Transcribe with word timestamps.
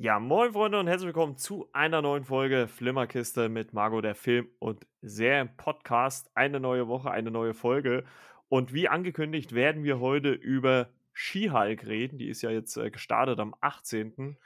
Ja, 0.00 0.20
moin 0.20 0.52
Freunde 0.52 0.78
und 0.78 0.86
herzlich 0.86 1.08
willkommen 1.08 1.36
zu 1.36 1.68
einer 1.72 2.00
neuen 2.02 2.22
Folge 2.22 2.68
Flimmerkiste 2.68 3.48
mit 3.48 3.72
Margot, 3.72 4.04
der 4.04 4.14
Film- 4.14 4.46
und 4.60 4.86
Serien-Podcast. 5.02 6.30
Eine 6.36 6.60
neue 6.60 6.86
Woche, 6.86 7.10
eine 7.10 7.32
neue 7.32 7.52
Folge. 7.52 8.04
Und 8.48 8.72
wie 8.72 8.88
angekündigt 8.88 9.56
werden 9.56 9.82
wir 9.82 9.98
heute 9.98 10.30
über 10.30 10.90
She-Hulk 11.14 11.84
reden. 11.84 12.16
Die 12.16 12.28
ist 12.28 12.42
ja 12.42 12.50
jetzt 12.50 12.76
äh, 12.76 12.92
gestartet 12.92 13.40
am 13.40 13.56
18. 13.60 14.38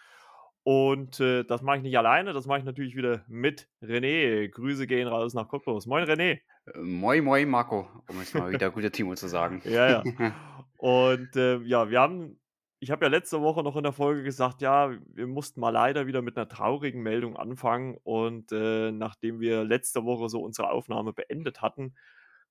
Und 0.62 1.20
äh, 1.20 1.44
das 1.44 1.60
mache 1.60 1.76
ich 1.76 1.82
nicht 1.82 1.98
alleine, 1.98 2.32
das 2.32 2.46
mache 2.46 2.60
ich 2.60 2.64
natürlich 2.64 2.96
wieder 2.96 3.22
mit 3.28 3.68
René. 3.82 4.48
Grüße 4.48 4.86
gehen 4.86 5.06
raus 5.06 5.34
nach 5.34 5.48
Cottbus. 5.48 5.84
Moin 5.84 6.04
René. 6.04 6.40
Äh, 6.64 6.78
moin, 6.78 7.22
moin 7.22 7.46
Marco, 7.50 7.90
um 8.08 8.20
es 8.22 8.32
mal 8.32 8.50
wieder 8.52 8.70
gute 8.70 8.90
Timo 8.90 9.14
zu 9.16 9.28
sagen. 9.28 9.60
Ja, 9.66 10.02
ja. 10.02 10.34
Und 10.78 11.36
äh, 11.36 11.58
ja, 11.58 11.90
wir 11.90 12.00
haben 12.00 12.40
ich 12.82 12.90
habe 12.90 13.04
ja 13.04 13.08
letzte 13.08 13.40
Woche 13.40 13.62
noch 13.62 13.76
in 13.76 13.84
der 13.84 13.92
Folge 13.92 14.24
gesagt, 14.24 14.60
ja, 14.60 14.90
wir 15.06 15.28
mussten 15.28 15.60
mal 15.60 15.70
leider 15.70 16.08
wieder 16.08 16.20
mit 16.20 16.36
einer 16.36 16.48
traurigen 16.48 17.00
Meldung 17.00 17.36
anfangen. 17.36 17.96
Und 18.02 18.50
äh, 18.50 18.90
nachdem 18.90 19.38
wir 19.38 19.62
letzte 19.62 20.04
Woche 20.04 20.28
so 20.28 20.42
unsere 20.42 20.68
Aufnahme 20.68 21.12
beendet 21.12 21.62
hatten, 21.62 21.94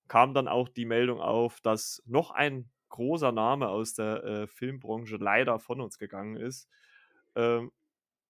kam 0.07 0.33
dann 0.33 0.47
auch 0.47 0.69
die 0.69 0.85
Meldung 0.85 1.19
auf, 1.19 1.59
dass 1.59 2.01
noch 2.05 2.31
ein 2.31 2.69
großer 2.87 3.33
Name 3.33 3.67
aus 3.67 3.93
der 3.93 4.23
äh, 4.23 4.47
Filmbranche 4.47 5.17
leider 5.17 5.59
von 5.59 5.81
uns 5.81 5.97
gegangen 5.97 6.37
ist. 6.37 6.69
Ähm, 7.35 7.73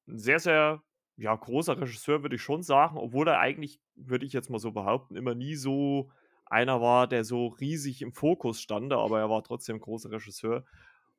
ein 0.08 0.18
sehr, 0.18 0.40
sehr 0.40 0.82
ja, 1.18 1.36
großer 1.36 1.80
Regisseur, 1.80 2.24
würde 2.24 2.38
ich 2.38 2.42
schon 2.42 2.64
sagen, 2.64 2.98
obwohl 2.98 3.28
er 3.28 3.38
eigentlich, 3.38 3.80
würde 3.94 4.26
ich 4.26 4.34
jetzt 4.34 4.50
mal 4.50 4.58
so 4.58 4.72
behaupten, 4.72 5.16
immer 5.16 5.36
nie 5.36 5.54
so 5.54 6.10
einer 6.48 6.82
war, 6.82 7.06
der 7.06 7.24
so 7.24 7.50
riesig 7.50 8.02
im 8.02 8.12
Fokus 8.12 8.60
stand, 8.60 8.92
aber 8.92 9.20
er 9.20 9.30
war 9.30 9.44
trotzdem 9.44 9.80
großer 9.80 10.10
Regisseur. 10.10 10.66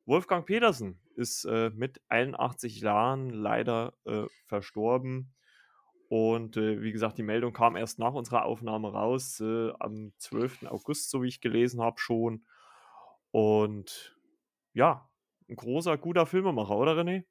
Wolfgang 0.05 0.45
Petersen 0.45 0.99
ist 1.15 1.45
äh, 1.45 1.69
mit 1.69 2.01
81 2.09 2.81
Jahren 2.81 3.29
leider 3.29 3.93
äh, 4.05 4.25
verstorben. 4.47 5.33
Und 6.09 6.57
äh, 6.57 6.81
wie 6.81 6.91
gesagt, 6.91 7.17
die 7.17 7.23
Meldung 7.23 7.53
kam 7.53 7.75
erst 7.75 7.99
nach 7.99 8.13
unserer 8.13 8.45
Aufnahme 8.45 8.91
raus, 8.91 9.39
äh, 9.39 9.71
am 9.79 10.13
12. 10.17 10.65
August, 10.67 11.09
so 11.09 11.23
wie 11.23 11.27
ich 11.27 11.41
gelesen 11.41 11.81
habe 11.81 11.99
schon. 11.99 12.45
Und 13.31 14.15
ja, 14.73 15.09
ein 15.49 15.55
großer, 15.55 15.97
guter 15.97 16.25
Filmemacher, 16.25 16.77
oder 16.77 16.93
René? 16.93 17.25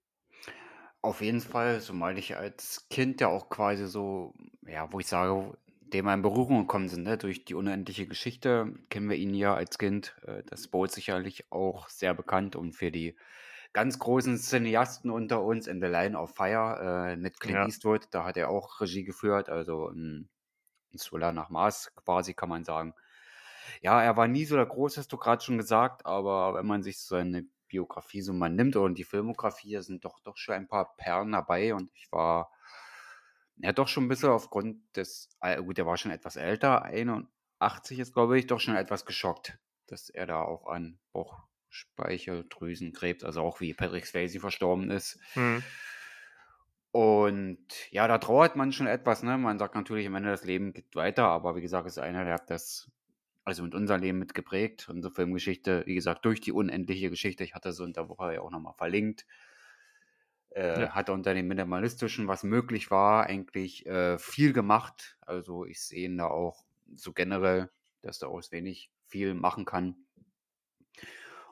Auf 1.00 1.20
jeden 1.20 1.40
Fall, 1.40 1.80
zumal 1.80 2.16
ich 2.18 2.36
als 2.36 2.88
Kind 2.88 3.20
ja 3.20 3.28
auch 3.28 3.48
quasi 3.48 3.86
so, 3.86 4.34
ja, 4.66 4.92
wo 4.92 5.00
ich 5.00 5.06
sage, 5.06 5.56
dem 5.92 6.06
wir 6.06 6.14
in 6.14 6.22
Berührung 6.22 6.60
gekommen 6.60 6.88
sind, 6.88 7.04
ne? 7.04 7.18
durch 7.18 7.44
die 7.44 7.54
unendliche 7.54 8.06
Geschichte, 8.06 8.74
kennen 8.88 9.10
wir 9.10 9.16
ihn 9.16 9.34
ja 9.34 9.54
als 9.54 9.78
Kind. 9.78 10.16
Äh, 10.26 10.42
das 10.46 10.68
Boot 10.68 10.90
sicherlich 10.90 11.50
auch 11.50 11.88
sehr 11.88 12.14
bekannt 12.14 12.56
und 12.56 12.72
für 12.72 12.90
die 12.90 13.16
ganz 13.72 13.98
großen 13.98 14.36
Cineasten 14.38 15.10
unter 15.10 15.42
uns 15.42 15.66
in 15.66 15.80
The 15.80 15.86
Line 15.86 16.18
of 16.18 16.34
Fire 16.34 17.12
äh, 17.12 17.16
mit 17.16 17.40
Clint 17.40 17.56
ja. 17.56 17.64
Eastwood, 17.66 18.08
da 18.10 18.24
hat 18.24 18.36
er 18.36 18.50
auch 18.50 18.80
Regie 18.80 19.04
geführt, 19.04 19.48
also 19.48 19.88
ein, 19.88 20.28
ein 20.92 20.98
Thriller 20.98 21.32
nach 21.32 21.48
Maß 21.48 21.92
quasi, 21.96 22.34
kann 22.34 22.48
man 22.48 22.64
sagen. 22.64 22.94
Ja, 23.80 24.02
er 24.02 24.16
war 24.16 24.28
nie 24.28 24.44
so 24.44 24.56
der 24.56 24.66
Große, 24.66 25.00
hast 25.00 25.12
du 25.12 25.16
gerade 25.16 25.42
schon 25.42 25.56
gesagt, 25.56 26.04
aber 26.04 26.54
wenn 26.54 26.66
man 26.66 26.82
sich 26.82 27.00
seine 27.00 27.46
Biografie 27.68 28.20
so 28.20 28.32
mal 28.34 28.50
nimmt 28.50 28.76
und 28.76 28.98
die 28.98 29.04
Filmografie, 29.04 29.80
sind 29.80 30.04
doch, 30.04 30.20
doch 30.20 30.36
schon 30.36 30.54
ein 30.54 30.68
paar 30.68 30.94
Perlen 30.96 31.32
dabei 31.32 31.74
und 31.74 31.90
ich 31.94 32.12
war 32.12 32.50
ja, 33.56 33.72
doch 33.72 33.88
schon 33.88 34.04
ein 34.04 34.08
bisschen 34.08 34.30
aufgrund 34.30 34.78
des, 34.96 35.28
äh, 35.40 35.62
gut, 35.62 35.78
der 35.78 35.86
war 35.86 35.96
schon 35.96 36.10
etwas 36.10 36.36
älter, 36.36 36.82
81 36.82 37.98
ist, 37.98 38.12
glaube 38.12 38.38
ich, 38.38 38.46
doch 38.46 38.60
schon 38.60 38.76
etwas 38.76 39.06
geschockt, 39.06 39.58
dass 39.86 40.10
er 40.10 40.26
da 40.26 40.42
auch 40.42 40.66
an 40.66 40.98
Bauchspeicheldrüsenkrebs, 41.12 43.24
also 43.24 43.42
auch 43.42 43.60
wie 43.60 43.74
Patrick 43.74 44.06
Swayze 44.06 44.40
verstorben 44.40 44.90
ist. 44.90 45.18
Mhm. 45.34 45.62
Und 46.92 47.90
ja, 47.90 48.06
da 48.06 48.18
trauert 48.18 48.54
man 48.54 48.72
schon 48.72 48.86
etwas, 48.86 49.22
ne? 49.22 49.38
Man 49.38 49.58
sagt 49.58 49.74
natürlich, 49.74 50.06
am 50.06 50.14
Ende 50.14 50.30
das 50.30 50.44
Leben 50.44 50.74
geht 50.74 50.94
weiter, 50.94 51.24
aber 51.24 51.56
wie 51.56 51.62
gesagt, 51.62 51.86
ist 51.86 51.98
einer, 51.98 52.24
der 52.24 52.34
hat 52.34 52.50
das 52.50 52.90
also 53.44 53.62
mit 53.62 53.74
unserem 53.74 54.00
Leben 54.00 54.18
mitgeprägt, 54.18 54.88
unsere 54.88 55.12
Filmgeschichte, 55.12 55.84
wie 55.86 55.94
gesagt, 55.94 56.24
durch 56.24 56.40
die 56.40 56.52
unendliche 56.52 57.10
Geschichte. 57.10 57.44
Ich 57.44 57.54
hatte 57.54 57.72
so 57.72 57.84
in 57.84 57.92
der 57.92 58.08
Woche 58.08 58.34
ja 58.34 58.40
auch 58.40 58.50
nochmal 58.50 58.74
verlinkt. 58.76 59.26
Äh, 60.54 60.82
ja. 60.82 60.90
Hat 60.94 61.10
unter 61.10 61.34
dem 61.34 61.48
Minimalistischen, 61.48 62.28
was 62.28 62.42
möglich 62.42 62.90
war, 62.90 63.26
eigentlich 63.26 63.86
äh, 63.86 64.18
viel 64.18 64.52
gemacht. 64.52 65.16
Also 65.22 65.64
ich 65.64 65.80
sehe 65.80 66.06
ihn 66.06 66.18
da 66.18 66.26
auch 66.26 66.64
so 66.94 67.12
generell, 67.12 67.70
dass 68.02 68.22
er 68.22 68.28
aus 68.28 68.52
wenig 68.52 68.90
viel 69.06 69.34
machen 69.34 69.64
kann. 69.64 69.96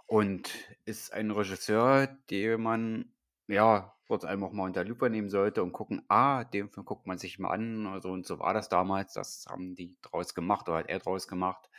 Und 0.06 0.50
ist 0.84 1.12
ein 1.12 1.30
Regisseur, 1.30 2.08
den 2.30 2.60
man, 2.60 3.12
ja, 3.46 3.94
kurz 4.06 4.24
einfach 4.24 4.50
mal 4.50 4.64
unter 4.64 4.84
Lupe 4.84 5.08
nehmen 5.08 5.30
sollte 5.30 5.62
und 5.62 5.70
gucken, 5.70 6.02
ah, 6.08 6.42
den 6.42 6.68
Film 6.68 6.84
guckt 6.84 7.06
man 7.06 7.16
sich 7.16 7.38
mal 7.38 7.50
an. 7.50 7.86
Also, 7.86 8.10
und 8.10 8.26
so 8.26 8.40
war 8.40 8.52
das 8.52 8.68
damals. 8.68 9.12
Das 9.12 9.46
haben 9.48 9.76
die 9.76 9.94
draus 10.02 10.34
gemacht 10.34 10.68
oder 10.68 10.78
hat 10.78 10.88
er 10.88 10.98
draus 10.98 11.28
gemacht. 11.28 11.70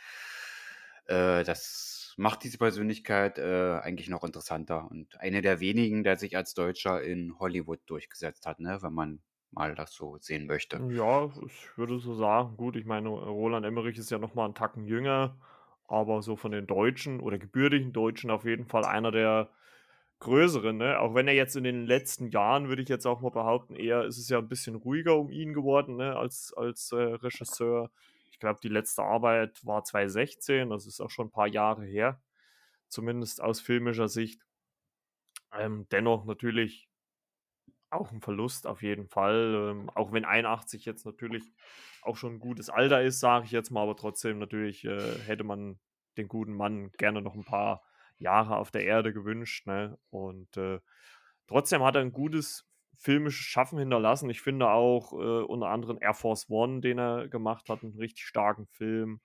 Äh, 1.04 1.44
das 1.44 1.91
macht 2.16 2.44
diese 2.44 2.58
Persönlichkeit 2.58 3.38
äh, 3.38 3.78
eigentlich 3.82 4.08
noch 4.08 4.24
interessanter 4.24 4.90
und 4.90 5.18
eine 5.20 5.42
der 5.42 5.60
wenigen, 5.60 6.04
der 6.04 6.16
sich 6.16 6.36
als 6.36 6.54
Deutscher 6.54 7.02
in 7.02 7.38
Hollywood 7.38 7.80
durchgesetzt 7.86 8.46
hat, 8.46 8.60
ne, 8.60 8.78
wenn 8.82 8.92
man 8.92 9.20
mal 9.50 9.74
das 9.74 9.92
so 9.92 10.16
sehen 10.18 10.46
möchte. 10.46 10.80
Ja, 10.90 11.30
ich 11.46 11.76
würde 11.76 11.98
so 11.98 12.14
sagen, 12.14 12.56
gut, 12.56 12.76
ich 12.76 12.86
meine, 12.86 13.08
Roland 13.08 13.66
Emmerich 13.66 13.98
ist 13.98 14.10
ja 14.10 14.18
noch 14.18 14.34
mal 14.34 14.46
einen 14.46 14.54
Tacken 14.54 14.86
jünger, 14.86 15.36
aber 15.86 16.22
so 16.22 16.36
von 16.36 16.52
den 16.52 16.66
Deutschen 16.66 17.20
oder 17.20 17.38
gebürtigen 17.38 17.92
Deutschen 17.92 18.30
auf 18.30 18.44
jeden 18.44 18.66
Fall 18.66 18.84
einer 18.84 19.10
der 19.12 19.50
größeren, 20.20 20.76
ne? 20.76 21.00
Auch 21.00 21.14
wenn 21.14 21.28
er 21.28 21.34
jetzt 21.34 21.56
in 21.56 21.64
den 21.64 21.86
letzten 21.86 22.28
Jahren, 22.28 22.68
würde 22.68 22.82
ich 22.82 22.88
jetzt 22.88 23.06
auch 23.06 23.20
mal 23.20 23.30
behaupten, 23.30 23.74
eher 23.74 24.04
ist 24.04 24.18
es 24.18 24.28
ja 24.28 24.38
ein 24.38 24.48
bisschen 24.48 24.76
ruhiger 24.76 25.18
um 25.18 25.30
ihn 25.30 25.52
geworden, 25.52 25.96
ne, 25.96 26.16
als, 26.16 26.54
als 26.56 26.92
äh, 26.92 26.96
Regisseur 26.96 27.90
glaube, 28.42 28.60
die 28.62 28.68
letzte 28.68 29.02
Arbeit 29.02 29.64
war 29.64 29.84
2016, 29.84 30.70
das 30.70 30.86
ist 30.86 31.00
auch 31.00 31.10
schon 31.10 31.28
ein 31.28 31.32
paar 31.32 31.48
Jahre 31.48 31.84
her, 31.84 32.20
zumindest 32.88 33.40
aus 33.40 33.60
filmischer 33.60 34.08
Sicht. 34.08 34.42
Ähm, 35.52 35.86
dennoch 35.90 36.24
natürlich 36.24 36.88
auch 37.90 38.10
ein 38.12 38.20
Verlust 38.20 38.66
auf 38.66 38.82
jeden 38.82 39.08
Fall, 39.08 39.70
ähm, 39.70 39.90
auch 39.90 40.12
wenn 40.12 40.24
81 40.24 40.84
jetzt 40.84 41.04
natürlich 41.04 41.52
auch 42.02 42.16
schon 42.16 42.34
ein 42.34 42.40
gutes 42.40 42.70
Alter 42.70 43.02
ist, 43.02 43.20
sage 43.20 43.44
ich 43.44 43.52
jetzt 43.52 43.70
mal, 43.70 43.82
aber 43.82 43.96
trotzdem 43.96 44.38
natürlich 44.38 44.84
äh, 44.84 45.18
hätte 45.20 45.44
man 45.44 45.78
den 46.16 46.28
guten 46.28 46.54
Mann 46.54 46.90
gerne 46.92 47.22
noch 47.22 47.34
ein 47.34 47.44
paar 47.44 47.82
Jahre 48.18 48.56
auf 48.56 48.70
der 48.70 48.84
Erde 48.84 49.12
gewünscht. 49.12 49.66
Ne? 49.66 49.98
Und 50.10 50.56
äh, 50.56 50.80
trotzdem 51.46 51.82
hat 51.82 51.96
er 51.96 52.02
ein 52.02 52.12
gutes 52.12 52.66
filmisches 52.96 53.44
Schaffen 53.44 53.78
hinterlassen. 53.78 54.30
Ich 54.30 54.40
finde 54.40 54.68
auch 54.68 55.12
äh, 55.12 55.42
unter 55.44 55.68
anderem 55.68 55.98
Air 56.00 56.14
Force 56.14 56.48
One, 56.48 56.80
den 56.80 56.98
er 56.98 57.28
gemacht 57.28 57.68
hat, 57.68 57.82
einen 57.82 57.96
richtig 57.98 58.24
starken 58.26 58.66
Film. 58.66 59.20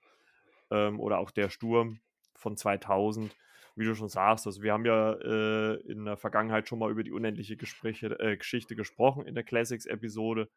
Ähm, 0.70 1.00
oder 1.00 1.18
auch 1.18 1.30
Der 1.30 1.50
Sturm 1.50 2.00
von 2.34 2.56
2000. 2.56 3.34
Wie 3.76 3.84
du 3.84 3.94
schon 3.94 4.08
sagst, 4.08 4.44
also 4.46 4.62
wir 4.62 4.72
haben 4.72 4.84
ja 4.84 5.12
äh, 5.12 5.74
in 5.88 6.04
der 6.04 6.16
Vergangenheit 6.16 6.68
schon 6.68 6.80
mal 6.80 6.90
über 6.90 7.04
die 7.04 7.12
unendliche 7.12 7.56
Gespräche, 7.56 8.18
äh, 8.18 8.36
Geschichte 8.36 8.74
gesprochen 8.74 9.24
in 9.24 9.36
der 9.36 9.44
Classics-Episode. 9.44 10.50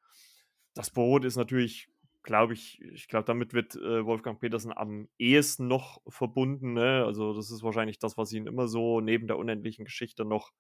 Das 0.74 0.90
Boot 0.90 1.24
ist 1.24 1.36
natürlich, 1.36 1.88
glaube 2.24 2.54
ich, 2.54 2.82
ich 2.82 3.08
glaube, 3.08 3.26
damit 3.26 3.54
wird 3.54 3.76
äh, 3.76 4.04
Wolfgang 4.06 4.40
Petersen 4.40 4.76
am 4.76 5.08
ehesten 5.20 5.68
noch 5.68 6.02
verbunden. 6.08 6.74
Ne? 6.74 7.04
Also 7.06 7.36
das 7.36 7.52
ist 7.52 7.62
wahrscheinlich 7.62 8.00
das, 8.00 8.18
was 8.18 8.34
ihn 8.34 8.48
immer 8.48 8.68
so 8.68 9.02
neben 9.02 9.28
der 9.28 9.38
unendlichen 9.38 9.86
Geschichte 9.86 10.26
noch 10.26 10.52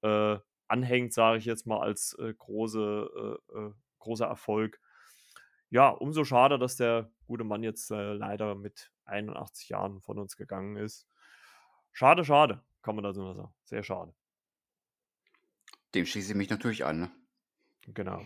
äh, 0.00 0.38
anhängt, 0.70 1.12
sage 1.12 1.38
ich 1.38 1.44
jetzt 1.44 1.66
mal, 1.66 1.80
als 1.80 2.14
äh, 2.18 2.32
große, 2.32 3.38
äh, 3.52 3.58
äh, 3.58 3.72
großer 3.98 4.26
Erfolg. 4.26 4.80
Ja, 5.68 5.88
umso 5.88 6.24
schade, 6.24 6.58
dass 6.58 6.76
der 6.76 7.10
gute 7.26 7.44
Mann 7.44 7.62
jetzt 7.62 7.90
äh, 7.90 8.12
leider 8.12 8.54
mit 8.54 8.90
81 9.04 9.68
Jahren 9.68 10.00
von 10.00 10.18
uns 10.18 10.36
gegangen 10.36 10.76
ist. 10.76 11.06
Schade, 11.92 12.24
schade, 12.24 12.62
kann 12.82 12.94
man 12.94 13.04
dazu 13.04 13.20
nur 13.20 13.34
sagen. 13.34 13.54
Sehr 13.64 13.82
schade. 13.82 14.14
Dem 15.94 16.06
schließe 16.06 16.32
ich 16.32 16.36
mich 16.36 16.50
natürlich 16.50 16.84
an. 16.84 17.00
Ne? 17.00 17.10
Genau. 17.88 18.22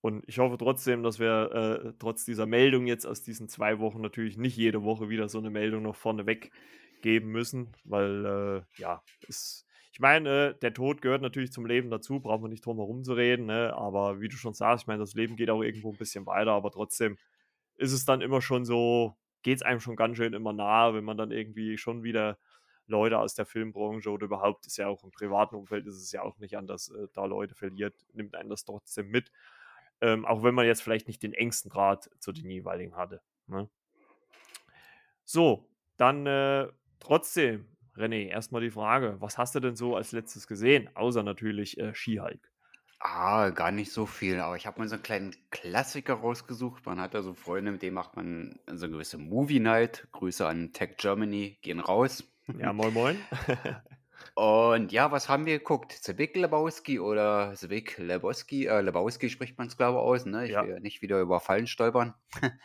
Und 0.00 0.24
ich 0.26 0.40
hoffe 0.40 0.58
trotzdem, 0.58 1.04
dass 1.04 1.20
wir 1.20 1.52
äh, 1.52 1.92
trotz 2.00 2.24
dieser 2.24 2.46
Meldung 2.46 2.86
jetzt 2.86 3.06
aus 3.06 3.22
diesen 3.22 3.48
zwei 3.48 3.78
Wochen 3.78 4.00
natürlich 4.00 4.36
nicht 4.36 4.56
jede 4.56 4.82
Woche 4.82 5.08
wieder 5.08 5.28
so 5.28 5.38
eine 5.38 5.50
Meldung 5.50 5.84
noch 5.84 5.94
vorneweg 5.94 6.50
geben 7.02 7.30
müssen, 7.30 7.72
weil 7.84 8.24
äh, 8.76 8.80
ja, 8.80 9.02
es 9.28 9.64
ich 9.92 10.00
meine, 10.00 10.54
der 10.54 10.72
Tod 10.72 11.02
gehört 11.02 11.20
natürlich 11.20 11.52
zum 11.52 11.66
Leben 11.66 11.90
dazu, 11.90 12.18
brauchen 12.18 12.42
wir 12.42 12.48
nicht 12.48 12.64
drum 12.64 12.78
herum 12.78 13.04
zu 13.04 13.12
reden, 13.12 13.44
ne? 13.44 13.74
aber 13.76 14.22
wie 14.22 14.28
du 14.28 14.36
schon 14.36 14.54
sagst, 14.54 14.84
ich 14.84 14.86
meine, 14.86 15.00
das 15.00 15.12
Leben 15.12 15.36
geht 15.36 15.50
auch 15.50 15.62
irgendwo 15.62 15.90
ein 15.90 15.98
bisschen 15.98 16.24
weiter, 16.24 16.52
aber 16.52 16.70
trotzdem 16.70 17.18
ist 17.76 17.92
es 17.92 18.06
dann 18.06 18.22
immer 18.22 18.40
schon 18.40 18.64
so, 18.64 19.16
geht 19.42 19.56
es 19.56 19.62
einem 19.62 19.80
schon 19.80 19.94
ganz 19.94 20.16
schön 20.16 20.32
immer 20.32 20.54
nahe, 20.54 20.94
wenn 20.94 21.04
man 21.04 21.18
dann 21.18 21.30
irgendwie 21.30 21.76
schon 21.76 22.02
wieder 22.02 22.38
Leute 22.86 23.18
aus 23.18 23.34
der 23.34 23.44
Filmbranche 23.44 24.10
oder 24.10 24.24
überhaupt 24.24 24.66
ist 24.66 24.78
ja 24.78 24.88
auch 24.88 25.04
im 25.04 25.10
privaten 25.10 25.56
Umfeld 25.56 25.86
ist 25.86 25.96
es 25.96 26.10
ja 26.10 26.22
auch 26.22 26.38
nicht 26.38 26.56
anders, 26.56 26.88
äh, 26.88 27.08
da 27.12 27.26
Leute 27.26 27.54
verliert, 27.54 27.94
nimmt 28.14 28.34
einen 28.34 28.48
das 28.48 28.64
trotzdem 28.64 29.10
mit. 29.10 29.30
Ähm, 30.00 30.24
auch 30.24 30.42
wenn 30.42 30.54
man 30.54 30.66
jetzt 30.66 30.82
vielleicht 30.82 31.06
nicht 31.06 31.22
den 31.22 31.34
engsten 31.34 31.70
Draht 31.70 32.10
zu 32.18 32.32
den 32.32 32.48
jeweiligen 32.48 32.96
hatte. 32.96 33.20
Ne? 33.46 33.68
So, 35.24 35.68
dann 35.96 36.26
äh, 36.26 36.68
trotzdem 36.98 37.71
René, 37.96 38.28
erstmal 38.28 38.62
die 38.62 38.70
Frage, 38.70 39.16
was 39.20 39.38
hast 39.38 39.54
du 39.54 39.60
denn 39.60 39.76
so 39.76 39.96
als 39.96 40.12
Letztes 40.12 40.46
gesehen? 40.46 40.88
Außer 40.94 41.22
natürlich 41.22 41.78
äh, 41.78 41.94
Skihulk. 41.94 42.50
Ah, 43.04 43.50
gar 43.50 43.72
nicht 43.72 43.90
so 43.92 44.06
viel, 44.06 44.38
aber 44.38 44.56
ich 44.56 44.66
habe 44.66 44.78
mal 44.78 44.88
so 44.88 44.94
einen 44.94 45.02
kleinen 45.02 45.34
Klassiker 45.50 46.14
rausgesucht. 46.14 46.86
Man 46.86 47.00
hat 47.00 47.14
da 47.14 47.22
so 47.22 47.34
Freunde, 47.34 47.72
mit 47.72 47.82
denen 47.82 47.94
macht 47.94 48.14
man 48.14 48.60
so 48.66 48.86
eine 48.86 48.92
gewisse 48.92 49.18
Movie 49.18 49.58
Night. 49.58 50.06
Grüße 50.12 50.46
an 50.46 50.72
Tech 50.72 50.96
Germany 50.98 51.58
gehen 51.62 51.80
raus. 51.80 52.24
Ja, 52.58 52.72
moin 52.72 52.92
moin. 52.92 53.18
Und 54.34 54.92
ja, 54.92 55.12
was 55.12 55.28
haben 55.28 55.44
wir 55.44 55.58
geguckt? 55.58 56.00
Big 56.16 56.34
Lebowski 56.36 56.98
oder 56.98 57.54
Big 57.68 57.98
Lebowski? 57.98 58.66
Äh, 58.66 58.80
Lebowski 58.80 59.28
spricht 59.28 59.58
man 59.58 59.66
es, 59.66 59.76
glaube 59.76 59.98
ich, 59.98 60.02
aus, 60.02 60.24
ne? 60.24 60.46
Ich 60.46 60.52
Ja. 60.52 60.62
will 60.62 60.70
ja 60.70 60.80
nicht 60.80 61.02
wieder 61.02 61.20
über 61.20 61.38
Fallen 61.40 61.66
stolpern. 61.66 62.14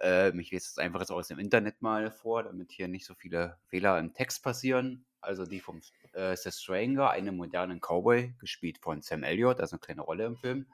ähm, 0.00 0.40
ich 0.40 0.50
lese 0.50 0.68
es 0.70 0.78
einfach 0.78 1.00
jetzt 1.00 1.10
aus 1.12 1.28
dem 1.28 1.38
Internet 1.38 1.82
mal 1.82 2.10
vor, 2.10 2.42
damit 2.44 2.72
hier 2.72 2.88
nicht 2.88 3.04
so 3.04 3.14
viele 3.14 3.58
Fehler 3.66 3.98
im 3.98 4.14
Text 4.14 4.42
passieren. 4.42 5.04
Also 5.20 5.44
die 5.44 5.60
vom 5.60 5.80
äh, 6.12 6.36
The 6.36 6.50
Stranger, 6.50 7.10
einem 7.10 7.36
modernen 7.36 7.80
Cowboy, 7.80 8.34
gespielt 8.38 8.78
von 8.78 9.02
Sam 9.02 9.24
Elliott, 9.24 9.60
also 9.60 9.76
eine 9.76 9.80
kleine 9.80 10.02
Rolle 10.02 10.24
im 10.24 10.36
Film. 10.36 10.66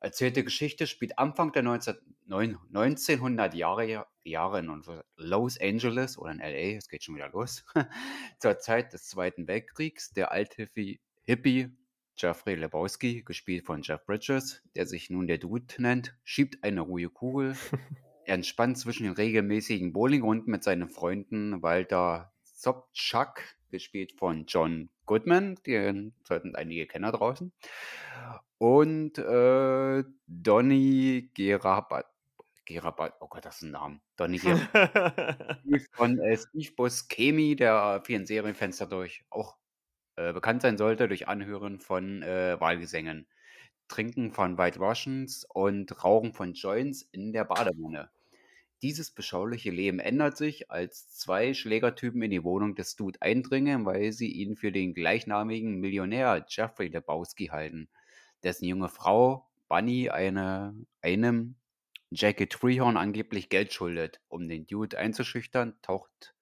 Erzählte 0.00 0.44
Geschichte 0.44 0.86
spielt 0.86 1.18
Anfang 1.18 1.52
der 1.52 1.62
19, 1.62 1.96
neun- 2.26 2.58
1900 2.72 3.54
Jahre, 3.54 4.06
Jahre 4.24 4.58
in 4.58 4.82
Los 5.16 5.60
Angeles 5.60 6.18
oder 6.18 6.32
in 6.32 6.38
LA, 6.38 6.76
es 6.76 6.88
geht 6.88 7.04
schon 7.04 7.14
wieder 7.14 7.30
los. 7.30 7.64
Zur 8.38 8.58
Zeit 8.58 8.92
des 8.92 9.08
Zweiten 9.08 9.46
Weltkriegs. 9.46 10.12
Der 10.12 10.32
Althippie 10.32 11.00
Hippie 11.22 11.70
Jeffrey 12.16 12.54
Lebowski, 12.54 13.22
gespielt 13.22 13.64
von 13.64 13.82
Jeff 13.82 14.04
Bridges, 14.06 14.62
der 14.76 14.86
sich 14.86 15.10
nun 15.10 15.26
der 15.26 15.38
Dude 15.38 15.66
nennt, 15.78 16.16
schiebt 16.22 16.62
eine 16.62 16.80
ruhige 16.80 17.10
Kugel. 17.10 17.56
er 18.24 18.34
entspannt 18.34 18.78
zwischen 18.78 19.04
den 19.04 19.14
regelmäßigen 19.14 19.92
Bowlingrunden 19.92 20.50
mit 20.50 20.62
seinen 20.62 20.88
Freunden 20.88 21.62
Walter 21.62 22.32
Sobchak, 22.44 23.56
gespielt 23.70 24.12
von 24.12 24.46
John 24.46 24.90
Goodman, 25.06 25.56
den 25.66 26.14
sollten 26.22 26.54
einige 26.54 26.86
kennen 26.86 27.10
draußen. 27.10 27.52
Und 28.58 29.18
äh, 29.18 30.04
Donny 30.26 31.30
Gerabat. 31.34 32.13
Gerabat, 32.64 33.14
oh 33.20 33.28
Gott, 33.28 33.44
das 33.44 33.56
ist 33.56 33.62
ein 33.62 33.72
Name. 33.72 34.00
Donny 34.16 34.38
Gerabat 34.38 35.62
von 35.92 36.18
äh, 36.18 36.36
Steve 36.36 36.72
Buscemi, 36.76 37.56
der 37.56 38.02
vielen 38.04 38.26
Serienfans 38.26 38.78
dadurch 38.78 39.24
auch 39.30 39.56
äh, 40.16 40.32
bekannt 40.32 40.62
sein 40.62 40.78
sollte 40.78 41.08
durch 41.08 41.28
Anhören 41.28 41.80
von 41.80 42.22
äh, 42.22 42.58
Wahlgesängen, 42.60 43.26
Trinken 43.88 44.32
von 44.32 44.56
White 44.58 44.78
Russians 44.78 45.44
und 45.52 46.04
Rauchen 46.04 46.32
von 46.32 46.54
Joints 46.54 47.02
in 47.02 47.32
der 47.32 47.44
Badewanne. 47.44 48.10
Dieses 48.82 49.10
beschauliche 49.10 49.70
Leben 49.70 49.98
ändert 49.98 50.36
sich, 50.36 50.70
als 50.70 51.08
zwei 51.08 51.54
Schlägertypen 51.54 52.20
in 52.22 52.30
die 52.30 52.44
Wohnung 52.44 52.74
des 52.74 52.96
Dude 52.96 53.20
eindringen, 53.22 53.86
weil 53.86 54.12
sie 54.12 54.30
ihn 54.30 54.56
für 54.56 54.72
den 54.72 54.94
gleichnamigen 54.94 55.80
Millionär 55.80 56.44
Jeffrey 56.48 56.88
Lebowski 56.88 57.46
halten, 57.46 57.88
dessen 58.42 58.66
junge 58.66 58.88
Frau 58.88 59.48
Bunny 59.68 60.10
eine, 60.10 60.74
einem 61.00 61.56
Jackie 62.14 62.46
Treehorn 62.46 62.96
angeblich 62.96 63.48
Geld 63.48 63.72
schuldet. 63.72 64.20
Um 64.28 64.48
den 64.48 64.66
Dude 64.66 64.98
einzuschüchtern, 64.98 65.74
taucht 65.82 66.34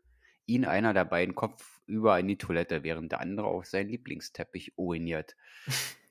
ihn 0.47 0.65
einer 0.65 0.93
der 0.93 1.05
beiden 1.05 1.35
kopfüber 1.35 2.19
in 2.19 2.29
die 2.29 2.39
Toilette, 2.39 2.83
während 2.83 3.13
der 3.13 3.21
andere 3.21 3.47
auf 3.47 3.67
seinen 3.67 3.89
Lieblingsteppich 3.89 4.77
uriniert. 4.77 5.37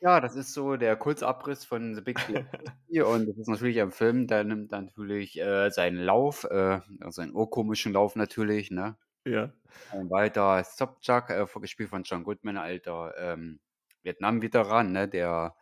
Ja, 0.00 0.20
das 0.20 0.34
ist 0.34 0.52
so 0.52 0.76
der 0.76 0.96
Kurzabriss 0.96 1.64
von 1.64 1.94
The 1.94 2.00
Big 2.00 2.18
Lebowski 2.26 3.02
und 3.02 3.28
das 3.28 3.38
ist 3.38 3.46
natürlich 3.46 3.80
ein 3.80 3.92
Film, 3.92 4.26
der 4.26 4.42
nimmt 4.42 4.72
natürlich 4.72 5.40
äh, 5.40 5.70
seinen 5.70 5.98
Lauf, 5.98 6.42
äh, 6.42 6.80
seinen 7.10 7.32
urkomischen 7.32 7.92
Lauf 7.92 8.16
natürlich, 8.16 8.72
ne? 8.72 8.96
ja. 9.24 9.52
Ein 9.92 10.10
weiter 10.10 10.64
Sobchak, 10.64 11.30
äh, 11.30 11.46
gespielt 11.60 11.90
von 11.90 12.02
John 12.02 12.24
Goodman, 12.24 12.56
alter 12.56 13.14
ähm, 13.16 13.60
Vietnam-Veteran, 14.02 14.92
ne, 14.92 15.08
der 15.08 15.54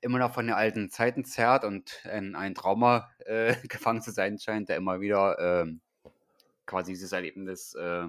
immer 0.00 0.18
noch 0.18 0.32
von 0.34 0.46
den 0.46 0.54
alten 0.54 0.90
Zeiten 0.90 1.24
zerrt 1.24 1.64
und 1.64 2.04
in 2.12 2.34
ein 2.34 2.54
Trauma 2.54 3.10
äh, 3.26 3.54
gefangen 3.68 4.02
zu 4.02 4.10
sein 4.10 4.38
scheint, 4.38 4.68
der 4.68 4.76
immer 4.76 5.00
wieder 5.00 5.38
ähm, 5.38 5.80
quasi 6.66 6.92
dieses 6.92 7.12
Erlebnis 7.12 7.74
äh, 7.74 8.06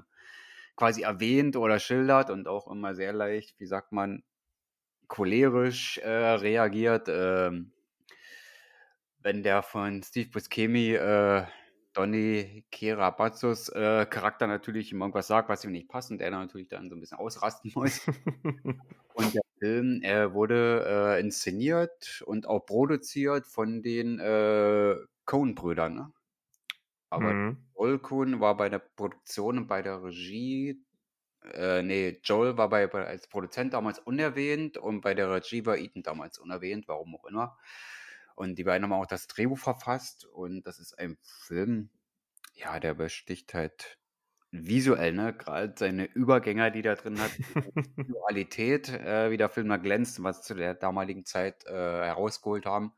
quasi 0.75 1.01
erwähnt 1.01 1.55
oder 1.55 1.79
schildert 1.79 2.29
und 2.29 2.47
auch 2.47 2.69
immer 2.69 2.95
sehr 2.95 3.13
leicht, 3.13 3.59
wie 3.59 3.65
sagt 3.65 3.91
man, 3.91 4.23
cholerisch 5.07 5.97
äh, 5.99 6.09
reagiert. 6.09 7.07
ähm, 7.09 7.71
wenn 9.23 9.43
der 9.43 9.61
von 9.61 10.01
Steve 10.03 10.29
Buscemi, 10.29 10.93
äh, 10.93 11.45
Donny 11.93 12.65
Kerabatsos 12.71 13.69
äh, 13.69 14.05
Charakter 14.05 14.47
natürlich 14.47 14.91
ihm 14.91 15.01
irgendwas 15.01 15.27
sagt, 15.27 15.49
was 15.49 15.63
ihm 15.65 15.73
nicht 15.73 15.89
passt 15.89 16.09
und 16.09 16.21
dann 16.21 16.31
natürlich 16.31 16.69
dann 16.69 16.89
so 16.89 16.95
ein 16.95 17.01
bisschen 17.01 17.17
ausrasten 17.17 17.71
muss. 17.75 18.07
Und 19.13 19.33
der 19.33 19.41
Film 19.61 20.01
äh, 20.03 20.33
wurde 20.33 20.85
äh, 21.17 21.19
inszeniert 21.21 22.23
und 22.25 22.47
auch 22.47 22.65
produziert 22.65 23.45
von 23.45 23.83
den 23.83 24.19
äh, 24.19 24.95
Coen-Brüdern. 25.25 25.95
Ne? 25.95 26.13
Aber 27.09 27.33
Mhm. 27.33 27.57
Joel 27.77 27.99
Coen 27.99 28.39
war 28.39 28.57
bei 28.57 28.69
der 28.69 28.79
Produktion 28.79 29.59
und 29.59 29.67
bei 29.67 29.81
der 29.83 30.03
Regie, 30.03 30.83
äh, 31.53 31.83
nee, 31.83 32.19
Joel 32.23 32.57
war 32.57 32.69
bei, 32.69 32.87
bei, 32.87 33.05
als 33.05 33.27
Produzent 33.27 33.73
damals 33.73 33.99
unerwähnt 33.99 34.77
und 34.77 35.01
bei 35.01 35.13
der 35.13 35.31
Regie 35.31 35.65
war 35.65 35.77
Ethan 35.77 36.03
damals 36.03 36.39
unerwähnt, 36.39 36.87
warum 36.87 37.15
auch 37.15 37.25
immer. 37.25 37.57
Und 38.35 38.55
die 38.57 38.63
beiden 38.63 38.83
haben 38.83 38.93
auch 38.93 39.07
das 39.07 39.27
Drehbuch 39.27 39.59
verfasst 39.59 40.25
und 40.25 40.63
das 40.67 40.79
ist 40.79 40.97
ein 40.99 41.17
Film, 41.21 41.89
ja, 42.55 42.79
der 42.79 42.95
besticht 42.95 43.53
halt 43.53 43.99
visuell, 44.51 45.13
ne? 45.13 45.33
Gerade 45.33 45.73
seine 45.77 46.05
Übergänge, 46.05 46.71
die 46.71 46.81
da 46.81 46.95
drin 46.95 47.19
hat, 47.19 47.31
die 47.37 48.03
Dualität, 48.07 48.89
äh, 48.89 49.31
wie 49.31 49.37
der 49.37 49.49
Film 49.49 49.69
da 49.69 49.77
glänzt, 49.77 50.21
was 50.23 50.43
zu 50.43 50.53
der 50.53 50.75
damaligen 50.75 51.25
Zeit 51.25 51.65
äh, 51.65 51.71
herausgeholt 51.71 52.65
haben. 52.65 52.93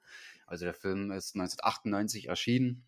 Also 0.48 0.66
der 0.66 0.74
Film 0.74 1.12
ist 1.12 1.36
1998 1.36 2.28
erschienen. 2.30 2.86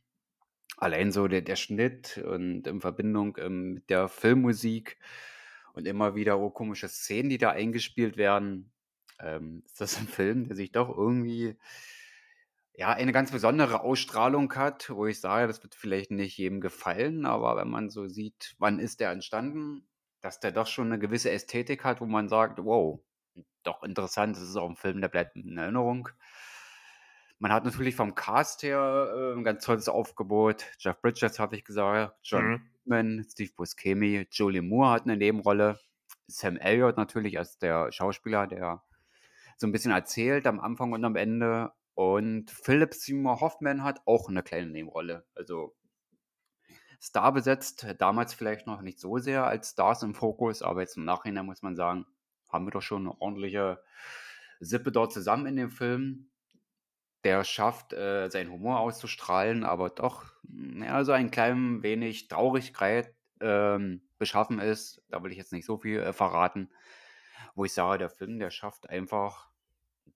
Allein 0.78 1.12
so 1.12 1.28
der, 1.28 1.42
der 1.42 1.56
Schnitt 1.56 2.18
und 2.18 2.68
in 2.68 2.82
Verbindung 2.82 3.38
ähm, 3.40 3.74
mit 3.76 3.90
der 3.90 4.10
Filmmusik 4.10 4.98
und 5.74 5.88
immer 5.88 6.16
wieder 6.16 6.40
oh, 6.40 6.50
komische 6.50 6.90
Szenen, 6.90 7.30
die 7.30 7.38
da 7.38 7.52
eingespielt 7.52 8.18
werden, 8.18 8.72
ähm, 9.20 9.64
ist 9.66 9.80
das 9.80 9.98
ein 9.98 10.08
Film, 10.08 10.48
der 10.48 10.56
sich 10.56 10.72
doch 10.72 10.90
irgendwie 10.90 11.56
ja, 12.78 12.90
eine 12.92 13.12
ganz 13.12 13.32
besondere 13.32 13.82
Ausstrahlung 13.82 14.54
hat, 14.56 14.90
wo 14.90 15.06
ich 15.06 15.20
sage, 15.22 15.48
das 15.48 15.64
wird 15.64 15.76
vielleicht 15.76 16.12
nicht 16.12 16.38
jedem 16.38 16.60
gefallen, 16.62 17.26
aber 17.26 17.56
wenn 17.56 17.70
man 17.70 17.90
so 17.90 18.08
sieht, 18.08 18.56
wann 18.60 18.80
ist 18.80 19.00
der 19.00 19.12
entstanden, 19.12 19.88
dass 20.22 20.40
der 20.40 20.52
doch 20.52 20.68
schon 20.68 20.88
eine 20.88 21.00
gewisse 21.00 21.32
Ästhetik 21.32 21.84
hat, 21.84 22.02
wo 22.02 22.06
man 22.06 22.28
sagt, 22.28 22.60
wow, 22.64 23.00
doch 23.64 23.84
interessant, 23.84 24.36
das 24.36 24.44
ist 24.44 24.56
auch 24.58 24.70
ein 24.70 24.76
Film, 24.76 25.02
der 25.02 25.08
bleibt 25.08 25.36
in 25.36 25.58
Erinnerung. 25.58 26.10
Man 27.40 27.52
hat 27.52 27.66
natürlich 27.66 27.96
vom 27.96 28.16
Cast 28.16 28.64
her 28.64 29.14
äh, 29.14 29.38
ein 29.38 29.44
ganz 29.44 29.66
tolles 29.66 29.90
Aufgebot. 29.90 30.64
Jeff 30.80 31.02
Bridges, 31.02 31.38
habe 31.40 31.56
ich 31.56 31.66
gesagt, 31.66 32.18
John 32.24 32.46
Mhm. 32.46 32.70
Goodman, 32.84 33.26
Steve 33.30 33.52
Buscemi, 33.56 34.28
Julie 34.32 34.62
Moore 34.62 34.92
hat 34.92 35.04
eine 35.04 35.18
Nebenrolle, 35.18 35.80
Sam 36.28 36.58
Elliott 36.58 36.98
natürlich 36.98 37.38
als 37.38 37.58
der 37.58 37.92
Schauspieler, 37.92 38.48
der 38.48 38.84
so 39.58 39.68
ein 39.68 39.72
bisschen 39.72 39.92
erzählt 39.92 40.48
am 40.48 40.60
Anfang 40.60 40.92
und 40.94 41.04
am 41.06 41.16
Ende. 41.16 41.72
Und 41.96 42.52
Philip 42.52 42.94
Seymour 42.94 43.40
Hoffman 43.40 43.84
hat 43.84 44.02
auch 44.06 44.30
eine 44.30 44.44
kleine 44.44 44.70
Nebenrolle. 44.70 45.26
Also 45.34 45.76
Star 47.02 47.32
besetzt, 47.32 47.86
damals 48.00 48.34
vielleicht 48.34 48.68
noch 48.68 48.82
nicht 48.82 49.00
so 49.00 49.18
sehr 49.18 49.46
als 49.46 49.72
Stars 49.72 50.04
im 50.04 50.14
Fokus, 50.14 50.62
aber 50.62 50.82
jetzt 50.82 50.98
im 50.98 51.06
Nachhinein 51.06 51.46
muss 51.46 51.62
man 51.62 51.76
sagen, 51.76 52.06
haben 52.50 52.66
wir 52.66 52.72
doch 52.72 52.82
schon 52.82 53.04
eine 53.04 53.22
ordentliche 53.22 53.82
Sippe 54.60 54.92
dort 54.92 55.14
zusammen 55.14 55.46
in 55.46 55.56
dem 55.56 55.70
Film. 55.70 56.30
Der 57.24 57.44
schafft, 57.44 57.94
äh, 57.94 58.30
seinen 58.30 58.52
Humor 58.52 58.80
auszustrahlen, 58.80 59.64
aber 59.64 59.90
doch 59.90 60.26
ja, 60.80 61.04
so 61.04 61.12
ein 61.12 61.32
klein 61.32 61.82
wenig 61.82 62.28
Traurigkeit 62.28 63.16
ähm, 63.42 64.02
beschaffen 64.18 64.60
ist. 64.60 65.02
Da 65.10 65.24
will 65.24 65.32
ich 65.32 65.38
jetzt 65.38 65.54
nicht 65.54 65.66
so 65.66 65.78
viel 65.78 66.00
äh, 66.00 66.14
verraten. 66.14 66.72
Wo 67.56 67.66
ich 67.66 67.74
sage, 67.74 68.00
der 68.00 68.10
Film, 68.10 68.38
der 68.38 68.52
schafft 68.52 68.90
einfach 68.90 69.50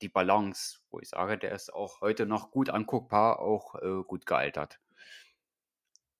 die 0.02 0.10
Balance, 0.10 0.80
wo 0.90 1.00
ich 1.00 1.10
sage, 1.10 1.38
der 1.38 1.52
ist 1.52 1.74
auch 1.74 2.02
heute 2.02 2.26
noch 2.26 2.52
gut 2.52 2.70
anguckbar, 2.70 3.40
auch 3.40 3.76
äh, 3.76 4.04
gut 4.04 4.26
gealtert. 4.26 4.80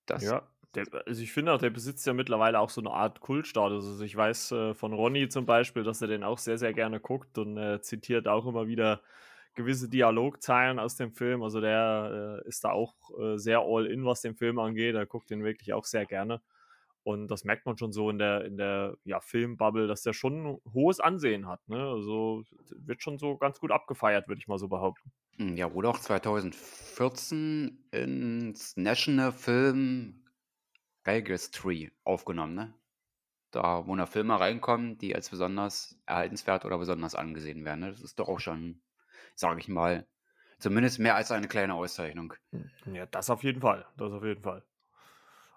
Das, 0.06 0.24
Ja, 0.24 0.48
der, 0.76 0.86
also 1.06 1.22
ich 1.22 1.32
finde 1.32 1.54
auch, 1.54 1.60
der 1.60 1.70
besitzt 1.72 2.06
ja 2.06 2.14
mittlerweile 2.14 2.60
auch 2.60 2.70
so 2.70 2.82
eine 2.82 2.92
Art 2.92 3.22
Kultstatus. 3.22 3.86
Also 3.86 4.04
ich 4.04 4.16
weiß 4.16 4.52
äh, 4.52 4.74
von 4.74 4.94
Ronny 4.94 5.30
zum 5.30 5.46
Beispiel, 5.46 5.84
dass 5.84 6.02
er 6.02 6.08
den 6.08 6.24
auch 6.24 6.38
sehr, 6.38 6.58
sehr 6.58 6.74
gerne 6.74 7.00
guckt 7.00 7.38
und 7.38 7.58
äh, 7.58 7.82
zitiert 7.82 8.28
auch 8.28 8.46
immer 8.46 8.68
wieder 8.68 9.02
gewisse 9.56 9.90
Dialogzeilen 9.90 10.80
aus 10.80 10.96
dem 10.96 11.12
Film. 11.12 11.42
Also 11.44 11.60
der 11.60 12.42
äh, 12.46 12.48
ist 12.48 12.64
da 12.64 12.72
auch 12.72 12.96
äh, 13.20 13.38
sehr 13.38 13.60
all 13.62 13.88
in, 13.88 14.06
was 14.06 14.22
den 14.22 14.36
Film 14.36 14.60
angeht. 14.60 14.96
Er 14.96 15.06
guckt 15.06 15.30
den 15.32 15.44
wirklich 15.44 15.74
auch 15.74 15.86
sehr 15.86 16.06
gerne. 16.06 16.42
Und 17.10 17.28
das 17.30 17.44
merkt 17.44 17.66
man 17.66 17.78
schon 17.78 17.92
so 17.94 18.10
in 18.10 18.20
der, 18.20 18.46
in 18.46 18.58
der 18.58 18.98
ja, 19.04 19.20
Filmbubble, 19.22 19.88
dass 19.88 20.04
der 20.04 20.14
schon 20.14 20.46
ein 20.46 20.58
hohes 20.74 21.00
Ansehen 21.00 21.48
hat. 21.48 21.68
Ne? 21.68 21.78
Also 21.90 22.44
wird 22.70 23.02
schon 23.04 23.18
so 23.20 23.38
ganz 23.38 23.60
gut 23.60 23.72
abgefeiert, 23.72 24.28
würde 24.28 24.40
ich 24.40 24.48
mal 24.48 24.60
so 24.60 24.68
behaupten. 24.68 25.12
Hm, 25.38 25.56
Ja, 25.58 25.74
wurde 25.74 25.90
auch 25.90 26.00
2014 26.00 27.88
ins 27.92 28.76
National 28.78 29.32
Film 29.32 30.26
Registry 31.08 31.92
aufgenommen, 32.04 32.56
ne? 32.56 32.76
Da, 33.52 33.88
wo 33.88 33.96
noch 33.96 34.10
Filme 34.10 34.40
reinkommen, 34.40 34.98
die 35.00 35.16
als 35.16 35.30
besonders 35.30 36.00
erhaltenswert 36.08 36.66
oder 36.66 36.78
besonders 36.80 37.16
angesehen 37.16 37.66
werden. 37.66 37.82
Ne? 37.82 37.92
Das 37.92 38.02
ist 38.02 38.20
doch 38.20 38.30
auch 38.30 38.40
schon, 38.42 38.82
sage 39.36 39.62
ich 39.62 39.70
mal, 39.70 40.08
zumindest 40.60 41.00
mehr 41.00 41.16
als 41.16 41.32
eine 41.32 41.48
kleine 41.50 41.76
Auszeichnung. 41.76 42.34
Hm, 42.52 42.72
ja, 42.94 43.06
das 43.08 43.30
auf 43.30 43.44
jeden 43.44 43.62
Fall. 43.62 43.88
Das 43.98 44.12
auf 44.12 44.24
jeden 44.24 44.42
Fall. 44.44 44.64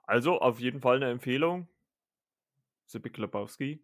Also 0.03 0.41
auf 0.41 0.61
jeden 0.61 0.81
Fall 0.81 0.97
eine 0.97 1.11
Empfehlung. 1.11 1.69
The 2.87 2.99
Big 2.99 3.17
Lebowski 3.17 3.81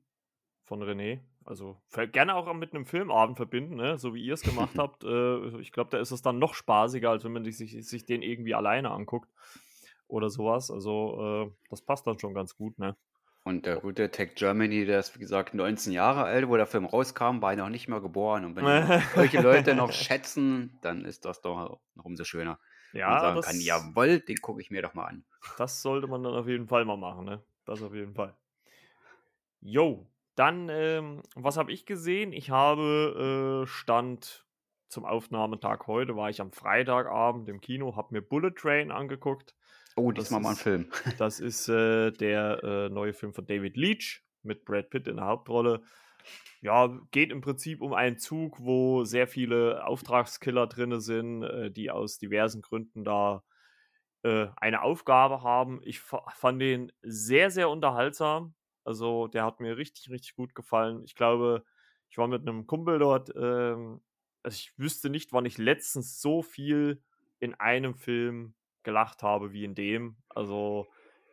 von 0.65 0.83
René. 0.83 1.21
Also 1.45 1.81
gerne 2.13 2.35
auch 2.35 2.53
mit 2.53 2.75
einem 2.75 2.85
Filmabend 2.85 3.39
verbinden, 3.39 3.77
ne? 3.77 3.97
so 3.97 4.15
wie 4.15 4.23
ihr 4.23 4.35
es 4.35 4.43
gemacht 4.43 4.75
habt. 4.79 5.03
Äh, 5.05 5.59
ich 5.61 5.73
glaube, 5.73 5.91
da 5.91 5.99
ist 5.99 6.11
es 6.11 6.21
dann 6.21 6.39
noch 6.39 6.53
spaßiger, 6.53 7.09
als 7.09 7.25
wenn 7.25 7.33
man 7.33 7.45
sich, 7.51 7.89
sich 7.89 8.05
den 8.05 8.21
irgendwie 8.21 8.55
alleine 8.55 8.91
anguckt 8.91 9.31
oder 10.09 10.29
sowas. 10.29 10.71
Also 10.71 11.47
äh, 11.47 11.69
das 11.71 11.81
passt 11.81 12.07
dann 12.07 12.19
schon 12.19 12.35
ganz 12.35 12.55
gut. 12.55 12.79
Ne? 12.79 12.97
Und 13.45 13.65
der 13.65 13.77
gute 13.77 14.11
Tech 14.11 14.35
Germany, 14.35 14.85
der 14.85 14.99
ist 14.99 15.15
wie 15.15 15.21
gesagt 15.21 15.55
19 15.55 15.95
Jahre 15.95 16.25
alt, 16.25 16.49
wo 16.49 16.57
der 16.57 16.67
Film 16.67 16.85
rauskam, 16.85 17.41
war 17.41 17.57
noch 17.57 17.71
nicht 17.71 17.89
mehr 17.89 18.03
geboren. 18.03 18.45
Und 18.45 18.57
wenn 18.57 18.65
solche 19.15 19.41
Leute 19.41 19.75
noch 19.75 19.93
schätzen, 19.93 20.79
dann 20.83 21.07
ist 21.07 21.25
das 21.25 21.41
doch 21.41 21.81
noch 21.95 22.05
umso 22.05 22.25
schöner. 22.25 22.59
Ja, 22.92 23.11
man 23.11 23.21
sagen 23.21 23.37
das, 23.37 23.47
kann, 23.47 23.61
jawohl, 23.61 24.21
den 24.21 24.40
gucke 24.40 24.61
ich 24.61 24.71
mir 24.71 24.83
doch 24.83 24.95
mal 24.95 25.07
an. 25.07 25.25
Das 25.57 25.83
sollte 25.83 26.07
man 26.07 26.23
dann 26.23 26.35
auf 26.35 26.49
jeden 26.49 26.68
Fall 26.68 26.85
mal 26.85 26.97
machen, 26.97 27.25
ne? 27.25 27.42
Das 27.64 27.83
auf 27.83 27.95
jeden 27.95 28.14
Fall. 28.14 28.35
Jo, 29.61 30.07
dann, 30.35 30.68
ähm, 30.71 31.23
was 31.35 31.57
habe 31.57 31.73
ich 31.73 31.85
gesehen? 31.85 32.33
Ich 32.33 32.50
habe 32.50 33.64
äh, 33.64 33.66
Stand 33.66 34.47
zum 34.88 35.04
Aufnahmetag 35.04 35.87
heute, 35.87 36.16
war 36.16 36.30
ich 36.30 36.40
am 36.40 36.52
Freitagabend 36.52 37.49
im 37.49 37.61
Kino, 37.61 37.97
habe 37.97 38.14
mir 38.14 38.23
Bullet 38.23 38.52
Train 38.52 38.90
angeguckt. 38.90 39.54
Oh, 39.97 40.12
diesmal 40.12 40.40
mal 40.40 40.50
ein 40.50 40.57
Film. 40.57 40.90
Das 41.18 41.40
ist 41.40 41.68
äh, 41.68 42.12
der 42.12 42.62
äh, 42.62 42.88
neue 42.88 43.12
Film 43.12 43.35
von 43.35 43.47
David 43.47 43.76
Leach 43.76 44.23
mit 44.42 44.64
Brad 44.64 44.90
Pitt 44.90 45.09
in 45.09 45.16
der 45.16 45.26
Hauptrolle. 45.26 45.83
Ja, 46.61 47.01
geht 47.13 47.31
im 47.31 47.41
Prinzip 47.41 47.81
um 47.81 47.93
einen 47.95 48.19
Zug, 48.19 48.59
wo 48.61 49.05
sehr 49.05 49.29
viele 49.29 49.87
Auftragskiller 49.87 50.67
drin 50.67 51.01
sind, 51.01 51.43
äh, 51.43 51.71
die 51.71 51.91
aus 51.91 52.19
diversen 52.19 52.63
Gründen 52.63 53.05
da 53.05 53.45
äh, 54.23 54.49
eine 54.57 54.83
Aufgabe 54.83 55.43
haben. 55.43 55.81
Ich 55.85 56.01
fand 56.01 56.61
den 56.61 56.93
sehr, 57.03 57.51
sehr 57.51 57.71
unterhaltsam. 57.71 58.55
Also 58.85 59.29
der 59.29 59.45
hat 59.45 59.61
mir 59.61 59.77
richtig, 59.77 60.11
richtig 60.11 60.35
gut 60.35 60.55
gefallen. 60.55 61.03
Ich 61.05 61.15
glaube, 61.15 61.65
ich 62.11 62.19
war 62.19 62.29
mit 62.29 62.43
einem 62.43 62.67
Kumpel 62.67 62.99
dort. 62.99 63.31
Ähm, 63.37 64.01
also 64.43 64.55
ich 64.57 64.73
wüsste 64.79 65.11
nicht, 65.11 65.33
wann 65.33 65.47
ich 65.47 65.59
letztens 65.59 66.21
so 66.21 66.43
viel 66.43 67.03
in 67.39 67.55
einem 67.55 67.95
Film 67.95 68.55
gelacht 68.83 69.23
habe 69.23 69.53
wie 69.53 69.65
in 69.65 69.75
dem. 69.75 70.17
Also 70.29 70.87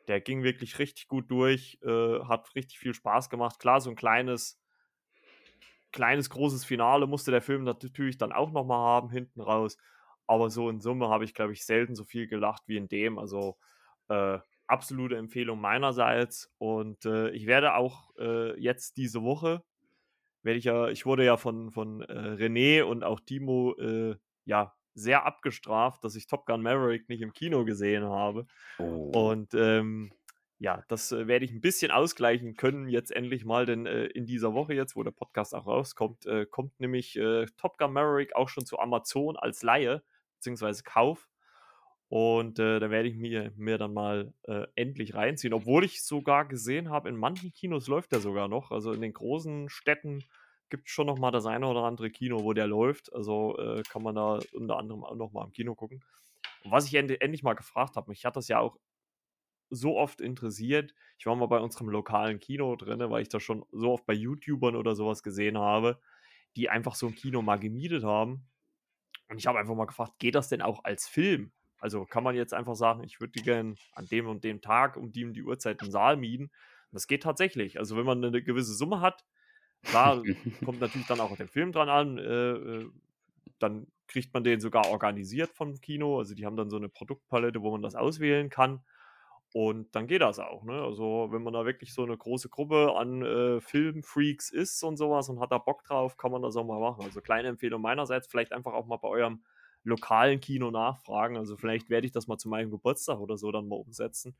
der 0.07 0.21
ging 0.21 0.43
wirklich 0.43 0.77
richtig 0.79 1.07
gut 1.07 1.31
durch, 1.31 1.79
äh, 1.83 2.19
hat 2.25 2.53
richtig 2.55 2.77
viel 2.79 2.93
Spaß 2.93 3.29
gemacht. 3.29 3.59
Klar, 3.59 3.81
so 3.81 3.89
ein 3.89 3.95
kleines, 3.95 4.59
kleines, 5.95 6.29
großes 6.29 6.65
Finale 6.65 7.07
musste 7.07 7.31
der 7.31 7.41
Film 7.41 7.63
natürlich 7.63 8.17
dann 8.17 8.33
auch 8.33 8.51
nochmal 8.51 8.77
haben, 8.77 9.09
hinten 9.09 9.41
raus. 9.41 9.77
Aber 10.27 10.49
so 10.49 10.69
in 10.69 10.81
Summe 10.81 11.09
habe 11.09 11.23
ich, 11.23 11.33
glaube 11.33 11.53
ich, 11.53 11.65
selten 11.65 11.95
so 11.95 12.03
viel 12.03 12.27
gelacht 12.27 12.63
wie 12.67 12.77
in 12.77 12.89
dem. 12.89 13.17
Also 13.17 13.57
äh, 14.09 14.37
absolute 14.67 15.15
Empfehlung 15.15 15.59
meinerseits. 15.61 16.51
Und 16.57 17.05
äh, 17.05 17.29
ich 17.29 17.47
werde 17.47 17.75
auch 17.75 18.11
äh, 18.19 18.59
jetzt 18.59 18.97
diese 18.97 19.23
Woche, 19.23 19.63
werde 20.43 20.59
ich 20.59 20.65
ja, 20.65 20.89
ich 20.89 21.05
wurde 21.05 21.23
ja 21.23 21.37
von, 21.37 21.71
von 21.71 22.01
äh, 22.01 22.35
René 22.35 22.83
und 22.83 23.03
auch 23.03 23.19
Timo 23.21 23.75
äh, 23.79 24.15
ja 24.43 24.73
sehr 24.93 25.25
abgestraft, 25.25 26.03
dass 26.03 26.15
ich 26.15 26.27
Top 26.27 26.45
Gun 26.45 26.61
Maverick 26.61 27.07
nicht 27.07 27.21
im 27.21 27.33
Kino 27.33 27.63
gesehen 27.63 28.03
habe. 28.03 28.45
Oh. 28.79 29.29
Und 29.29 29.53
ähm, 29.53 30.11
ja, 30.57 30.83
das 30.87 31.11
äh, 31.11 31.27
werde 31.27 31.45
ich 31.45 31.51
ein 31.51 31.61
bisschen 31.61 31.91
ausgleichen 31.91 32.55
können 32.55 32.87
jetzt 32.87 33.11
endlich 33.11 33.43
mal, 33.45 33.65
denn 33.65 33.85
äh, 33.85 34.05
in 34.05 34.25
dieser 34.25 34.53
Woche 34.53 34.73
jetzt, 34.73 34.95
wo 34.95 35.03
der 35.03 35.11
Podcast 35.11 35.53
auch 35.53 35.67
rauskommt, 35.67 36.25
äh, 36.25 36.45
kommt 36.45 36.79
nämlich 36.79 37.17
äh, 37.17 37.45
Top 37.57 37.77
Gun 37.77 37.91
Maverick 37.91 38.35
auch 38.35 38.47
schon 38.47 38.65
zu 38.65 38.79
Amazon 38.79 39.35
als 39.35 39.63
Laie 39.63 40.01
bzw. 40.35 40.81
Kauf. 40.83 41.29
Und 42.07 42.59
äh, 42.59 42.79
da 42.79 42.89
werde 42.89 43.09
ich 43.09 43.17
mir, 43.17 43.51
mir 43.57 43.77
dann 43.77 43.93
mal 43.93 44.33
äh, 44.43 44.67
endlich 44.75 45.15
reinziehen, 45.15 45.53
obwohl 45.53 45.83
ich 45.83 46.03
sogar 46.03 46.45
gesehen 46.45 46.89
habe, 46.89 47.09
in 47.09 47.17
manchen 47.17 47.51
Kinos 47.51 47.87
läuft 47.87 48.11
der 48.11 48.19
sogar 48.19 48.47
noch. 48.47 48.71
Also 48.71 48.93
in 48.93 49.01
den 49.01 49.13
großen 49.13 49.69
Städten 49.69 50.23
gibt 50.69 50.87
es 50.87 50.93
schon 50.93 51.07
noch 51.07 51.17
mal 51.17 51.31
das 51.31 51.47
eine 51.47 51.67
oder 51.67 51.83
andere 51.83 52.11
Kino, 52.11 52.43
wo 52.43 52.53
der 52.53 52.67
läuft. 52.67 53.11
Also 53.11 53.57
kann 53.89 54.03
man 54.03 54.15
da 54.15 54.39
unter 54.53 54.77
anderem 54.77 55.03
auch 55.03 55.15
noch 55.15 55.31
mal 55.31 55.45
im 55.45 55.51
Kino 55.51 55.73
gucken. 55.73 56.03
Und 56.63 56.71
was 56.71 56.87
ich 56.87 56.93
end 56.93 57.09
endlich 57.21 57.43
mal 57.43 57.53
gefragt 57.53 57.95
habe, 57.95 58.09
mich 58.09 58.23
hat 58.23 58.35
das 58.35 58.47
ja 58.47 58.59
auch 58.59 58.77
so 59.69 59.97
oft 59.97 60.21
interessiert. 60.21 60.93
Ich 61.17 61.25
war 61.25 61.35
mal 61.35 61.47
bei 61.47 61.59
unserem 61.59 61.89
lokalen 61.89 62.39
Kino 62.39 62.75
drin, 62.75 62.99
weil 63.09 63.21
ich 63.21 63.29
das 63.29 63.43
schon 63.43 63.65
so 63.71 63.91
oft 63.91 64.05
bei 64.05 64.13
YouTubern 64.13 64.75
oder 64.75 64.95
sowas 64.95 65.23
gesehen 65.23 65.57
habe, 65.57 65.99
die 66.55 66.69
einfach 66.69 66.95
so 66.95 67.07
ein 67.07 67.15
Kino 67.15 67.41
mal 67.41 67.59
gemietet 67.59 68.03
haben. 68.03 68.47
Und 69.29 69.37
ich 69.37 69.47
habe 69.47 69.59
einfach 69.59 69.75
mal 69.75 69.85
gefragt, 69.85 70.13
geht 70.19 70.35
das 70.35 70.49
denn 70.49 70.61
auch 70.61 70.83
als 70.83 71.07
Film? 71.07 71.51
Also 71.79 72.05
kann 72.05 72.23
man 72.23 72.35
jetzt 72.35 72.53
einfach 72.53 72.75
sagen, 72.75 73.03
ich 73.03 73.19
würde 73.19 73.41
gerne 73.41 73.75
an 73.93 74.07
dem 74.07 74.27
und 74.27 74.43
dem 74.43 74.61
Tag 74.61 74.97
um 74.97 75.11
die 75.11 75.25
und 75.25 75.33
die 75.33 75.43
Uhrzeit 75.43 75.81
einen 75.81 75.91
Saal 75.91 76.17
mieten. 76.17 76.45
Und 76.45 76.93
das 76.93 77.07
geht 77.07 77.23
tatsächlich. 77.23 77.79
Also 77.79 77.97
wenn 77.97 78.05
man 78.05 78.23
eine 78.23 78.41
gewisse 78.41 78.73
Summe 78.73 79.01
hat, 79.01 79.25
klar, 79.83 80.21
kommt 80.65 80.79
natürlich 80.79 81.07
dann 81.07 81.19
auch 81.19 81.31
auf 81.31 81.37
den 81.37 81.47
Film 81.47 81.71
dran 81.71 81.89
an, 81.89 82.17
äh, 82.17 82.23
äh, 82.23 82.89
dann 83.59 83.87
kriegt 84.07 84.33
man 84.33 84.43
den 84.43 84.59
sogar 84.59 84.87
organisiert 84.89 85.51
vom 85.51 85.79
Kino. 85.79 86.19
Also 86.19 86.35
die 86.35 86.45
haben 86.45 86.55
dann 86.55 86.69
so 86.69 86.77
eine 86.77 86.89
Produktpalette, 86.89 87.61
wo 87.61 87.71
man 87.71 87.81
das 87.81 87.95
auswählen 87.95 88.49
kann. 88.49 88.83
Und 89.55 89.95
dann 89.95 90.05
geht 90.05 90.21
das 90.21 90.37
auch. 90.39 90.65
Ne? 90.65 90.81
Also, 90.81 91.29
wenn 91.31 91.41
man 91.41 91.53
da 91.53 91.65
wirklich 91.65 91.93
so 91.93 92.03
eine 92.03 92.17
große 92.17 92.49
Gruppe 92.49 92.93
an 92.97 93.21
äh, 93.21 93.61
Filmfreaks 93.61 94.49
ist 94.49 94.83
und 94.83 94.97
sowas 94.97 95.29
und 95.29 95.39
hat 95.39 95.53
da 95.53 95.59
Bock 95.59 95.85
drauf, 95.85 96.17
kann 96.17 96.33
man 96.33 96.41
das 96.41 96.57
auch 96.57 96.65
mal 96.65 96.81
machen. 96.81 97.05
Also, 97.05 97.21
kleine 97.21 97.47
Empfehlung 97.47 97.81
meinerseits, 97.81 98.27
vielleicht 98.27 98.51
einfach 98.51 98.73
auch 98.73 98.85
mal 98.85 98.97
bei 98.97 99.07
eurem 99.07 99.43
lokalen 99.85 100.41
Kino 100.41 100.71
nachfragen. 100.71 101.37
Also 101.37 101.55
vielleicht 101.55 101.89
werde 101.89 102.05
ich 102.05 102.11
das 102.11 102.27
mal 102.27 102.37
zu 102.37 102.49
meinem 102.49 102.69
Geburtstag 102.69 103.19
oder 103.19 103.37
so 103.37 103.49
dann 103.51 103.69
mal 103.69 103.77
umsetzen. 103.77 104.35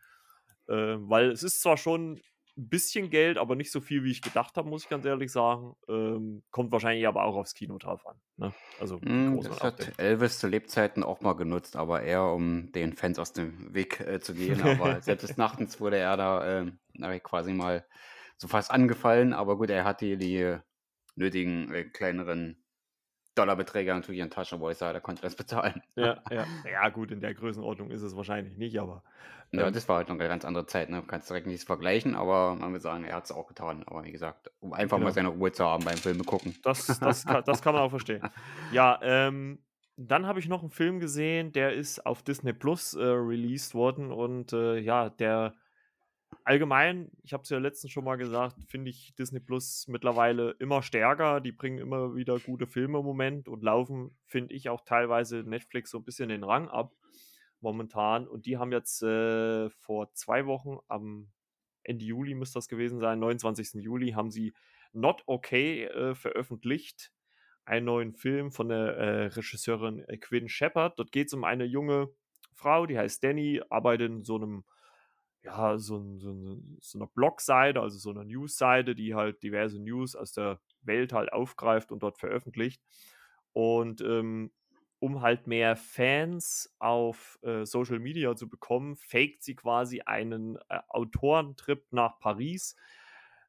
Äh, 0.67 0.98
weil 0.98 1.31
es 1.31 1.43
ist 1.43 1.62
zwar 1.62 1.77
schon 1.77 2.19
ein 2.57 2.69
bisschen 2.69 3.09
Geld, 3.09 3.38
aber 3.38 3.55
nicht 3.55 3.71
so 3.71 3.81
viel, 3.81 4.03
wie 4.03 4.12
ich 4.12 4.21
gedacht 4.21 4.55
habe, 4.55 4.69
muss 4.69 4.83
ich 4.83 4.89
ganz 4.89 5.05
ehrlich 5.05 5.31
sagen. 5.31 5.75
Ähm, 5.89 6.43
kommt 6.51 6.71
wahrscheinlich 6.71 7.07
aber 7.07 7.24
auch 7.24 7.35
aufs 7.35 7.53
Kino 7.53 7.77
drauf 7.77 8.05
an. 8.07 8.15
Ne? 8.38 8.53
Also 8.79 8.97
mm, 9.01 9.41
das 9.41 9.62
hat 9.62 10.00
Elvis 10.00 10.39
zu 10.39 10.47
Lebzeiten 10.47 11.03
auch 11.03 11.21
mal 11.21 11.33
genutzt, 11.33 11.75
aber 11.75 12.01
eher 12.03 12.24
um 12.24 12.71
den 12.71 12.93
Fans 12.93 13.19
aus 13.19 13.33
dem 13.33 13.74
Weg 13.74 14.00
äh, 14.00 14.19
zu 14.19 14.33
gehen. 14.33 14.62
Aber 14.62 15.00
selbst 15.01 15.24
des 15.24 15.38
Nachtens 15.38 15.81
wurde 15.81 15.97
er 15.97 16.15
da 16.17 16.62
äh, 16.62 17.19
quasi 17.19 17.53
mal 17.53 17.85
so 18.38 18.47
fast 18.47 18.71
angefallen. 18.71 19.33
Aber 19.33 19.57
gut, 19.57 19.69
er 19.69 19.83
hatte 19.83 20.17
die 20.17 20.57
nötigen 21.15 21.74
äh, 21.74 21.83
kleineren 21.85 22.64
Dollarbeträge 23.36 23.94
natürlich 23.94 24.22
in 24.22 24.30
Taschen, 24.30 24.60
wo 24.60 24.70
ich 24.70 24.77
sage, 24.77 24.94
da 24.94 25.00
konnte 25.00 25.22
das 25.22 25.36
bezahlen. 25.36 25.82
Ja, 25.96 26.18
ja. 26.32 26.46
ja, 26.70 26.89
gut, 26.89 27.12
in 27.12 27.22
der 27.22 27.34
Größenordnung 27.34 27.92
ist 27.92 28.01
es 28.01 28.15
wahrscheinlich 28.15 28.58
nicht, 28.58 28.80
aber. 28.80 29.04
Ähm, 29.51 29.60
ja, 29.60 29.72
das 29.72 29.88
war 29.88 29.98
halt 29.98 30.10
noch 30.10 30.15
eine 30.15 30.27
ganz 30.27 30.46
andere 30.46 30.65
Zeit, 30.65 30.89
ne? 30.89 31.01
Du 31.01 31.08
kannst 31.08 31.30
direkt 31.30 31.48
nichts 31.48 31.63
vergleichen, 31.63 32.15
aber 32.15 32.56
man 32.56 32.74
will 32.74 32.80
sagen, 32.80 33.04
er 33.04 33.15
hat 33.18 33.25
es 33.25 33.32
auch 33.32 33.48
getan. 33.48 33.84
Aber 33.86 34.04
wie 34.04 34.12
gesagt, 34.12 34.51
um 34.60 34.74
einfach 34.74 34.98
genau. 34.98 35.08
mal 35.08 35.13
seine 35.13 35.27
Ruhe 35.30 35.51
zu 35.51 35.63
haben 35.65 35.84
beim 35.84 35.98
Filme 35.98 36.24
gucken. 36.24 36.56
Das, 36.63 36.86
das, 37.00 37.25
kann, 37.25 37.44
das 37.46 37.62
kann 37.62 37.74
man 37.74 37.84
auch 37.84 37.89
verstehen. 37.89 38.22
Ja, 38.72 39.00
ähm, 39.01 39.60
dann 39.98 40.25
habe 40.25 40.39
ich 40.39 40.50
noch 40.50 40.62
einen 40.62 40.72
Film 40.72 41.00
gesehen, 41.00 41.51
der 41.54 41.74
ist 41.74 42.06
auf 42.06 42.24
Disney 42.24 42.54
Plus 42.54 42.94
äh, 42.96 43.04
released 43.04 43.74
worden 43.74 44.12
und 44.12 44.51
äh, 44.51 44.77
ja, 44.80 45.10
der 45.10 45.54
allgemein, 46.44 47.12
ich 47.24 47.34
habe 47.34 47.44
es 47.44 47.50
ja 47.50 47.58
letztens 47.58 47.92
schon 47.92 48.04
mal 48.04 48.18
gesagt, 48.18 48.56
finde 48.68 48.89
ich 48.89 49.15
Disney 49.15 49.39
Plus 49.39 49.88
mittlerweile 49.88 50.51
immer 50.60 50.84
stärker. 50.84 51.42
Die 51.42 51.51
bringen 51.51 51.80
immer 51.80 52.15
wieder 52.15 52.39
gute 52.39 52.68
Filme 52.68 53.00
im 53.00 53.06
Moment 53.06 53.48
und 53.48 53.63
laufen, 53.63 54.18
finde 54.25 54.54
ich, 54.54 54.70
auch 54.70 54.82
teilweise 54.82 55.44
Netflix 55.44 55.92
so 55.92 56.00
ein 56.00 56.04
bisschen 56.04 56.30
den 56.30 56.44
Rang 56.44 56.68
ab 56.70 56.94
momentan. 57.62 58.27
Und 58.27 58.46
die 58.46 58.58
haben 58.58 58.72
jetzt 58.72 59.01
äh, 59.04 59.70
vor 59.70 60.13
zwei 60.13 60.46
Wochen, 60.46 60.77
am 60.88 61.32
Ende 61.84 62.06
Juli 62.06 62.34
müsste 62.34 62.58
das 62.58 62.68
gewesen 62.68 63.00
sein, 63.00 63.20
29. 63.20 63.82
Juli, 63.84 64.12
haben 64.12 64.32
sie 64.32 64.54
Not 64.94 65.24
Okay 65.25 65.86
äh, 65.86 66.15
veröffentlicht. 66.15 67.12
Einen 67.65 67.86
neuen 67.86 68.13
Film 68.13 68.51
von 68.51 68.70
der 68.70 68.98
äh, 68.98 69.25
Regisseurin 69.27 70.04
äh, 70.08 70.18
Quinn 70.18 70.50
Shepard. 70.50 71.00
Dort 71.00 71.12
geht 71.12 71.27
es 71.27 71.34
um 71.34 71.44
eine 71.44 71.65
junge 71.65 72.10
Frau, 72.54 72.86
die 72.86 72.98
heißt 72.98 73.24
Danny, 73.24 73.62
arbeitet 73.70 74.12
in 74.12 74.24
so 74.24 74.36
einem 74.36 74.63
ja, 75.46 75.78
so, 75.78 75.98
ein, 75.98 76.20
so, 76.20 76.32
ein, 76.32 76.78
so 76.82 76.98
eine 76.98 77.08
Blogseite, 77.08 77.80
also 77.80 77.98
so 78.00 78.10
eine 78.10 78.25
Newsseite, 78.25 78.96
die 78.96 79.14
halt 79.14 79.44
diverse 79.44 79.80
News 79.80 80.16
aus 80.16 80.32
der 80.34 80.60
Welt 80.82 81.14
halt 81.14 81.32
aufgreift 81.32 81.92
und 81.92 82.02
dort 82.02 82.18
veröffentlicht. 82.18 82.82
Und 83.54 84.02
ähm, 84.02 84.52
um 85.00 85.22
halt 85.22 85.46
mehr 85.46 85.75
Fans 85.75 86.74
auf 86.80 87.38
äh, 87.44 87.66
Social 87.66 88.00
Media 88.00 88.36
zu 88.36 88.50
bekommen, 88.50 88.96
faked 88.96 89.44
sie 89.44 89.56
quasi 89.56 90.02
einen 90.02 90.58
äh, 90.70 90.80
Autorentrip 90.90 91.86
nach 91.92 92.20
Paris. 92.20 92.75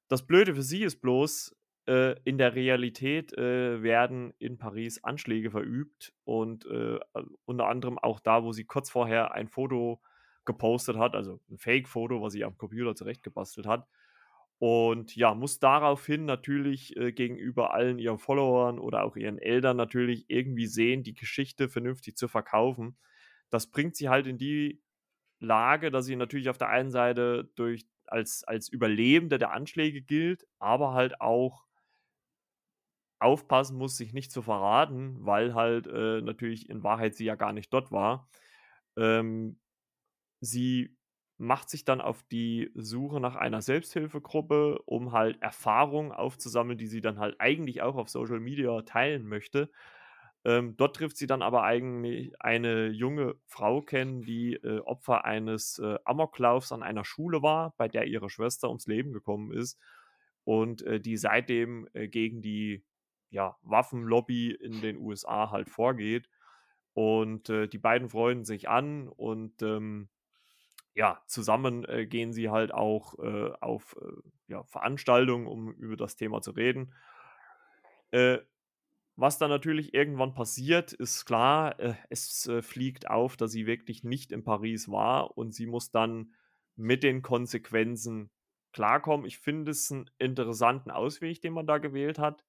Das 0.08 0.26
Blöde 0.26 0.54
für 0.54 0.62
sie 0.62 0.82
ist 0.82 1.00
bloß, 1.00 1.56
äh, 1.88 2.20
in 2.24 2.36
der 2.36 2.54
Realität 2.54 3.32
äh, 3.38 3.82
werden 3.82 4.34
in 4.38 4.58
Paris 4.58 5.02
Anschläge 5.02 5.50
verübt 5.50 6.12
und 6.24 6.66
äh, 6.66 6.98
unter 7.46 7.68
anderem 7.68 7.98
auch 7.98 8.20
da, 8.20 8.44
wo 8.44 8.52
sie 8.52 8.64
kurz 8.64 8.90
vorher 8.90 9.32
ein 9.32 9.48
Foto 9.48 10.02
gepostet 10.46 10.96
hat, 10.96 11.14
also 11.14 11.40
ein 11.50 11.58
Fake-Foto, 11.58 12.22
was 12.22 12.32
sie 12.32 12.44
am 12.44 12.56
Computer 12.56 12.94
zurechtgebastelt 12.94 13.66
hat. 13.66 13.86
Und 14.58 15.14
ja, 15.16 15.34
muss 15.34 15.58
daraufhin 15.58 16.24
natürlich 16.24 16.96
äh, 16.96 17.12
gegenüber 17.12 17.74
allen 17.74 17.98
ihren 17.98 18.18
Followern 18.18 18.78
oder 18.78 19.04
auch 19.04 19.16
ihren 19.16 19.38
Eltern 19.38 19.76
natürlich 19.76 20.24
irgendwie 20.28 20.66
sehen, 20.66 21.02
die 21.02 21.14
Geschichte 21.14 21.68
vernünftig 21.68 22.16
zu 22.16 22.26
verkaufen. 22.26 22.96
Das 23.50 23.70
bringt 23.70 23.96
sie 23.96 24.08
halt 24.08 24.26
in 24.26 24.38
die 24.38 24.82
Lage, 25.40 25.90
dass 25.90 26.06
sie 26.06 26.16
natürlich 26.16 26.48
auf 26.48 26.58
der 26.58 26.70
einen 26.70 26.90
Seite 26.90 27.50
durch, 27.56 27.86
als, 28.06 28.44
als 28.44 28.68
Überlebende 28.70 29.38
der 29.38 29.52
Anschläge 29.52 30.00
gilt, 30.00 30.46
aber 30.58 30.94
halt 30.94 31.20
auch 31.20 31.66
aufpassen 33.18 33.76
muss, 33.78 33.96
sich 33.96 34.12
nicht 34.12 34.30
zu 34.30 34.42
verraten, 34.42 35.24
weil 35.24 35.54
halt 35.54 35.86
äh, 35.86 36.20
natürlich 36.20 36.68
in 36.68 36.82
Wahrheit 36.82 37.14
sie 37.14 37.24
ja 37.24 37.34
gar 37.34 37.52
nicht 37.52 37.72
dort 37.72 37.90
war. 37.90 38.28
Ähm, 38.96 39.58
sie 40.40 40.96
macht 41.38 41.68
sich 41.68 41.84
dann 41.84 42.00
auf 42.00 42.22
die 42.24 42.70
Suche 42.74 43.20
nach 43.20 43.36
einer 43.36 43.60
Selbsthilfegruppe, 43.60 44.80
um 44.86 45.12
halt 45.12 45.40
Erfahrungen 45.42 46.12
aufzusammeln, 46.12 46.78
die 46.78 46.86
sie 46.86 47.00
dann 47.02 47.18
halt 47.18 47.36
eigentlich 47.40 47.82
auch 47.82 47.96
auf 47.96 48.08
Social 48.08 48.40
Media 48.40 48.82
teilen 48.82 49.26
möchte. 49.26 49.70
Ähm, 50.44 50.76
dort 50.76 50.96
trifft 50.96 51.16
sie 51.16 51.26
dann 51.26 51.42
aber 51.42 51.64
eigentlich 51.64 52.32
eine 52.40 52.88
junge 52.88 53.34
Frau 53.46 53.82
kennen, 53.82 54.22
die 54.22 54.54
äh, 54.54 54.78
Opfer 54.80 55.24
eines 55.24 55.78
äh, 55.78 55.98
Amoklaufs 56.04 56.72
an 56.72 56.82
einer 56.82 57.04
Schule 57.04 57.42
war, 57.42 57.74
bei 57.76 57.88
der 57.88 58.06
ihre 58.06 58.30
Schwester 58.30 58.68
ums 58.68 58.86
Leben 58.86 59.12
gekommen 59.12 59.52
ist 59.52 59.78
und 60.44 60.82
äh, 60.82 61.00
die 61.00 61.16
seitdem 61.16 61.88
äh, 61.92 62.06
gegen 62.08 62.40
die 62.40 62.84
ja, 63.30 63.56
Waffenlobby 63.62 64.52
in 64.52 64.80
den 64.80 64.98
USA 64.98 65.50
halt 65.50 65.68
vorgeht. 65.68 66.28
Und 66.94 67.50
äh, 67.50 67.66
die 67.68 67.78
beiden 67.78 68.08
freunden 68.08 68.44
sich 68.44 68.68
an 68.68 69.08
und 69.08 69.60
ähm, 69.62 70.08
ja, 70.96 71.22
zusammen 71.26 71.84
äh, 71.84 72.06
gehen 72.06 72.32
sie 72.32 72.48
halt 72.48 72.72
auch 72.72 73.18
äh, 73.18 73.52
auf 73.60 73.96
äh, 74.00 74.12
ja, 74.48 74.64
Veranstaltungen, 74.64 75.46
um 75.46 75.72
über 75.74 75.96
das 75.96 76.16
Thema 76.16 76.40
zu 76.40 76.52
reden. 76.52 76.94
Äh, 78.12 78.38
was 79.14 79.36
dann 79.38 79.50
natürlich 79.50 79.92
irgendwann 79.92 80.32
passiert, 80.34 80.94
ist 80.94 81.26
klar, 81.26 81.78
äh, 81.78 81.94
es 82.08 82.46
äh, 82.46 82.62
fliegt 82.62 83.10
auf, 83.10 83.36
dass 83.36 83.52
sie 83.52 83.66
wirklich 83.66 84.04
nicht 84.04 84.32
in 84.32 84.42
Paris 84.42 84.90
war 84.90 85.36
und 85.36 85.54
sie 85.54 85.66
muss 85.66 85.90
dann 85.90 86.34
mit 86.76 87.02
den 87.02 87.20
Konsequenzen 87.20 88.30
klarkommen. 88.72 89.26
Ich 89.26 89.38
finde 89.38 89.72
es 89.72 89.92
einen 89.92 90.10
interessanten 90.18 90.90
Ausweg, 90.90 91.42
den 91.42 91.52
man 91.52 91.66
da 91.66 91.76
gewählt 91.76 92.18
hat, 92.18 92.42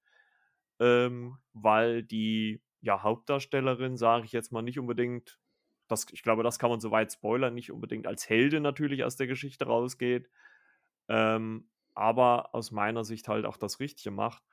ähm, 0.80 1.38
weil 1.52 2.02
die 2.02 2.62
ja, 2.80 3.04
Hauptdarstellerin, 3.04 3.98
sage 3.98 4.24
ich 4.26 4.32
jetzt 4.32 4.54
mal, 4.54 4.62
nicht 4.62 4.80
unbedingt 4.80 5.38
das, 5.88 6.08
ich 6.12 6.24
glaube, 6.24 6.44
das 6.44 6.60
kann 6.60 6.70
man 6.70 6.80
soweit 6.80 7.12
spoilern, 7.12 7.54
nicht 7.54 7.72
unbedingt 7.72 8.08
als 8.08 8.30
Heldin 8.30 8.64
natürlich 8.64 9.04
aus 9.04 9.16
der 9.16 9.28
Geschichte 9.28 9.66
rausgeht, 9.66 10.30
ähm, 11.08 11.70
aber 11.94 12.54
aus 12.54 12.72
meiner 12.72 13.04
Sicht 13.04 13.28
halt 13.28 13.46
auch 13.46 13.58
das 13.58 13.80
Richtige 13.80 14.12
macht. 14.12 14.44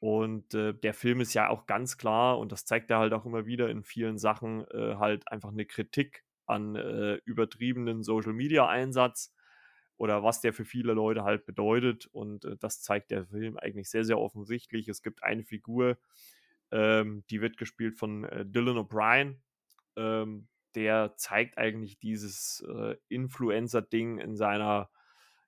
Und 0.00 0.52
äh, 0.54 0.74
der 0.74 0.94
Film 0.94 1.20
ist 1.20 1.34
ja 1.34 1.48
auch 1.48 1.66
ganz 1.66 1.96
klar, 1.96 2.38
und 2.38 2.52
das 2.52 2.64
zeigt 2.64 2.90
er 2.90 2.98
halt 2.98 3.12
auch 3.12 3.24
immer 3.24 3.46
wieder 3.46 3.70
in 3.70 3.82
vielen 3.82 4.18
Sachen, 4.18 4.66
äh, 4.70 4.96
halt 4.96 5.30
einfach 5.30 5.50
eine 5.50 5.64
Kritik 5.64 6.24
an 6.46 6.76
äh, 6.76 7.14
übertriebenen 7.24 8.02
Social-Media-Einsatz 8.02 9.34
oder 9.96 10.22
was 10.22 10.40
der 10.40 10.52
für 10.52 10.64
viele 10.64 10.92
Leute 10.92 11.24
halt 11.24 11.46
bedeutet. 11.46 12.06
Und 12.06 12.44
äh, 12.44 12.56
das 12.58 12.82
zeigt 12.82 13.10
der 13.10 13.26
Film 13.26 13.56
eigentlich 13.56 13.88
sehr, 13.88 14.04
sehr 14.04 14.18
offensichtlich. 14.18 14.88
Es 14.88 15.02
gibt 15.02 15.22
eine 15.22 15.44
Figur, 15.44 15.96
ähm, 16.70 17.24
die 17.30 17.40
wird 17.40 17.56
gespielt 17.56 17.96
von 17.96 18.24
äh, 18.24 18.44
Dylan 18.44 18.76
O'Brien. 18.76 19.36
Ähm, 19.96 20.48
der 20.74 21.16
zeigt 21.16 21.58
eigentlich 21.58 21.98
dieses 21.98 22.64
äh, 22.68 22.96
Influencer-Ding 23.08 24.18
in 24.18 24.36
seiner 24.36 24.90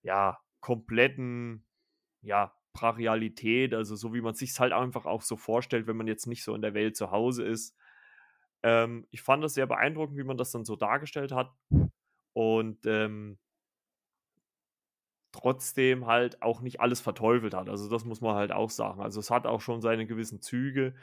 ja 0.02 0.38
kompletten 0.60 1.64
ja 2.22 2.52
Brachialität, 2.72 3.72
also 3.72 3.96
so 3.96 4.12
wie 4.12 4.20
man 4.20 4.34
sich 4.34 4.58
halt 4.60 4.72
einfach 4.72 5.06
auch 5.06 5.22
so 5.22 5.36
vorstellt, 5.36 5.86
wenn 5.86 5.96
man 5.96 6.06
jetzt 6.06 6.26
nicht 6.26 6.44
so 6.44 6.54
in 6.54 6.62
der 6.62 6.74
Welt 6.74 6.96
zu 6.96 7.10
Hause 7.10 7.44
ist. 7.44 7.74
Ähm, 8.62 9.06
ich 9.10 9.22
fand 9.22 9.42
das 9.42 9.54
sehr 9.54 9.66
beeindruckend, 9.66 10.18
wie 10.18 10.24
man 10.24 10.36
das 10.36 10.50
dann 10.50 10.64
so 10.64 10.76
dargestellt 10.76 11.32
hat 11.32 11.52
und 12.34 12.84
ähm, 12.84 13.38
trotzdem 15.32 16.06
halt 16.06 16.42
auch 16.42 16.60
nicht 16.60 16.80
alles 16.80 17.00
verteufelt 17.00 17.54
hat. 17.54 17.68
Also 17.68 17.88
das 17.88 18.04
muss 18.04 18.20
man 18.20 18.34
halt 18.34 18.52
auch 18.52 18.70
sagen. 18.70 19.00
Also 19.00 19.20
es 19.20 19.30
hat 19.30 19.46
auch 19.46 19.60
schon 19.60 19.80
seine 19.80 20.06
gewissen 20.06 20.40
Züge 20.40 20.94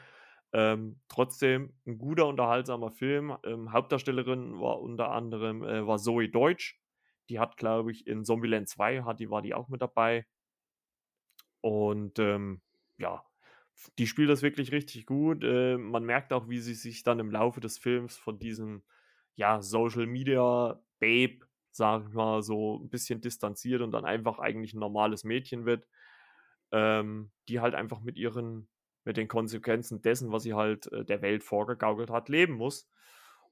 ähm, 0.54 1.00
trotzdem 1.08 1.74
ein 1.86 1.98
guter, 1.98 2.28
unterhaltsamer 2.28 2.92
Film. 2.92 3.36
Ähm, 3.44 3.72
Hauptdarstellerin 3.72 4.60
war 4.60 4.80
unter 4.80 5.10
anderem 5.10 5.64
äh, 5.64 5.86
war 5.86 5.98
Zoe 5.98 6.28
Deutsch. 6.28 6.80
Die 7.28 7.40
hat, 7.40 7.56
glaube 7.56 7.90
ich, 7.90 8.06
in 8.06 8.24
Zombieland 8.24 8.68
2 8.68 9.02
hat, 9.02 9.18
die 9.20 9.30
war 9.30 9.42
die 9.42 9.54
auch 9.54 9.68
mit 9.68 9.82
dabei. 9.82 10.26
Und 11.60 12.18
ähm, 12.20 12.60
ja, 12.98 13.24
die 13.98 14.06
spielt 14.06 14.30
das 14.30 14.42
wirklich 14.42 14.70
richtig 14.70 15.06
gut. 15.06 15.42
Äh, 15.42 15.76
man 15.76 16.04
merkt 16.04 16.32
auch, 16.32 16.48
wie 16.48 16.60
sie 16.60 16.74
sich 16.74 17.02
dann 17.02 17.18
im 17.18 17.30
Laufe 17.32 17.60
des 17.60 17.78
Films 17.78 18.16
von 18.16 18.38
diesem 18.38 18.84
ja, 19.34 19.60
Social 19.60 20.06
Media 20.06 20.80
Babe, 21.00 21.40
sag 21.72 22.06
ich 22.08 22.14
mal, 22.14 22.42
so 22.42 22.78
ein 22.78 22.90
bisschen 22.90 23.20
distanziert 23.20 23.80
und 23.82 23.90
dann 23.90 24.04
einfach 24.04 24.38
eigentlich 24.38 24.74
ein 24.74 24.78
normales 24.80 25.24
Mädchen 25.24 25.64
wird, 25.66 25.88
ähm, 26.70 27.32
die 27.48 27.60
halt 27.60 27.74
einfach 27.74 28.00
mit 28.00 28.16
ihren 28.16 28.68
mit 29.04 29.16
den 29.16 29.28
Konsequenzen 29.28 30.02
dessen, 30.02 30.32
was 30.32 30.42
sie 30.42 30.54
halt 30.54 30.90
äh, 30.92 31.04
der 31.04 31.22
Welt 31.22 31.44
vorgegaukelt 31.44 32.10
hat, 32.10 32.28
leben 32.28 32.54
muss. 32.54 32.88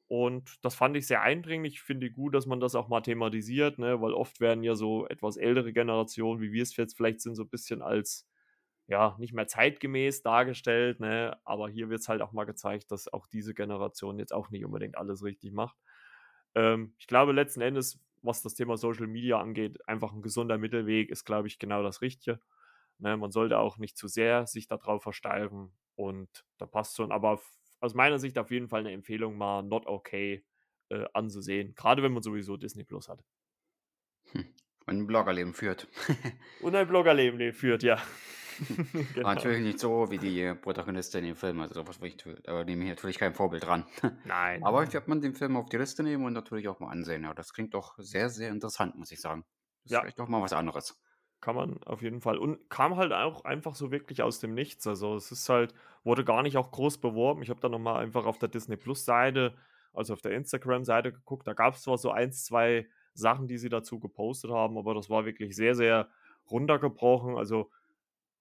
Und 0.08 0.58
das 0.62 0.74
fand 0.74 0.96
ich 0.96 1.06
sehr 1.06 1.22
eindringlich. 1.22 1.74
Ich 1.74 1.82
finde 1.82 2.10
gut, 2.10 2.34
dass 2.34 2.44
man 2.46 2.60
das 2.60 2.74
auch 2.74 2.88
mal 2.88 3.00
thematisiert, 3.00 3.78
ne? 3.78 4.00
weil 4.02 4.12
oft 4.12 4.40
werden 4.40 4.62
ja 4.62 4.74
so 4.74 5.06
etwas 5.06 5.36
ältere 5.36 5.72
Generationen, 5.72 6.40
wie 6.42 6.52
wir 6.52 6.62
es 6.62 6.76
jetzt 6.76 6.96
vielleicht 6.96 7.22
sind, 7.22 7.34
so 7.34 7.44
ein 7.44 7.48
bisschen 7.48 7.80
als 7.80 8.28
ja, 8.88 9.16
nicht 9.18 9.32
mehr 9.32 9.46
zeitgemäß 9.46 10.22
dargestellt, 10.22 11.00
ne? 11.00 11.38
aber 11.44 11.70
hier 11.70 11.88
wird 11.88 12.00
es 12.00 12.08
halt 12.08 12.20
auch 12.20 12.32
mal 12.32 12.44
gezeigt, 12.44 12.90
dass 12.90 13.10
auch 13.10 13.26
diese 13.26 13.54
Generation 13.54 14.18
jetzt 14.18 14.34
auch 14.34 14.50
nicht 14.50 14.66
unbedingt 14.66 14.98
alles 14.98 15.22
richtig 15.22 15.52
macht. 15.52 15.76
Ähm, 16.54 16.94
ich 16.98 17.06
glaube, 17.06 17.32
letzten 17.32 17.62
Endes, 17.62 17.98
was 18.20 18.42
das 18.42 18.54
Thema 18.54 18.76
Social 18.76 19.06
Media 19.06 19.40
angeht, 19.40 19.78
einfach 19.88 20.12
ein 20.12 20.20
gesunder 20.20 20.58
Mittelweg 20.58 21.10
ist, 21.10 21.24
glaube 21.24 21.48
ich, 21.48 21.58
genau 21.58 21.82
das 21.82 22.02
Richtige. 22.02 22.40
Ne, 23.02 23.16
man 23.16 23.32
sollte 23.32 23.58
auch 23.58 23.78
nicht 23.78 23.96
zu 23.96 24.06
sehr 24.06 24.46
sich 24.46 24.68
darauf 24.68 25.02
versteifen 25.02 25.72
und 25.96 26.28
da 26.58 26.66
passt 26.66 26.96
schon. 26.96 27.10
Aber 27.10 27.40
aus 27.80 27.94
meiner 27.94 28.20
Sicht 28.20 28.38
auf 28.38 28.52
jeden 28.52 28.68
Fall 28.68 28.80
eine 28.80 28.92
Empfehlung, 28.92 29.36
mal 29.36 29.64
Not 29.64 29.86
Okay 29.86 30.44
äh, 30.88 31.04
anzusehen. 31.12 31.74
Gerade 31.74 32.04
wenn 32.04 32.12
man 32.12 32.22
sowieso 32.22 32.56
Disney 32.56 32.84
Plus 32.84 33.08
hat. 33.08 33.24
Hm. 34.30 34.54
Und 34.86 34.98
ein 34.98 35.06
Bloggerleben 35.08 35.52
führt. 35.52 35.88
und 36.60 36.76
ein 36.76 36.86
Bloggerleben 36.86 37.52
führt, 37.52 37.82
ja. 37.82 38.00
genau. 39.14 39.34
Natürlich 39.34 39.62
nicht 39.62 39.80
so 39.80 40.08
wie 40.10 40.18
die 40.18 40.54
Protagonistin 40.54 41.24
im 41.24 41.34
Film. 41.34 41.58
Also 41.58 41.74
sowas 41.74 41.98
ich, 42.02 42.16
da 42.44 42.62
nehme 42.62 42.84
ich 42.84 42.90
natürlich 42.90 43.18
kein 43.18 43.34
Vorbild 43.34 43.64
dran. 43.64 43.84
Nein. 44.24 44.62
Aber 44.62 44.84
ich 44.84 44.92
werde 44.92 45.08
man 45.08 45.20
den 45.20 45.34
Film 45.34 45.56
auf 45.56 45.68
die 45.70 45.78
Liste 45.78 46.04
nehmen 46.04 46.24
und 46.24 46.34
natürlich 46.34 46.68
auch 46.68 46.78
mal 46.78 46.90
ansehen. 46.90 47.24
Ja, 47.24 47.34
das 47.34 47.52
klingt 47.52 47.74
doch 47.74 47.94
sehr, 47.98 48.30
sehr 48.30 48.50
interessant, 48.50 48.96
muss 48.96 49.10
ich 49.10 49.20
sagen. 49.20 49.44
Das 49.82 49.86
ist 49.86 49.92
ja. 49.92 50.00
vielleicht 50.02 50.20
doch 50.20 50.28
mal 50.28 50.40
was 50.40 50.52
anderes 50.52 51.00
kann 51.42 51.56
man 51.56 51.82
auf 51.82 52.00
jeden 52.00 52.20
Fall. 52.20 52.38
Und 52.38 52.70
kam 52.70 52.96
halt 52.96 53.12
auch 53.12 53.44
einfach 53.44 53.74
so 53.74 53.90
wirklich 53.90 54.22
aus 54.22 54.40
dem 54.40 54.54
Nichts. 54.54 54.86
Also 54.86 55.16
es 55.16 55.30
ist 55.32 55.48
halt, 55.48 55.74
wurde 56.04 56.24
gar 56.24 56.42
nicht 56.42 56.56
auch 56.56 56.70
groß 56.70 56.98
beworben. 56.98 57.42
Ich 57.42 57.50
habe 57.50 57.60
da 57.60 57.68
nochmal 57.68 58.02
einfach 58.02 58.24
auf 58.24 58.38
der 58.38 58.48
Disney 58.48 58.76
Plus 58.76 59.04
Seite, 59.04 59.54
also 59.92 60.14
auf 60.14 60.22
der 60.22 60.32
Instagram-Seite 60.32 61.12
geguckt. 61.12 61.46
Da 61.46 61.52
gab 61.52 61.74
es 61.74 61.82
zwar 61.82 61.98
so 61.98 62.12
eins, 62.12 62.44
zwei 62.44 62.86
Sachen, 63.12 63.48
die 63.48 63.58
sie 63.58 63.68
dazu 63.68 63.98
gepostet 63.98 64.52
haben, 64.52 64.78
aber 64.78 64.94
das 64.94 65.10
war 65.10 65.26
wirklich 65.26 65.54
sehr, 65.54 65.74
sehr 65.74 66.08
runtergebrochen. 66.50 67.36
Also, 67.36 67.70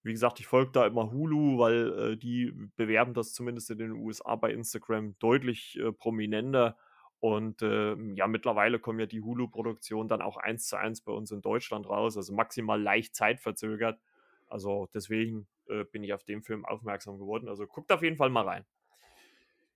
wie 0.04 0.14
gesagt, 0.14 0.40
ich 0.40 0.48
folge 0.48 0.72
da 0.72 0.86
immer 0.86 1.12
Hulu, 1.12 1.58
weil 1.58 2.14
äh, 2.14 2.18
die 2.18 2.54
bewerben 2.76 3.14
das 3.14 3.34
zumindest 3.34 3.72
in 3.72 3.80
den 3.80 3.92
USA 3.92 4.36
bei 4.36 4.52
Instagram 4.52 5.18
deutlich 5.20 5.78
äh, 5.80 5.92
prominenter. 5.92 6.78
Und 7.22 7.62
äh, 7.62 7.96
ja, 8.16 8.26
mittlerweile 8.26 8.80
kommen 8.80 9.00
ja 9.00 9.06
die 9.06 9.22
Hulu-Produktionen 9.22 10.10
dann 10.10 10.24
auch 10.24 10.38
eins 10.38 10.68
zu 10.68 10.76
eins 10.76 11.02
bei 11.02 11.12
uns 11.12 11.32
in 11.32 11.44
Deutschland 11.44 11.88
raus, 11.88 12.18
also 12.18 12.34
maximal 12.34 12.82
leicht 12.82 13.16
zeitverzögert. 13.16 14.02
Also 14.48 14.90
deswegen 14.92 15.48
äh, 15.68 15.84
bin 15.84 16.04
ich 16.04 16.14
auf 16.14 16.24
den 16.24 16.42
Film 16.42 16.66
aufmerksam 16.66 17.20
geworden. 17.20 17.48
Also 17.48 17.68
guckt 17.68 17.92
auf 17.92 18.02
jeden 18.02 18.18
Fall 18.18 18.32
mal 18.32 18.48
rein. 18.48 18.66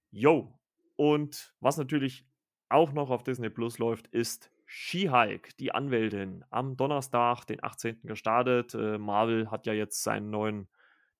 Yo, 0.10 0.58
und 0.96 1.54
was 1.60 1.78
natürlich 1.78 2.26
auch 2.70 2.94
noch 2.94 3.12
auf 3.12 3.22
Disney 3.22 3.52
Plus 3.52 3.78
läuft, 3.78 4.08
ist 4.08 4.52
She-Hulk, 4.66 5.56
die 5.58 5.72
Anwältin. 5.72 6.44
Am 6.50 6.76
Donnerstag, 6.76 7.46
den 7.46 7.64
18. 7.64 8.02
gestartet. 8.06 8.74
Äh, 8.74 8.98
Marvel 8.98 9.52
hat 9.52 9.68
ja 9.68 9.74
jetzt 9.74 10.02
seinen 10.04 10.32
neuen 10.32 10.68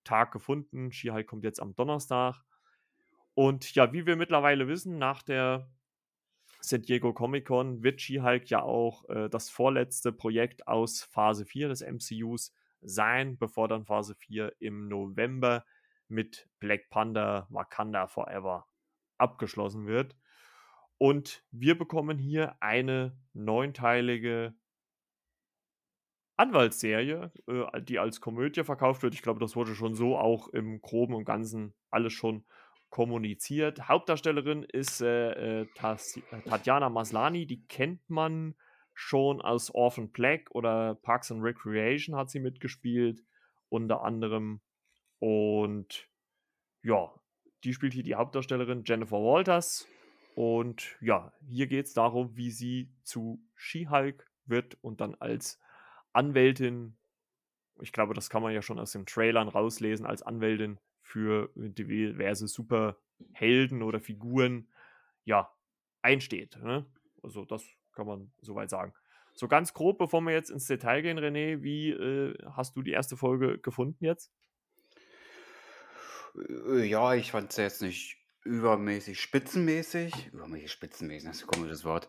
Tag 0.04 0.32
gefunden. 0.32 0.92
She-Hulk 0.92 1.28
kommt 1.28 1.44
jetzt 1.44 1.62
am 1.62 1.76
Donnerstag. 1.76 2.42
Und 3.36 3.76
ja, 3.76 3.94
wie 3.94 4.08
wir 4.08 4.16
mittlerweile 4.16 4.68
wissen, 4.68 4.98
nach 4.98 5.22
der 5.22 5.70
San 6.70 6.82
Diego 6.82 7.14
Comic 7.14 7.46
Con 7.46 7.84
wird 7.84 8.02
She-Hulk 8.02 8.50
ja 8.50 8.62
auch 8.62 9.08
äh, 9.10 9.30
das 9.30 9.50
vorletzte 9.50 10.12
Projekt 10.12 10.68
aus 10.68 11.04
Phase 11.04 11.46
4 11.46 11.70
des 11.70 11.82
MCUs 11.82 12.54
sein, 12.82 13.38
bevor 13.38 13.68
dann 13.68 13.86
Phase 13.86 14.16
4 14.16 14.54
im 14.60 14.88
November 14.88 15.66
mit 16.08 16.48
Black 16.60 16.90
Panther 16.90 17.48
Wakanda 17.50 18.08
Forever 18.08 18.68
abgeschlossen 19.18 19.88
wird. 19.88 20.16
Und 20.98 21.44
wir 21.52 21.78
bekommen 21.78 22.18
hier 22.18 22.56
eine 22.62 23.18
neunteilige 23.34 24.56
Anwaltsserie, 26.38 27.32
äh, 27.48 27.82
die 27.82 28.00
als 28.00 28.22
Komödie 28.22 28.64
verkauft 28.64 29.04
wird. 29.04 29.14
Ich 29.14 29.22
glaube, 29.22 29.40
das 29.40 29.56
wurde 29.56 29.76
schon 29.76 29.96
so 29.96 30.18
auch 30.18 30.48
im 30.50 30.82
Groben 30.82 31.14
und 31.14 31.26
Ganzen 31.26 31.74
alles 31.90 32.14
schon 32.14 32.46
kommuniziert. 32.96 33.90
Hauptdarstellerin 33.90 34.64
ist 34.64 35.02
äh, 35.02 35.64
äh, 35.64 35.68
Tatjana 35.76 36.90
Maslani, 36.90 37.46
die 37.46 37.62
kennt 37.68 38.10
man 38.10 38.56
schon 38.94 39.42
aus 39.42 39.70
Orphan 39.70 40.14
Black 40.14 40.50
oder 40.52 40.96
Parks 40.96 41.30
and 41.30 41.44
Recreation 41.44 42.16
hat 42.16 42.30
sie 42.30 42.40
mitgespielt, 42.40 43.22
unter 43.68 44.02
anderem. 44.02 44.62
Und 45.20 46.08
ja, 46.84 47.12
die 47.66 47.74
spielt 47.74 47.92
hier 47.92 48.04
die 48.04 48.16
Hauptdarstellerin 48.16 48.86
Jennifer 48.86 49.18
Walters. 49.18 49.86
Und 50.34 50.96
ja, 51.02 51.34
hier 51.46 51.68
geht 51.68 51.88
es 51.88 51.94
darum, 51.94 52.38
wie 52.38 52.50
sie 52.50 52.94
zu 53.04 53.44
She-Hulk 53.56 54.26
wird 54.46 54.78
und 54.82 55.02
dann 55.02 55.16
als 55.16 55.60
Anwältin, 56.14 56.96
ich 57.82 57.92
glaube, 57.92 58.14
das 58.14 58.30
kann 58.30 58.42
man 58.42 58.54
ja 58.54 58.62
schon 58.62 58.80
aus 58.80 58.94
den 58.94 59.06
Trailern 59.06 59.50
rauslesen, 59.50 60.06
als 60.06 60.24
Anwältin 60.24 60.80
für 61.06 61.52
diverse 61.56 62.48
Superhelden 62.48 63.84
oder 63.84 64.00
Figuren, 64.00 64.68
ja, 65.24 65.50
einsteht. 66.02 66.58
Ne? 66.62 66.86
Also 67.22 67.46
das 67.46 67.64
kann 67.94 68.08
man 68.08 68.32
soweit 68.42 68.70
sagen. 68.70 68.94
So 69.34 69.48
ganz 69.48 69.74
grob, 69.74 70.00
bevor 70.00 70.22
wir 70.22 70.34
jetzt 70.34 70.50
ins 70.50 70.66
Detail 70.66 71.02
gehen, 71.02 71.20
René, 71.20 71.62
wie 71.62 71.92
äh, 71.92 72.34
hast 72.52 72.76
du 72.76 72.82
die 72.82 72.92
erste 72.92 73.18
Folge 73.18 73.60
gefunden 73.60 74.04
jetzt? 74.04 74.34
Äh, 76.70 76.86
ja, 76.86 77.14
ich 77.14 77.32
fand 77.32 77.52
es 77.52 77.58
jetzt 77.58 77.82
nicht 77.82 78.18
übermäßig 78.46 79.20
spitzenmäßig. 79.20 80.32
Übermäßig 80.32 80.72
spitzenmäßig, 80.72 81.28
das 81.28 81.38
ist 81.38 81.44
ein 81.44 81.48
komisches 81.48 81.84
Wort. 81.84 82.08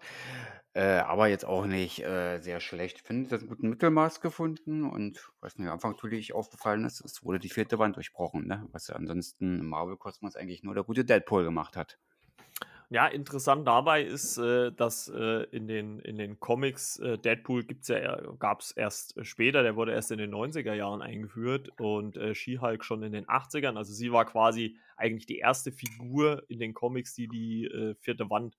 Äh, 0.75 0.99
aber 0.99 1.29
jetzt 1.29 1.47
auch 1.47 1.67
nicht 1.67 2.05
äh, 2.05 2.39
sehr 2.41 2.61
schlecht. 2.61 2.99
Ich 2.99 3.03
finde, 3.03 3.31
das 3.31 3.47
guten 3.47 3.71
Mittelmaß 3.71 4.21
gefunden 4.21 4.85
und 4.85 5.33
was 5.41 5.57
mir 5.57 5.69
am 5.69 5.75
Anfang 5.75 5.93
natürlich 5.93 6.35
aufgefallen 6.35 6.85
ist, 6.85 7.01
es 7.01 7.25
wurde 7.25 7.39
die 7.39 7.49
vierte 7.49 7.79
Wand 7.79 7.97
durchbrochen, 7.97 8.47
ne? 8.47 8.69
was 8.73 8.89
ja 8.89 8.95
ansonsten 8.95 9.61
im 9.61 9.69
Marvel-Kosmos 9.69 10.37
eigentlich 10.37 10.63
nur 10.63 10.75
der 10.75 10.85
gute 10.85 11.05
Deadpool 11.05 11.45
gemacht 11.45 11.77
hat. 11.77 11.99
Ja, 12.89 13.09
interessant 13.09 13.67
dabei 13.67 14.03
ist, 14.05 14.39
äh, 14.39 14.71
dass 14.71 15.09
äh, 15.09 15.43
in, 15.51 15.67
den, 15.67 15.99
in 15.99 16.19
den 16.19 16.39
Comics 16.39 17.01
äh, 17.01 17.19
Deadpool 17.19 17.67
ja, 17.89 18.21
gab 18.39 18.61
es 18.61 18.71
erst 18.71 19.15
später, 19.27 19.65
der 19.65 19.75
wurde 19.75 19.93
erst 19.93 20.13
in 20.13 20.19
den 20.19 20.33
90er 20.33 20.73
Jahren 20.73 21.03
eingeführt 21.03 21.69
und 21.81 22.17
äh, 22.17 22.33
She-Hulk 22.33 22.85
schon 22.85 23.03
in 23.03 23.11
den 23.11 23.27
80ern. 23.27 23.77
Also 23.77 23.93
sie 23.93 24.13
war 24.13 24.25
quasi 24.25 24.79
eigentlich 24.97 25.27
die 25.27 25.39
erste 25.39 25.73
Figur 25.73 26.45
in 26.49 26.61
den 26.61 26.75
Comics, 26.75 27.15
die 27.15 27.27
die 27.27 27.97
vierte 28.01 28.31
Wand 28.31 28.57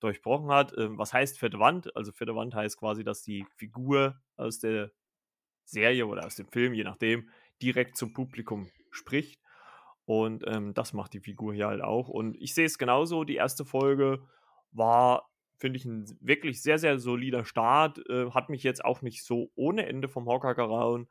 durchbrochen 0.00 0.50
hat. 0.50 0.72
Ähm, 0.76 0.98
was 0.98 1.12
heißt 1.12 1.38
vierte 1.38 1.58
Wand? 1.58 1.94
Also 1.96 2.12
vierte 2.12 2.34
Wand 2.34 2.54
heißt 2.54 2.78
quasi, 2.78 3.04
dass 3.04 3.22
die 3.22 3.46
Figur 3.56 4.20
aus 4.36 4.58
der 4.58 4.90
Serie 5.64 6.06
oder 6.06 6.26
aus 6.26 6.36
dem 6.36 6.48
Film, 6.48 6.74
je 6.74 6.84
nachdem, 6.84 7.30
direkt 7.62 7.96
zum 7.96 8.12
Publikum 8.12 8.70
spricht. 8.90 9.40
Und 10.06 10.44
ähm, 10.46 10.72
das 10.72 10.92
macht 10.92 11.12
die 11.12 11.20
Figur 11.20 11.52
hier 11.52 11.66
halt 11.66 11.82
auch. 11.82 12.08
Und 12.08 12.36
ich 12.40 12.54
sehe 12.54 12.64
es 12.64 12.78
genauso. 12.78 13.24
Die 13.24 13.34
erste 13.34 13.64
Folge 13.64 14.22
war, 14.70 15.28
finde 15.58 15.78
ich, 15.78 15.84
ein 15.84 16.06
wirklich 16.20 16.62
sehr, 16.62 16.78
sehr 16.78 16.98
solider 16.98 17.44
Start. 17.44 17.98
Äh, 18.08 18.30
hat 18.30 18.48
mich 18.48 18.62
jetzt 18.62 18.84
auch 18.84 19.02
nicht 19.02 19.24
so 19.24 19.50
ohne 19.56 19.86
Ende 19.86 20.08
vom 20.08 20.26
Hocker 20.26 20.54
gerauen. 20.54 21.08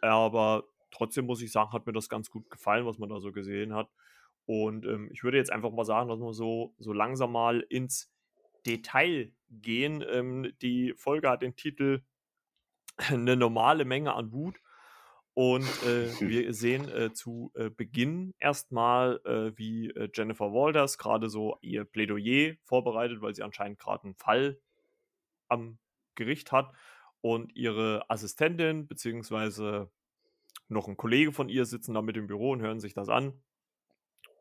Aber 0.00 0.64
trotzdem 0.90 1.26
muss 1.26 1.42
ich 1.42 1.52
sagen, 1.52 1.72
hat 1.72 1.86
mir 1.86 1.92
das 1.92 2.08
ganz 2.08 2.30
gut 2.30 2.48
gefallen, 2.48 2.86
was 2.86 2.98
man 2.98 3.10
da 3.10 3.20
so 3.20 3.32
gesehen 3.32 3.74
hat. 3.74 3.90
Und 4.46 4.86
ähm, 4.86 5.10
ich 5.12 5.22
würde 5.24 5.36
jetzt 5.36 5.52
einfach 5.52 5.70
mal 5.70 5.84
sagen, 5.84 6.08
dass 6.08 6.18
wir 6.18 6.32
so, 6.32 6.74
so 6.78 6.94
langsam 6.94 7.32
mal 7.32 7.60
ins 7.68 8.10
Detail 8.64 9.30
gehen. 9.50 10.02
Ähm, 10.10 10.54
die 10.62 10.94
Folge 10.96 11.28
hat 11.28 11.42
den 11.42 11.54
Titel 11.54 12.02
Eine 12.96 13.36
normale 13.36 13.84
Menge 13.84 14.14
an 14.14 14.32
Wut. 14.32 14.56
Und 15.38 15.62
äh, 15.86 16.10
wir 16.18 16.52
sehen 16.52 16.88
äh, 16.88 17.12
zu 17.12 17.52
äh, 17.54 17.70
Beginn 17.70 18.34
erstmal, 18.40 19.20
äh, 19.24 19.56
wie 19.56 19.88
äh, 19.90 20.08
Jennifer 20.12 20.52
Walters 20.52 20.98
gerade 20.98 21.28
so 21.28 21.58
ihr 21.60 21.84
Plädoyer 21.84 22.56
vorbereitet, 22.64 23.20
weil 23.20 23.36
sie 23.36 23.44
anscheinend 23.44 23.78
gerade 23.78 24.02
einen 24.02 24.16
Fall 24.16 24.60
am 25.46 25.78
Gericht 26.16 26.50
hat. 26.50 26.72
Und 27.20 27.54
ihre 27.54 28.10
Assistentin, 28.10 28.88
beziehungsweise 28.88 29.92
noch 30.66 30.88
ein 30.88 30.96
Kollege 30.96 31.30
von 31.30 31.48
ihr, 31.48 31.66
sitzen 31.66 31.94
da 31.94 32.02
mit 32.02 32.16
im 32.16 32.26
Büro 32.26 32.50
und 32.50 32.60
hören 32.60 32.80
sich 32.80 32.94
das 32.94 33.08
an. 33.08 33.40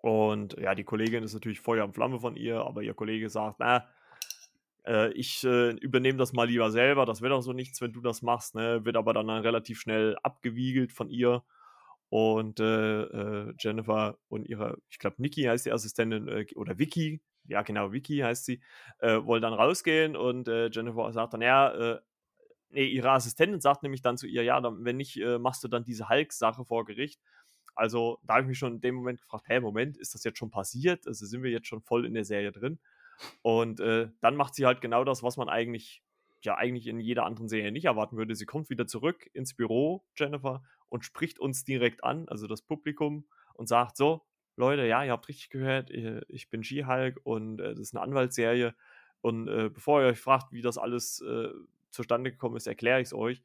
Und 0.02 0.58
ja, 0.58 0.74
die 0.74 0.84
Kollegin 0.84 1.24
ist 1.24 1.36
natürlich 1.36 1.62
Feuer 1.62 1.86
und 1.86 1.94
Flamme 1.94 2.20
von 2.20 2.36
ihr, 2.36 2.62
aber 2.62 2.82
ihr 2.82 2.96
Kollege 2.96 3.30
sagt, 3.30 3.58
na, 3.60 3.88
äh, 4.88 5.12
ich 5.12 5.44
äh, 5.44 5.72
übernehme 5.72 6.18
das 6.18 6.34
mal 6.34 6.48
lieber 6.48 6.72
selber, 6.72 7.06
das 7.06 7.22
wird 7.22 7.34
auch 7.34 7.42
so 7.42 7.54
nichts, 7.54 7.82
wenn 7.82 7.94
du 7.94 8.02
das 8.02 8.22
machst, 8.22 8.56
ne? 8.56 8.86
wird 8.86 8.96
aber 8.96 9.14
dann 9.14 9.30
relativ 9.30 9.80
schnell 9.82 10.18
abgewiegelt 10.24 10.94
von 10.94 11.10
ihr. 11.10 11.44
Und 12.10 12.62
äh, 12.62 13.02
äh 13.02 13.54
Jennifer 13.60 14.18
und 14.30 14.48
ihre, 14.48 14.78
ich 14.90 14.98
glaube, 14.98 15.18
Nikki 15.20 15.44
heißt 15.44 15.66
die 15.66 15.74
Assistentin, 15.74 16.28
äh, 16.30 16.46
oder 16.56 16.80
Vicky, 16.80 17.22
ja 17.48 17.64
genau, 17.64 17.92
Vicky 17.92 18.20
heißt 18.20 18.46
sie, 18.46 18.62
äh, 19.00 19.18
wollen 19.24 19.42
dann 19.42 19.54
rausgehen 19.54 20.16
und 20.16 20.48
Jennifer 20.48 21.12
sagt 21.12 21.34
dann, 21.34 21.42
ja, 21.42 22.00
nee, 22.70 22.86
ihre 22.86 23.12
Assistentin 23.12 23.62
sagt 23.62 23.84
nämlich 23.84 24.02
dann 24.02 24.18
zu 24.18 24.28
ihr, 24.28 24.44
ja, 24.44 24.60
dann, 24.62 24.86
wenn 24.86 24.98
nicht, 24.98 25.18
machst 25.40 25.64
du 25.64 25.68
dann 25.68 25.84
diese 25.84 26.10
Hulk-Sache 26.10 26.66
vor 26.66 26.86
Gericht. 26.86 27.22
Also 27.76 28.20
da 28.24 28.36
habe 28.36 28.44
ich 28.44 28.48
mich 28.50 28.58
schon 28.58 28.76
in 28.76 28.82
dem 28.82 28.96
Moment 28.96 29.22
gefragt, 29.22 29.46
hä, 29.48 29.60
Moment, 29.60 29.98
ist 29.98 30.14
das 30.14 30.24
jetzt 30.24 30.40
schon 30.40 30.50
passiert? 30.50 31.08
Also 31.08 31.26
sind 31.26 31.44
wir 31.44 31.52
jetzt 31.52 31.68
schon 31.68 31.82
voll 31.82 32.06
in 32.06 32.14
der 32.14 32.26
Serie 32.26 32.52
drin? 32.52 32.80
Und 33.42 33.80
äh, 33.80 34.10
dann 34.22 34.36
macht 34.36 34.56
sie 34.56 34.66
halt 34.66 34.82
genau 34.82 35.04
das, 35.04 35.24
was 35.24 35.38
man 35.38 35.50
eigentlich, 35.50 36.04
ja, 36.42 36.56
eigentlich 36.56 36.88
in 36.88 37.00
jeder 37.00 37.26
anderen 37.26 37.50
Serie 37.50 37.72
nicht 37.72 37.86
erwarten 37.86 38.18
würde. 38.18 38.36
Sie 38.36 38.46
kommt 38.46 38.70
wieder 38.70 38.88
zurück 38.88 39.30
ins 39.34 39.54
Büro, 39.54 40.04
Jennifer, 40.16 40.64
und 40.90 41.04
spricht 41.04 41.40
uns 41.40 41.66
direkt 41.66 42.04
an, 42.04 42.28
also 42.30 42.48
das 42.48 42.62
Publikum, 42.62 43.26
und 43.54 43.68
sagt 43.68 43.98
so, 43.98 44.24
Leute, 44.56 44.86
ja, 44.86 45.04
ihr 45.04 45.12
habt 45.12 45.28
richtig 45.28 45.50
gehört, 45.50 45.92
ich 45.92 46.50
bin 46.50 46.64
She-Hulk 46.64 47.20
und 47.24 47.60
äh, 47.60 47.70
das 47.70 47.80
ist 47.80 47.96
eine 47.96 48.04
Anwaltsserie. 48.04 48.74
Und 49.22 49.48
äh, 49.48 49.70
bevor 49.70 50.02
ihr 50.02 50.08
euch 50.08 50.20
fragt, 50.20 50.52
wie 50.52 50.62
das 50.62 50.78
alles 50.78 51.22
äh, 51.22 51.50
zustande 51.92 52.32
gekommen 52.32 52.56
ist, 52.56 52.68
erkläre 52.68 53.02
ich 53.02 53.08
es 53.08 53.14
euch. 53.14 53.42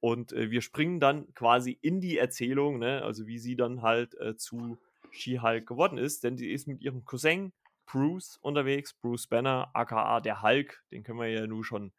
Und 0.00 0.32
äh, 0.32 0.50
wir 0.50 0.62
springen 0.62 1.00
dann 1.00 1.32
quasi 1.34 1.78
in 1.80 2.00
die 2.00 2.18
Erzählung, 2.18 2.78
ne? 2.78 3.02
also 3.02 3.26
wie 3.26 3.38
sie 3.38 3.56
dann 3.56 3.82
halt 3.82 4.14
äh, 4.20 4.36
zu 4.36 4.78
She-Hulk 5.12 5.66
geworden 5.66 5.98
ist, 5.98 6.24
denn 6.24 6.36
sie 6.36 6.50
ist 6.50 6.66
mit 6.66 6.80
ihrem 6.80 7.04
Cousin 7.04 7.52
Bruce 7.90 8.36
unterwegs, 8.36 8.94
Bruce 8.94 9.26
Banner, 9.26 9.70
aka 9.74 10.20
der 10.20 10.42
Hulk, 10.42 10.84
den 10.92 11.02
können 11.02 11.18
wir 11.18 11.28
ja 11.28 11.46
nun 11.46 11.64
schon 11.64 11.92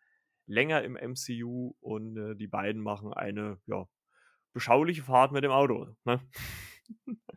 länger 0.45 0.84
im 0.84 0.95
MCU 0.95 1.73
und 1.80 2.17
äh, 2.17 2.36
die 2.36 2.47
beiden 2.47 2.82
machen 2.82 3.13
eine 3.13 3.60
ja, 3.65 3.88
beschauliche 4.54 5.04
Fahrt 5.04 5.32
mit 5.32 5.43
dem 5.43 5.51
Auto. 5.51 5.95
Ne? 6.06 6.21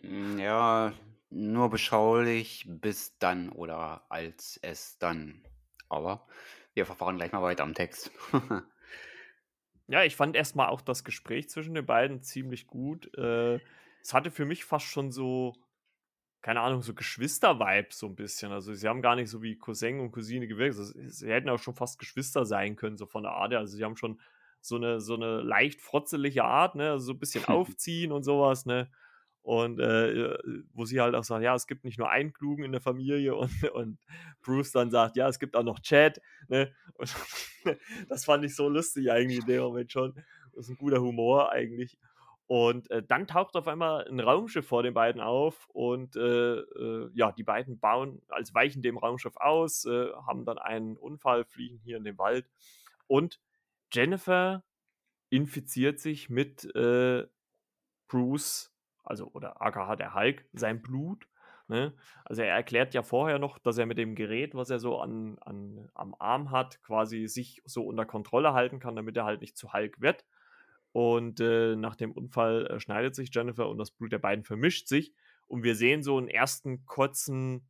Hm, 0.02 0.38
ja, 0.38 0.92
nur 1.30 1.70
beschaulich 1.70 2.64
bis 2.68 3.18
dann 3.18 3.50
oder 3.50 4.04
als 4.08 4.58
es 4.62 4.98
dann. 4.98 5.42
Aber 5.88 6.26
wir 6.74 6.86
verfahren 6.86 7.16
gleich 7.16 7.32
mal 7.32 7.42
weiter 7.42 7.62
am 7.62 7.74
Text. 7.74 8.10
ja, 9.88 10.04
ich 10.04 10.16
fand 10.16 10.36
erstmal 10.36 10.68
auch 10.68 10.80
das 10.80 11.04
Gespräch 11.04 11.48
zwischen 11.48 11.74
den 11.74 11.86
beiden 11.86 12.22
ziemlich 12.22 12.66
gut. 12.66 13.12
Äh, 13.16 13.60
es 14.00 14.12
hatte 14.12 14.30
für 14.30 14.44
mich 14.44 14.64
fast 14.64 14.86
schon 14.86 15.10
so 15.10 15.54
keine 16.44 16.60
Ahnung, 16.60 16.82
so 16.82 16.92
Geschwister-Vibes 16.92 17.98
so 17.98 18.06
ein 18.06 18.16
bisschen. 18.16 18.52
Also 18.52 18.74
sie 18.74 18.86
haben 18.86 19.00
gar 19.00 19.16
nicht 19.16 19.30
so 19.30 19.40
wie 19.40 19.56
Cousin 19.56 19.98
und 20.00 20.12
Cousine 20.12 20.46
gewirkt. 20.46 20.76
Also, 20.76 20.92
sie 21.06 21.32
hätten 21.32 21.48
auch 21.48 21.58
schon 21.58 21.74
fast 21.74 21.98
Geschwister 21.98 22.44
sein 22.44 22.76
können, 22.76 22.98
so 22.98 23.06
von 23.06 23.22
der 23.22 23.32
Art. 23.32 23.54
Also 23.54 23.78
sie 23.78 23.82
haben 23.82 23.96
schon 23.96 24.20
so 24.60 24.76
eine, 24.76 25.00
so 25.00 25.14
eine 25.14 25.40
leicht 25.40 25.80
frotzelige 25.80 26.44
Art, 26.44 26.74
ne? 26.74 26.90
Also 26.90 27.06
so 27.06 27.12
ein 27.14 27.18
bisschen 27.18 27.44
aufziehen 27.46 28.12
und 28.12 28.24
sowas, 28.24 28.66
ne? 28.66 28.90
Und 29.40 29.80
äh, 29.80 30.36
wo 30.74 30.84
sie 30.84 31.00
halt 31.00 31.14
auch 31.14 31.24
sagt, 31.24 31.42
ja, 31.42 31.54
es 31.54 31.66
gibt 31.66 31.82
nicht 31.82 31.98
nur 31.98 32.10
einen 32.10 32.34
Klugen 32.34 32.62
in 32.62 32.72
der 32.72 32.82
Familie 32.82 33.34
und, 33.36 33.64
und 33.72 33.98
Bruce 34.42 34.72
dann 34.72 34.90
sagt, 34.90 35.16
ja, 35.16 35.26
es 35.28 35.38
gibt 35.38 35.56
auch 35.56 35.62
noch 35.62 35.80
Chad, 35.80 36.20
ne? 36.48 36.74
Und 36.92 37.16
das 38.10 38.26
fand 38.26 38.44
ich 38.44 38.54
so 38.54 38.68
lustig 38.68 39.10
eigentlich 39.10 39.38
in 39.38 39.46
dem 39.46 39.62
Moment 39.62 39.90
schon. 39.90 40.12
Das 40.52 40.66
ist 40.66 40.72
ein 40.72 40.76
guter 40.76 41.00
Humor 41.00 41.52
eigentlich. 41.52 41.96
Und 42.46 42.90
äh, 42.90 43.02
dann 43.02 43.26
taucht 43.26 43.56
auf 43.56 43.66
einmal 43.68 44.06
ein 44.06 44.20
Raumschiff 44.20 44.66
vor 44.66 44.82
den 44.82 44.92
beiden 44.92 45.20
auf 45.22 45.66
und 45.70 46.14
äh, 46.16 46.58
äh, 46.58 47.10
ja, 47.14 47.32
die 47.32 47.42
beiden 47.42 47.78
bauen, 47.78 48.20
als 48.28 48.54
weichen 48.54 48.82
dem 48.82 48.98
Raumschiff 48.98 49.36
aus, 49.36 49.86
äh, 49.86 50.12
haben 50.26 50.44
dann 50.44 50.58
einen 50.58 50.96
Unfall, 50.96 51.44
fliegen 51.46 51.78
hier 51.78 51.96
in 51.96 52.04
den 52.04 52.18
Wald 52.18 52.46
und 53.06 53.40
Jennifer 53.92 54.62
infiziert 55.30 56.00
sich 56.00 56.28
mit 56.28 56.64
äh, 56.74 57.26
Bruce, 58.08 58.72
also 59.04 59.30
oder 59.32 59.62
AKH 59.62 59.96
der 59.96 60.14
Hulk, 60.14 60.44
sein 60.52 60.82
Blut. 60.82 61.26
Ne? 61.66 61.94
Also 62.24 62.42
er 62.42 62.54
erklärt 62.54 62.92
ja 62.92 63.02
vorher 63.02 63.38
noch, 63.38 63.58
dass 63.58 63.78
er 63.78 63.86
mit 63.86 63.96
dem 63.96 64.14
Gerät, 64.14 64.54
was 64.54 64.68
er 64.68 64.78
so 64.78 65.00
an, 65.00 65.38
an, 65.40 65.88
am 65.94 66.14
Arm 66.18 66.50
hat, 66.50 66.82
quasi 66.82 67.26
sich 67.26 67.62
so 67.64 67.86
unter 67.86 68.04
Kontrolle 68.04 68.52
halten 68.52 68.80
kann, 68.80 68.96
damit 68.96 69.16
er 69.16 69.24
halt 69.24 69.40
nicht 69.40 69.56
zu 69.56 69.72
Hulk 69.72 70.00
wird. 70.00 70.24
Und 70.94 71.40
äh, 71.40 71.74
nach 71.74 71.96
dem 71.96 72.12
Unfall 72.12 72.68
äh, 72.68 72.78
schneidet 72.78 73.16
sich 73.16 73.34
Jennifer 73.34 73.68
und 73.68 73.78
das 73.78 73.90
Blut 73.90 74.12
der 74.12 74.20
beiden 74.20 74.44
vermischt 74.44 74.86
sich. 74.86 75.12
Und 75.48 75.64
wir 75.64 75.74
sehen 75.74 76.04
so 76.04 76.16
einen 76.16 76.28
ersten 76.28 76.86
kurzen, 76.86 77.68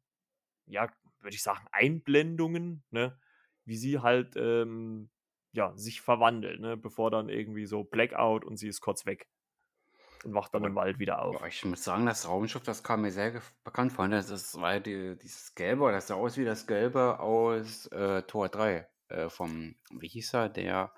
ja, 0.66 0.92
würde 1.20 1.34
ich 1.34 1.42
sagen, 1.42 1.66
Einblendungen, 1.72 2.84
ne? 2.90 3.18
Wie 3.64 3.78
sie 3.78 4.00
halt, 4.00 4.36
ähm, 4.36 5.08
ja, 5.52 5.72
sich 5.74 6.02
verwandelt, 6.02 6.60
ne? 6.60 6.76
Bevor 6.76 7.10
dann 7.10 7.30
irgendwie 7.30 7.64
so 7.64 7.82
Blackout 7.82 8.44
und 8.44 8.58
sie 8.58 8.68
ist 8.68 8.82
kurz 8.82 9.06
weg 9.06 9.26
und 10.26 10.34
wacht 10.34 10.52
dann 10.52 10.62
Aber 10.62 10.68
im 10.68 10.74
Wald 10.74 10.98
wieder 10.98 11.22
auf. 11.22 11.42
ich 11.46 11.64
muss 11.64 11.82
sagen, 11.82 12.04
das 12.04 12.28
Raumschiff, 12.28 12.62
das 12.62 12.82
kam 12.82 13.00
mir 13.00 13.10
sehr 13.10 13.40
bekannt 13.64 13.92
vor. 13.92 14.06
Ne? 14.06 14.16
Das 14.16 14.28
ist, 14.28 14.60
war 14.60 14.80
die, 14.80 15.16
dieses 15.16 15.54
Gelbe, 15.54 15.90
das 15.92 16.08
sah 16.08 16.14
aus 16.16 16.36
wie 16.36 16.44
das 16.44 16.66
Gelbe 16.66 17.20
aus 17.20 17.86
äh, 17.86 18.20
Tor 18.24 18.50
3. 18.50 18.86
Äh, 19.08 19.28
vom, 19.30 19.76
wie 19.90 20.08
hieß 20.08 20.34
er, 20.34 20.48
der, 20.50 20.92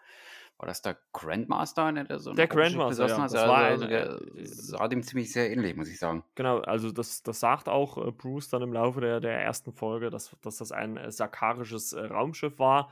war 0.58 0.66
das 0.66 0.82
der 0.82 0.96
Grandmaster, 1.12 1.92
ne, 1.92 2.04
der 2.04 2.18
so 2.18 2.32
Der 2.32 2.46
Grandmaster, 2.46 3.08
ja. 3.08 3.18
Das 3.18 3.34
Also, 3.34 3.48
war 3.48 3.58
also 3.58 3.84
ein, 3.84 3.90
äh, 3.90 4.44
sah 4.44 4.88
dem 4.88 5.02
ziemlich 5.02 5.32
sehr 5.32 5.50
ähnlich, 5.50 5.76
muss 5.76 5.88
ich 5.88 5.98
sagen. 5.98 6.24
Genau, 6.34 6.60
also 6.60 6.92
das, 6.92 7.22
das 7.22 7.40
sagt 7.40 7.68
auch 7.68 7.98
äh, 7.98 8.10
Bruce 8.10 8.48
dann 8.48 8.62
im 8.62 8.72
Laufe 8.72 9.00
der, 9.00 9.20
der 9.20 9.40
ersten 9.42 9.72
Folge, 9.72 10.10
dass, 10.10 10.36
dass 10.42 10.58
das 10.58 10.72
ein 10.72 10.96
äh, 10.96 11.10
sakarisches 11.12 11.92
äh, 11.92 12.06
Raumschiff 12.06 12.58
war. 12.58 12.90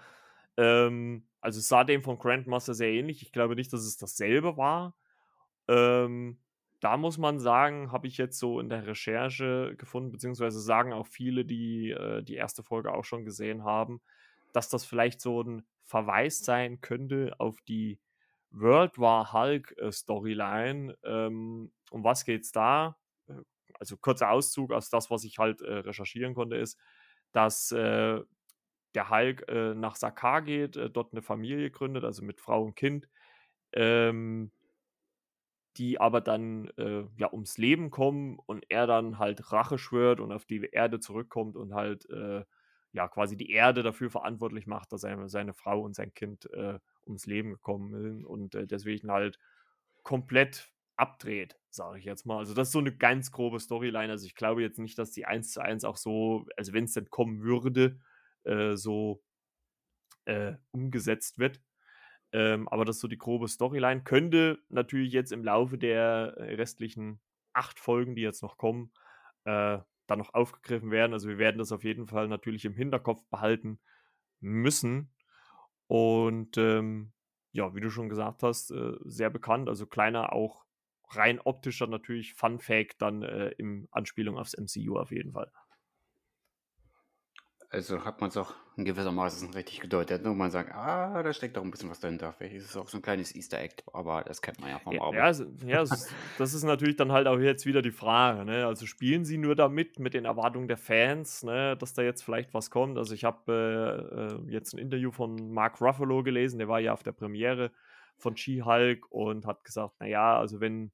Ähm, 0.57 1.27
also 1.41 1.59
es 1.59 1.69
sah 1.69 1.85
dem 1.85 2.03
von 2.03 2.19
Grandmaster 2.19 2.75
sehr 2.75 2.91
ähnlich. 2.91 3.23
Ich 3.23 3.33
glaube 3.33 3.55
nicht, 3.55 3.73
dass 3.73 3.83
es 3.83 3.97
dasselbe 3.97 4.57
war. 4.57 4.95
Ähm, 5.69 6.39
da 6.81 6.97
muss 6.99 7.17
man 7.19 7.41
sagen, 7.41 7.93
habe 7.93 8.07
ich 8.07 8.19
jetzt 8.19 8.39
so 8.39 8.61
in 8.61 8.69
der 8.69 8.87
Recherche 8.87 9.75
gefunden, 9.77 10.13
beziehungsweise 10.13 10.61
sagen 10.61 10.93
auch 10.93 11.07
viele, 11.07 11.45
die 11.45 11.91
äh, 11.91 12.23
die 12.23 12.35
erste 12.35 12.63
Folge 12.63 12.93
auch 12.93 13.05
schon 13.05 13.25
gesehen 13.25 13.65
haben, 13.65 14.03
dass 14.53 14.69
das 14.69 14.85
vielleicht 14.85 15.21
so 15.21 15.43
ein 15.43 15.67
Verweis 15.85 16.41
sein 16.41 16.81
könnte 16.81 17.35
auf 17.39 17.61
die 17.63 18.01
World 18.51 18.99
War 18.99 19.33
Hulk 19.33 19.75
äh, 19.79 19.93
Storyline. 19.93 20.97
Ähm, 21.05 21.73
um 21.91 22.05
was 22.05 22.25
geht's 22.25 22.53
da? 22.53 22.99
Äh, 23.29 23.35
Also 23.79 23.97
kurzer 23.99 24.31
Auszug 24.31 24.73
aus 24.73 24.91
das, 24.91 25.11
was 25.11 25.25
ich 25.25 25.39
halt 25.39 25.63
äh, 25.63 25.75
recherchieren 25.79 26.35
konnte, 26.35 26.57
ist, 26.57 26.79
dass 27.33 27.73
äh, 27.73 28.21
der 28.95 29.11
Hulk 29.11 29.49
äh, 29.49 29.75
nach 29.75 29.97
Sakaar 29.97 30.43
geht, 30.43 30.77
äh, 30.77 30.91
dort 30.91 31.13
eine 31.13 31.23
Familie 31.23 31.71
gründet, 31.71 32.05
also 32.05 32.23
mit 32.25 32.41
Frau 32.41 32.63
und 32.65 32.77
Kind, 32.77 33.09
ähm, 33.73 34.53
die 35.77 36.01
aber 36.01 36.21
dann 36.21 36.71
ja 37.17 37.33
ums 37.33 37.59
Leben 37.59 37.91
kommen 37.91 38.39
und 38.47 38.65
er 38.69 38.87
dann 38.87 39.19
halt 39.19 39.53
Rache 39.53 39.77
schwört 39.79 40.21
und 40.21 40.31
auf 40.33 40.45
die 40.47 40.61
Erde 40.71 41.01
zurückkommt 41.01 41.57
und 41.57 41.75
halt 41.75 42.07
ja 42.95 43.09
quasi 43.09 43.37
die 43.37 43.51
Erde 43.51 43.83
dafür 43.83 44.09
verantwortlich 44.09 44.67
macht, 44.67 44.93
dass 44.93 45.03
seine, 45.03 45.29
seine 45.29 45.53
Frau 45.53 45.83
und 45.83 45.95
sein 45.95 46.15
Kind 46.15 46.49
äh, 46.53 46.79
ums 47.07 47.27
Leben 47.27 47.51
gekommen 47.51 47.91
sind 48.01 48.25
und 48.25 48.55
äh, 48.55 48.67
deswegen 48.67 49.11
halt 49.11 49.39
komplett 50.05 50.71
abdreht, 50.97 51.59
sage 51.71 51.99
ich 51.99 52.05
jetzt 52.05 52.25
mal. 52.25 52.39
Also 52.39 52.55
das 52.55 52.69
ist 52.69 52.73
so 52.73 52.79
eine 52.79 52.97
ganz 52.97 53.33
grobe 53.33 53.59
Storyline. 53.59 54.13
Also 54.13 54.27
ich 54.27 54.37
glaube 54.37 54.63
jetzt 54.63 54.79
nicht, 54.79 54.97
dass 54.97 55.11
die 55.11 55.27
eins 55.27 55.51
zu 55.51 55.61
eins 55.61 55.85
auch 55.85 55.97
so, 55.97 56.47
also 56.57 56.73
wenn 56.73 56.85
es 56.85 56.93
denn 56.93 57.11
kommen 57.11 57.43
würde, 57.43 57.99
äh, 58.45 58.77
so 58.77 59.23
äh, 60.27 60.55
umgesetzt 60.71 61.39
wird. 61.39 61.61
Ähm, 62.33 62.69
aber 62.69 62.85
das 62.85 62.97
ist 62.97 63.03
so 63.03 63.09
die 63.09 63.19
grobe 63.19 63.49
Storyline. 63.49 64.05
Könnte 64.05 64.61
natürlich 64.69 65.13
jetzt 65.13 65.33
im 65.33 65.43
Laufe 65.43 65.79
der 65.79 66.37
restlichen 66.37 67.21
acht 67.53 67.81
Folgen, 67.81 68.15
die 68.15 68.23
jetzt 68.23 68.43
noch 68.43 68.57
kommen, 68.57 68.93
äh, 69.45 69.79
dann 70.07 70.19
noch 70.19 70.35
aufgegriffen 70.35 70.91
werden. 70.91 71.13
Also 71.13 71.29
wir 71.29 71.39
werden 71.39 71.59
das 71.59 71.73
auf 71.73 71.85
jeden 71.85 72.07
Fall 72.07 72.29
natürlich 72.29 72.65
im 72.65 72.75
Hinterkopf 72.75 73.25
behalten 73.31 73.81
müssen. 74.41 75.15
Und 75.87 76.57
ähm, 76.59 77.13
ja, 77.53 77.75
wie 77.75 77.81
du 77.81 77.91
schon 77.91 78.09
gesagt 78.09 78.43
hast, 78.43 78.71
äh, 78.71 78.93
sehr 79.05 79.31
bekannt. 79.31 79.69
Also 79.69 79.87
kleiner, 79.87 80.33
auch 80.33 80.65
rein 81.11 81.41
optischer 81.41 81.87
natürlich 81.87 82.35
Fun 82.35 82.59
Fact 82.59 83.01
dann 83.01 83.23
äh, 83.23 83.51
im 83.59 83.89
Anspielung 83.91 84.39
aufs 84.39 84.55
MCU 84.55 84.99
auf 84.99 85.13
jeden 85.13 85.33
Fall. 85.33 85.51
Also 87.71 88.05
hat 88.05 88.21
man 88.21 88.31
es 88.31 88.37
auch 88.37 88.55
in 88.77 88.85
gewissermaßen 88.85 89.51
richtig 89.55 89.81
gedeutet. 89.81 90.25
Nur 90.25 90.35
man 90.35 90.51
sagt, 90.51 90.73
ah, 90.73 91.23
da 91.23 91.33
steckt 91.33 91.57
doch 91.57 91.63
ein 91.63 91.71
bisschen 91.71 91.91
was 91.91 92.01
dahinter. 92.01 92.33
Vielleicht 92.33 92.57
ist 92.57 92.71
es 92.71 92.77
auch 92.77 92.89
so 92.89 92.99
ein 92.99 93.03
kleines 93.03 93.35
Easter 93.35 93.61
Egg, 93.61 93.77
aber 93.93 94.23
das 94.23 94.43
kennt 94.43 94.61
man 94.61 94.71
ja 94.71 94.79
vom 94.79 94.93
Ja, 94.95 95.01
Marvel. 95.01 95.19
ja, 95.19 95.31
ja 95.67 95.85
das 96.39 96.55
ist 96.55 96.65
natürlich 96.65 96.97
dann 96.97 97.13
halt 97.13 97.27
auch 97.27 97.39
jetzt 97.39 97.67
wieder 97.67 97.83
die 97.83 97.93
Frage. 97.93 98.45
Ne? 98.45 98.67
Also 98.67 98.87
spielen 98.87 99.25
sie 99.25 99.39
nur 99.39 99.55
damit, 99.55 99.99
mit 99.99 100.15
den 100.15 100.25
Erwartungen 100.25 100.67
der 100.69 100.77
Fans, 100.77 101.45
ne? 101.45 101.77
dass 101.77 101.95
da 101.95 102.03
jetzt 102.03 102.23
vielleicht 102.23 102.53
was 102.53 102.71
kommt. 102.71 102.99
Also 102.99 103.15
ich 103.15 103.25
habe 103.25 104.41
äh, 104.49 104.51
äh, 104.51 104.53
jetzt 104.53 104.75
ein 104.75 104.79
Interview 104.79 105.11
von 105.13 105.53
Mark 105.53 105.81
Ruffalo 105.81 106.23
gelesen, 106.23 106.59
der 106.59 106.69
war 106.69 106.81
ja 106.81 106.93
auf 106.93 107.03
der 107.03 107.13
Premiere 107.13 107.71
von 108.19 108.37
She-Hulk 108.37 109.11
und 109.11 109.47
hat 109.47 109.65
gesagt, 109.65 110.01
naja, 110.01 110.39
also 110.39 110.61
wenn 110.61 110.91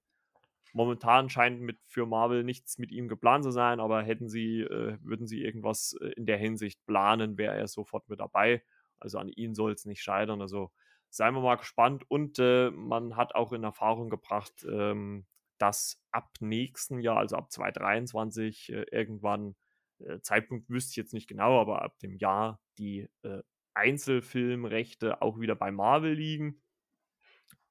momentan 0.72 1.28
scheint 1.30 1.60
mit 1.60 1.78
für 1.86 2.06
Marvel 2.06 2.44
nichts 2.44 2.78
mit 2.78 2.92
ihm 2.92 3.08
geplant 3.08 3.44
zu 3.44 3.50
sein, 3.50 3.80
aber 3.80 4.02
hätten 4.02 4.28
sie, 4.28 4.60
äh, 4.60 4.98
würden 5.02 5.26
sie 5.26 5.42
irgendwas 5.42 5.96
äh, 6.00 6.08
in 6.16 6.26
der 6.26 6.38
Hinsicht 6.38 6.84
planen, 6.86 7.38
wäre 7.38 7.56
er 7.56 7.68
sofort 7.68 8.08
mit 8.08 8.20
dabei. 8.20 8.62
Also 8.98 9.18
an 9.18 9.28
ihn 9.28 9.54
soll 9.54 9.72
es 9.72 9.84
nicht 9.84 10.02
scheitern. 10.02 10.40
Also 10.40 10.70
seien 11.08 11.34
wir 11.34 11.40
mal 11.40 11.56
gespannt. 11.56 12.04
Und 12.08 12.38
äh, 12.38 12.70
man 12.70 13.16
hat 13.16 13.34
auch 13.34 13.52
in 13.52 13.64
Erfahrung 13.64 14.10
gebracht, 14.10 14.64
ähm, 14.68 15.26
dass 15.58 16.02
ab 16.10 16.30
nächsten 16.40 17.00
Jahr, 17.00 17.18
also 17.18 17.36
ab 17.36 17.50
2023, 17.50 18.72
äh, 18.72 18.86
irgendwann, 18.90 19.56
äh, 19.98 20.20
Zeitpunkt 20.20 20.70
wüsste 20.70 20.92
ich 20.92 20.96
jetzt 20.96 21.12
nicht 21.12 21.28
genau, 21.28 21.60
aber 21.60 21.82
ab 21.82 21.98
dem 21.98 22.16
Jahr 22.16 22.60
die 22.78 23.08
äh, 23.22 23.42
Einzelfilmrechte 23.74 25.22
auch 25.22 25.38
wieder 25.38 25.54
bei 25.54 25.70
Marvel 25.70 26.14
liegen. 26.14 26.62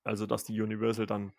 Also 0.04 0.26
dass 0.26 0.44
die 0.44 0.60
Universal 0.62 1.06
dann 1.06 1.34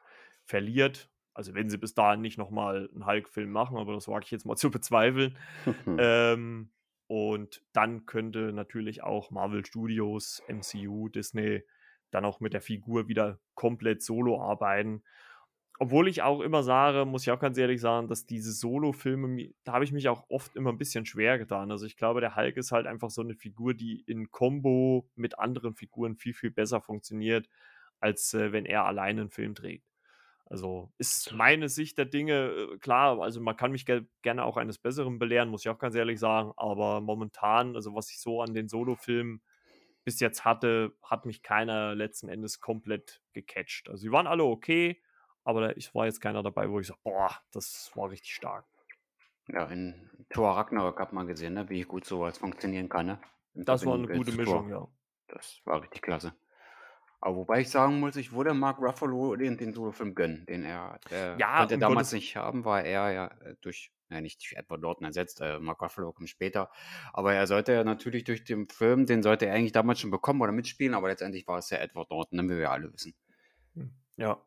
verliert. 0.45 1.11
Also 1.35 1.55
wenn 1.55 1.71
sie 1.71 1.79
bis 1.79 1.95
dahin 1.95 2.21
nicht 2.21 2.39
nochmal 2.39 2.91
einen 2.93 3.07
Hulk-Film 3.07 3.51
machen, 3.51 3.77
aber 3.77 3.95
das 3.95 4.09
wage 4.09 4.25
ich 4.25 4.31
jetzt 4.31 4.47
mal 4.47 4.57
zu 4.57 4.71
bezweifeln. 4.71 5.37
Ähm, 5.99 6.71
und 7.07 7.63
dann 7.73 8.07
könnte 8.07 8.53
natürlich 8.53 9.03
auch 9.03 9.31
Marvel 9.31 9.67
Studios, 9.67 10.43
MCU, 10.49 11.09
Disney 11.09 11.63
dann 12.11 12.25
auch 12.25 12.41
mit 12.41 12.53
der 12.53 12.61
Figur 12.61 13.09
wieder 13.09 13.39
komplett 13.55 14.03
solo 14.03 14.41
arbeiten. 14.41 15.03
Obwohl 15.79 16.09
ich 16.09 16.23
auch 16.23 16.41
immer 16.41 16.63
sage, 16.63 17.07
muss 17.07 17.23
ich 17.23 17.31
auch 17.31 17.41
ganz 17.41 17.57
ehrlich 17.57 17.81
sagen, 17.81 18.07
dass 18.07 18.27
diese 18.27 18.53
Solo-Filme, 18.53 19.51
da 19.65 19.73
habe 19.73 19.85
ich 19.85 19.93
mich 19.93 20.09
auch 20.09 20.29
oft 20.29 20.55
immer 20.55 20.71
ein 20.71 20.79
bisschen 20.79 21.07
schwer 21.07 21.39
getan. 21.39 21.71
Also 21.71 21.87
ich 21.87 21.97
glaube, 21.97 22.21
der 22.21 22.37
Hulk 22.37 22.59
ist 22.59 22.71
halt 22.71 22.87
einfach 22.87 23.09
so 23.09 23.23
eine 23.23 23.35
Figur, 23.35 23.73
die 23.73 24.03
in 24.07 24.31
Kombo 24.31 25.09
mit 25.15 25.39
anderen 25.39 25.75
Figuren 25.75 26.17
viel, 26.17 26.35
viel 26.35 26.51
besser 26.51 26.83
funktioniert, 26.83 27.49
als 27.99 28.35
äh, 28.35 28.53
wenn 28.53 28.67
er 28.67 28.85
alleine 28.85 29.23
einen 29.23 29.31
Film 29.31 29.55
trägt. 29.55 29.90
Also 30.51 30.93
ist 30.99 31.33
meine 31.33 31.69
Sicht 31.69 31.97
der 31.97 32.07
Dinge 32.07 32.51
äh, 32.51 32.79
klar. 32.79 33.21
Also 33.23 33.41
man 33.41 33.57
kann 33.57 33.71
mich 33.71 33.87
ge 33.87 34.03
gerne 34.23 34.45
auch 34.45 34.57
eines 34.57 34.79
Besseren 34.79 35.21
belehren, 35.21 35.49
muss 35.49 35.65
ich 35.65 35.71
auch 35.71 35.79
ganz 35.79 35.95
ehrlich 35.95 36.19
sagen. 36.19 36.53
Aber 36.57 37.01
momentan, 37.01 37.77
also 37.77 37.95
was 37.95 38.11
ich 38.11 38.21
so 38.21 38.43
an 38.43 38.53
den 38.53 38.69
Solo-Filmen 38.69 39.43
bis 40.05 40.19
jetzt 40.19 40.45
hatte, 40.45 40.93
hat 41.05 41.25
mich 41.25 41.45
keiner 41.45 41.95
letzten 41.95 42.29
Endes 42.29 42.61
komplett 42.61 43.23
gecatcht. 43.33 43.89
Also 43.89 44.03
sie 44.03 44.11
waren 44.11 44.27
alle 44.27 44.43
okay, 44.43 45.01
aber 45.45 45.77
ich 45.77 45.95
war 45.95 46.07
jetzt 46.07 46.21
keiner 46.21 46.43
dabei, 46.43 46.69
wo 46.69 46.81
ich 46.81 46.89
so, 46.89 46.95
boah, 47.05 47.31
das 47.53 47.93
war 47.95 48.11
richtig 48.11 48.35
stark. 48.35 48.67
Ja, 49.47 49.67
in 49.67 50.11
Thor 50.31 50.57
Ragnarok 50.57 50.99
hat 50.99 51.13
man 51.13 51.29
gesehen, 51.29 51.55
ne, 51.55 51.69
wie 51.69 51.83
gut 51.83 52.05
sowas 52.05 52.39
funktionieren 52.39 52.89
kann. 52.89 53.07
Ne? 53.07 53.21
Das 53.55 53.87
war 53.87 53.95
eine 53.95 54.09
gute 54.09 54.33
Mischung, 54.33 54.69
Thor. 54.69 54.71
ja. 54.71 54.89
Das 55.29 55.61
war 55.65 55.81
richtig 55.81 56.03
klasse. 56.03 56.35
Aber 57.21 57.37
wobei 57.37 57.61
ich 57.61 57.71
sagen 57.71 58.01
muss, 58.01 58.17
ich 58.17 58.33
würde 58.33 58.55
Mark 58.55 58.79
Ruffalo 58.79 59.37
den, 59.37 59.57
den 59.59 59.75
Solofilm 59.75 60.15
gönnen, 60.15 60.47
den 60.47 60.65
er 60.65 61.01
Ja, 61.37 61.47
konnte 61.55 61.75
um 61.75 61.79
damals 61.79 62.13
Gottes 62.13 62.13
nicht 62.13 62.37
haben, 62.37 62.65
weil 62.65 62.87
er 62.87 63.11
ja 63.13 63.27
äh, 63.43 63.57
durch, 63.61 63.93
ja 64.11 64.21
nicht 64.21 64.41
durch 64.41 64.53
Edward 64.55 64.81
Norton 64.81 65.07
ersetzt, 65.07 65.41
äh, 65.41 65.59
Mark 65.59 65.83
Ruffalo 65.83 66.13
kommt 66.13 66.31
später, 66.31 66.71
aber 67.13 67.35
er 67.35 67.47
sollte 67.47 67.73
ja 67.73 67.85
natürlich 67.85 68.25
durch 68.25 68.45
den 68.45 68.69
Film, 68.69 69.07
den 69.07 69.23
sollte 69.23 69.47
er 69.47 69.55
eigentlich 69.55 69.73
damals 69.73 70.01
schon 70.01 70.11
bekommen 70.11 70.41
oder 70.41 70.53
mitspielen, 70.53 70.95
aber 70.95 71.09
letztendlich 71.09 71.47
war 71.47 71.59
es 71.59 71.71
ja 71.71 71.79
Edward 71.79 72.11
Norton, 72.11 72.37
ne, 72.39 72.45
wie 72.45 72.57
wir 72.57 72.63
ja 72.63 72.71
alle 72.73 72.93
wissen. 72.93 73.15
Hm, 73.75 73.91
Ja. 74.17 74.41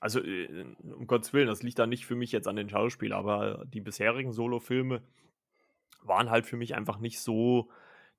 Also, 0.00 0.20
äh, 0.22 0.64
um 0.82 1.06
Gottes 1.06 1.32
Willen, 1.32 1.48
das 1.48 1.62
liegt 1.62 1.78
da 1.78 1.86
nicht 1.86 2.06
für 2.06 2.16
mich 2.16 2.32
jetzt 2.32 2.48
an 2.48 2.56
den 2.56 2.68
Schauspielern, 2.68 3.18
aber 3.18 3.64
die 3.66 3.80
bisherigen 3.80 4.32
Solo-Filme 4.32 5.02
waren 6.02 6.30
halt 6.30 6.46
für 6.46 6.56
mich 6.56 6.74
einfach 6.74 6.98
nicht 6.98 7.20
so 7.20 7.70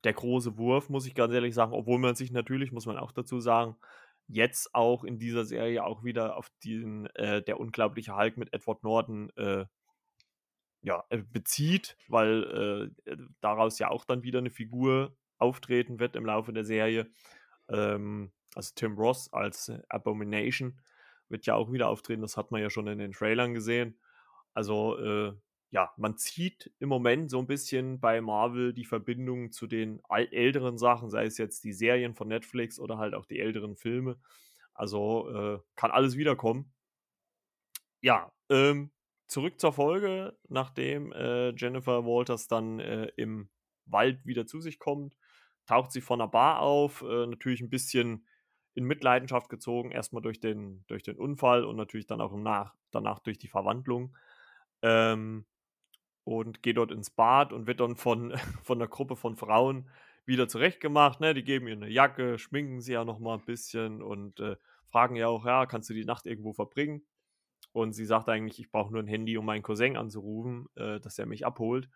der 0.03 0.13
große 0.13 0.57
Wurf, 0.57 0.89
muss 0.89 1.07
ich 1.07 1.15
ganz 1.15 1.33
ehrlich 1.33 1.53
sagen, 1.53 1.73
obwohl 1.73 1.99
man 1.99 2.15
sich 2.15 2.31
natürlich, 2.31 2.71
muss 2.71 2.85
man 2.85 2.97
auch 2.97 3.11
dazu 3.11 3.39
sagen, 3.39 3.77
jetzt 4.27 4.73
auch 4.73 5.03
in 5.03 5.19
dieser 5.19 5.45
Serie 5.45 5.83
auch 5.83 6.03
wieder 6.03 6.37
auf 6.37 6.49
den 6.63 7.07
äh, 7.15 7.41
der 7.41 7.59
unglaubliche 7.59 8.15
Hulk 8.15 8.37
mit 8.37 8.53
Edward 8.53 8.83
Norton 8.83 9.29
äh, 9.35 9.65
ja, 10.81 11.03
äh, 11.09 11.17
bezieht, 11.17 11.97
weil 12.07 12.91
äh, 13.05 13.11
äh, 13.11 13.17
daraus 13.41 13.79
ja 13.79 13.89
auch 13.89 14.05
dann 14.05 14.23
wieder 14.23 14.39
eine 14.39 14.51
Figur 14.51 15.15
auftreten 15.37 15.99
wird 15.99 16.15
im 16.15 16.25
Laufe 16.25 16.53
der 16.53 16.65
Serie. 16.65 17.09
Ähm, 17.69 18.31
also 18.55 18.71
Tim 18.75 18.97
Ross 18.97 19.31
als 19.31 19.71
Abomination 19.89 20.79
wird 21.29 21.45
ja 21.45 21.55
auch 21.55 21.71
wieder 21.71 21.87
auftreten, 21.87 22.21
das 22.21 22.37
hat 22.37 22.51
man 22.51 22.61
ja 22.61 22.69
schon 22.69 22.87
in 22.87 22.99
den 22.99 23.13
Trailern 23.13 23.53
gesehen. 23.53 23.97
Also 24.53 24.97
äh, 24.99 25.33
ja, 25.73 25.91
man 25.97 26.17
zieht 26.17 26.71
im 26.77 26.87
Moment 26.87 27.31
so 27.31 27.39
ein 27.39 27.47
bisschen 27.47 27.99
bei 27.99 28.21
Marvel 28.21 28.73
die 28.73 28.85
Verbindung 28.85 29.51
zu 29.51 29.65
den 29.65 30.03
älteren 30.07 30.77
Sachen, 30.77 31.09
sei 31.09 31.25
es 31.25 31.39
jetzt 31.39 31.63
die 31.63 31.73
Serien 31.73 32.13
von 32.13 32.27
Netflix 32.27 32.79
oder 32.79 32.99
halt 32.99 33.15
auch 33.15 33.25
die 33.25 33.39
älteren 33.39 33.75
Filme. 33.75 34.19
Also 34.75 35.29
äh, 35.31 35.59
kann 35.75 35.89
alles 35.89 36.15
wiederkommen. 36.15 36.71
Ja, 38.01 38.31
ähm, 38.49 38.91
zurück 39.25 39.59
zur 39.59 39.73
Folge, 39.73 40.37
nachdem 40.47 41.11
äh, 41.11 41.49
Jennifer 41.55 42.05
Walters 42.05 42.47
dann 42.47 42.79
äh, 42.79 43.07
im 43.17 43.49
Wald 43.85 44.23
wieder 44.27 44.45
zu 44.45 44.61
sich 44.61 44.77
kommt, 44.77 45.17
taucht 45.65 45.91
sie 45.91 46.01
von 46.01 46.19
der 46.19 46.27
Bar 46.27 46.59
auf, 46.59 47.01
äh, 47.01 47.25
natürlich 47.25 47.61
ein 47.61 47.71
bisschen 47.71 48.27
in 48.75 48.83
Mitleidenschaft 48.83 49.49
gezogen, 49.49 49.89
erstmal 49.89 50.21
durch 50.21 50.39
den, 50.39 50.85
durch 50.85 51.01
den 51.01 51.17
Unfall 51.17 51.65
und 51.65 51.77
natürlich 51.77 52.05
dann 52.05 52.21
auch 52.21 52.31
im 52.31 52.43
Nach 52.43 52.75
danach 52.91 53.17
durch 53.17 53.39
die 53.39 53.47
Verwandlung. 53.47 54.15
Ähm, 54.83 55.45
und 56.23 56.63
geht 56.63 56.77
dort 56.77 56.91
ins 56.91 57.09
Bad 57.09 57.53
und 57.53 57.67
wird 57.67 57.79
dann 57.79 57.95
von, 57.95 58.33
von 58.63 58.77
einer 58.77 58.87
Gruppe 58.87 59.15
von 59.15 59.35
Frauen 59.35 59.89
wieder 60.25 60.47
zurechtgemacht. 60.47 61.19
Ne? 61.19 61.33
Die 61.33 61.43
geben 61.43 61.67
ihr 61.67 61.73
eine 61.73 61.89
Jacke, 61.89 62.37
schminken 62.39 62.81
sie 62.81 62.93
ja 62.93 63.05
nochmal 63.05 63.37
ein 63.37 63.45
bisschen 63.45 64.01
und 64.01 64.39
äh, 64.39 64.55
fragen 64.85 65.15
ja 65.15 65.27
auch, 65.27 65.45
ja, 65.45 65.65
kannst 65.65 65.89
du 65.89 65.93
die 65.93 66.05
Nacht 66.05 66.25
irgendwo 66.25 66.53
verbringen? 66.53 67.05
Und 67.71 67.93
sie 67.93 68.05
sagt 68.05 68.29
eigentlich, 68.29 68.59
ich 68.59 68.71
brauche 68.71 68.91
nur 68.91 69.01
ein 69.01 69.07
Handy, 69.07 69.37
um 69.37 69.45
meinen 69.45 69.63
Cousin 69.63 69.97
anzurufen, 69.97 70.67
äh, 70.75 70.99
dass 70.99 71.17
er 71.17 71.25
mich 71.25 71.45
abholt. 71.45 71.89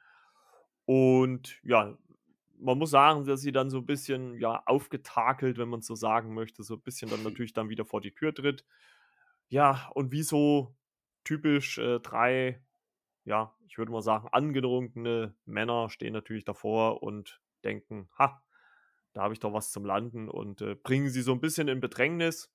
Und 0.85 1.59
ja, 1.63 1.97
man 2.59 2.77
muss 2.77 2.89
sagen, 2.89 3.25
dass 3.25 3.41
sie 3.41 3.51
dann 3.51 3.69
so 3.69 3.77
ein 3.77 3.85
bisschen 3.85 4.39
ja 4.39 4.63
aufgetakelt, 4.65 5.57
wenn 5.57 5.69
man 5.69 5.81
so 5.81 5.95
sagen 5.95 6.33
möchte, 6.33 6.63
so 6.63 6.75
ein 6.75 6.81
bisschen 6.81 7.09
dann 7.09 7.23
natürlich 7.23 7.53
dann 7.53 7.69
wieder 7.69 7.85
vor 7.85 8.01
die 8.01 8.13
Tür 8.13 8.33
tritt. 8.33 8.65
Ja, 9.49 9.89
und 9.93 10.11
wie 10.11 10.23
so 10.23 10.75
typisch 11.23 11.77
äh, 11.77 11.99
drei, 11.99 12.61
ja, 13.27 13.53
ich 13.67 13.77
würde 13.77 13.91
mal 13.91 14.01
sagen, 14.01 14.29
angetrunkene 14.31 15.35
Männer 15.45 15.89
stehen 15.89 16.13
natürlich 16.13 16.45
davor 16.45 17.03
und 17.03 17.41
denken, 17.65 18.09
ha, 18.17 18.41
da 19.11 19.23
habe 19.23 19.33
ich 19.33 19.41
doch 19.41 19.51
was 19.51 19.71
zum 19.71 19.83
Landen 19.83 20.29
und 20.29 20.61
äh, 20.61 20.75
bringen 20.75 21.09
sie 21.09 21.21
so 21.21 21.33
ein 21.33 21.41
bisschen 21.41 21.67
in 21.67 21.81
Bedrängnis. 21.81 22.53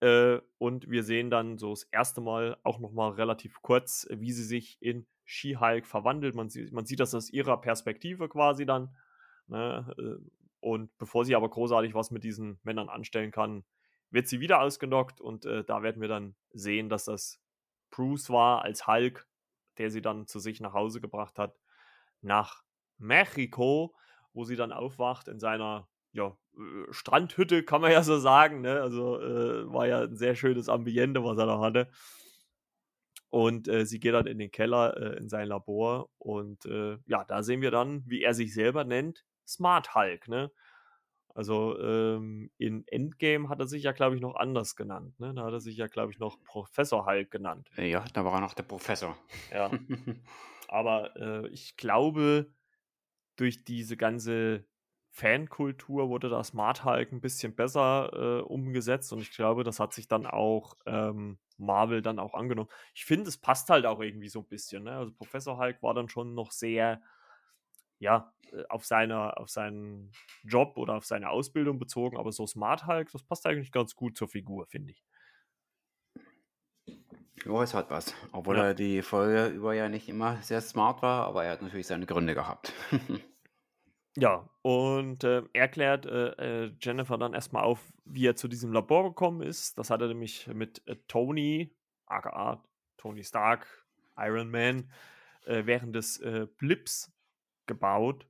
Äh, 0.00 0.40
und 0.58 0.90
wir 0.90 1.02
sehen 1.04 1.30
dann 1.30 1.56
so 1.56 1.70
das 1.70 1.84
erste 1.84 2.20
Mal 2.20 2.58
auch 2.64 2.80
nochmal 2.80 3.12
relativ 3.12 3.62
kurz, 3.62 4.06
wie 4.10 4.30
sie 4.32 4.44
sich 4.44 4.76
in 4.82 5.06
She-Hulk 5.24 5.86
verwandelt. 5.86 6.34
Man 6.34 6.50
sieht, 6.50 6.70
man 6.70 6.84
sieht 6.84 7.00
das 7.00 7.14
aus 7.14 7.30
ihrer 7.30 7.58
Perspektive 7.58 8.28
quasi 8.28 8.66
dann. 8.66 8.94
Ne? 9.46 9.94
Äh, 9.98 10.22
und 10.60 10.96
bevor 10.98 11.24
sie 11.24 11.34
aber 11.34 11.48
großartig 11.48 11.94
was 11.94 12.10
mit 12.10 12.24
diesen 12.24 12.60
Männern 12.62 12.90
anstellen 12.90 13.30
kann, 13.30 13.64
wird 14.10 14.28
sie 14.28 14.40
wieder 14.40 14.60
ausgenockt 14.60 15.20
und 15.22 15.46
äh, 15.46 15.64
da 15.64 15.82
werden 15.82 16.02
wir 16.02 16.08
dann 16.08 16.34
sehen, 16.52 16.90
dass 16.90 17.04
das 17.04 17.40
Bruce 17.90 18.28
war 18.28 18.62
als 18.62 18.86
Hulk, 18.86 19.26
der 19.78 19.90
sie 19.90 20.02
dann 20.02 20.26
zu 20.26 20.38
sich 20.40 20.60
nach 20.60 20.72
Hause 20.74 21.00
gebracht 21.00 21.38
hat, 21.38 21.58
nach 22.20 22.62
Mexiko, 22.98 23.94
wo 24.32 24.44
sie 24.44 24.56
dann 24.56 24.72
aufwacht 24.72 25.28
in 25.28 25.38
seiner 25.38 25.88
ja, 26.12 26.36
äh, 26.56 26.92
Strandhütte, 26.92 27.62
kann 27.62 27.80
man 27.80 27.92
ja 27.92 28.02
so 28.02 28.18
sagen. 28.18 28.60
Ne? 28.60 28.80
Also 28.80 29.20
äh, 29.20 29.72
war 29.72 29.86
ja 29.86 30.02
ein 30.02 30.16
sehr 30.16 30.34
schönes 30.34 30.68
Ambiente, 30.68 31.24
was 31.24 31.38
er 31.38 31.46
da 31.46 31.60
hatte. 31.60 31.88
Und 33.30 33.68
äh, 33.68 33.84
sie 33.84 34.00
geht 34.00 34.14
dann 34.14 34.26
in 34.26 34.38
den 34.38 34.50
Keller, 34.50 34.96
äh, 34.96 35.18
in 35.18 35.28
sein 35.28 35.48
Labor. 35.48 36.08
Und 36.18 36.64
äh, 36.66 36.98
ja, 37.06 37.24
da 37.24 37.42
sehen 37.42 37.60
wir 37.60 37.70
dann, 37.70 38.02
wie 38.06 38.22
er 38.22 38.34
sich 38.34 38.54
selber 38.54 38.84
nennt, 38.84 39.24
Smart 39.46 39.94
Hulk. 39.94 40.28
Ne? 40.28 40.50
Also 41.38 41.78
ähm, 41.78 42.50
in 42.58 42.84
Endgame 42.88 43.48
hat 43.48 43.60
er 43.60 43.68
sich 43.68 43.84
ja, 43.84 43.92
glaube 43.92 44.16
ich, 44.16 44.20
noch 44.20 44.34
anders 44.34 44.74
genannt. 44.74 45.20
Ne? 45.20 45.32
Da 45.34 45.44
hat 45.44 45.52
er 45.52 45.60
sich 45.60 45.76
ja, 45.76 45.86
glaube 45.86 46.10
ich, 46.10 46.18
noch 46.18 46.42
Professor 46.42 47.06
Hulk 47.06 47.30
genannt. 47.30 47.70
Ja, 47.76 48.04
da 48.12 48.24
war 48.24 48.34
er 48.34 48.40
noch 48.40 48.54
der 48.54 48.64
Professor. 48.64 49.16
Ja. 49.52 49.70
Aber 50.68 51.14
äh, 51.14 51.46
ich 51.50 51.76
glaube, 51.76 52.50
durch 53.36 53.62
diese 53.62 53.96
ganze 53.96 54.64
Fankultur 55.10 56.08
wurde 56.08 56.28
das 56.28 56.48
Smart 56.48 56.84
Hulk 56.84 57.12
ein 57.12 57.20
bisschen 57.20 57.54
besser 57.54 58.10
äh, 58.12 58.42
umgesetzt 58.42 59.12
und 59.12 59.20
ich 59.20 59.30
glaube, 59.30 59.62
das 59.62 59.78
hat 59.78 59.92
sich 59.92 60.08
dann 60.08 60.26
auch 60.26 60.74
ähm, 60.86 61.38
Marvel 61.56 62.02
dann 62.02 62.18
auch 62.18 62.34
angenommen. 62.34 62.70
Ich 62.94 63.04
finde, 63.04 63.28
es 63.28 63.38
passt 63.38 63.70
halt 63.70 63.86
auch 63.86 64.00
irgendwie 64.00 64.28
so 64.28 64.40
ein 64.40 64.48
bisschen. 64.48 64.82
Ne? 64.82 64.96
Also 64.96 65.12
Professor 65.12 65.56
Hulk 65.56 65.84
war 65.84 65.94
dann 65.94 66.08
schon 66.08 66.34
noch 66.34 66.50
sehr, 66.50 67.00
ja, 67.98 68.32
äh, 68.52 68.64
auf, 68.68 68.84
seine, 68.84 69.36
auf 69.36 69.48
seinen 69.48 70.12
Job 70.42 70.76
oder 70.76 70.94
auf 70.94 71.04
seine 71.04 71.30
Ausbildung 71.30 71.78
bezogen, 71.78 72.16
aber 72.16 72.32
so 72.32 72.46
Smart 72.46 72.86
Hulk, 72.86 73.10
das 73.12 73.22
passt 73.22 73.46
eigentlich 73.46 73.72
ganz 73.72 73.94
gut 73.94 74.16
zur 74.16 74.28
Figur, 74.28 74.66
finde 74.66 74.92
ich. 74.92 75.04
Ja, 77.44 77.62
es 77.62 77.72
hat 77.72 77.90
was. 77.90 78.14
Obwohl 78.32 78.56
ja. 78.56 78.64
er 78.66 78.74
die 78.74 79.02
Folge 79.02 79.46
über 79.54 79.72
ja 79.72 79.88
nicht 79.88 80.08
immer 80.08 80.36
sehr 80.42 80.60
smart 80.60 81.02
war, 81.02 81.26
aber 81.26 81.44
er 81.44 81.52
hat 81.52 81.62
natürlich 81.62 81.86
seine 81.86 82.06
Gründe 82.06 82.34
gehabt. 82.34 82.72
Ja, 84.20 84.48
und 84.62 85.22
äh, 85.22 85.44
er 85.52 85.68
klärt 85.68 86.04
äh, 86.04 86.64
äh, 86.64 86.72
Jennifer 86.80 87.18
dann 87.18 87.34
erstmal 87.34 87.62
auf, 87.62 87.92
wie 88.04 88.26
er 88.26 88.34
zu 88.34 88.48
diesem 88.48 88.72
Labor 88.72 89.04
gekommen 89.10 89.42
ist. 89.42 89.78
Das 89.78 89.90
hat 89.90 90.00
er 90.00 90.08
nämlich 90.08 90.48
mit 90.48 90.82
äh, 90.88 90.96
Tony, 91.06 91.72
aka 92.06 92.60
Tony 92.96 93.22
Stark, 93.22 93.86
Iron 94.16 94.50
Man, 94.50 94.90
äh, 95.46 95.66
während 95.66 95.94
des 95.94 96.20
Blips 96.58 97.12
gebaut. 97.68 98.26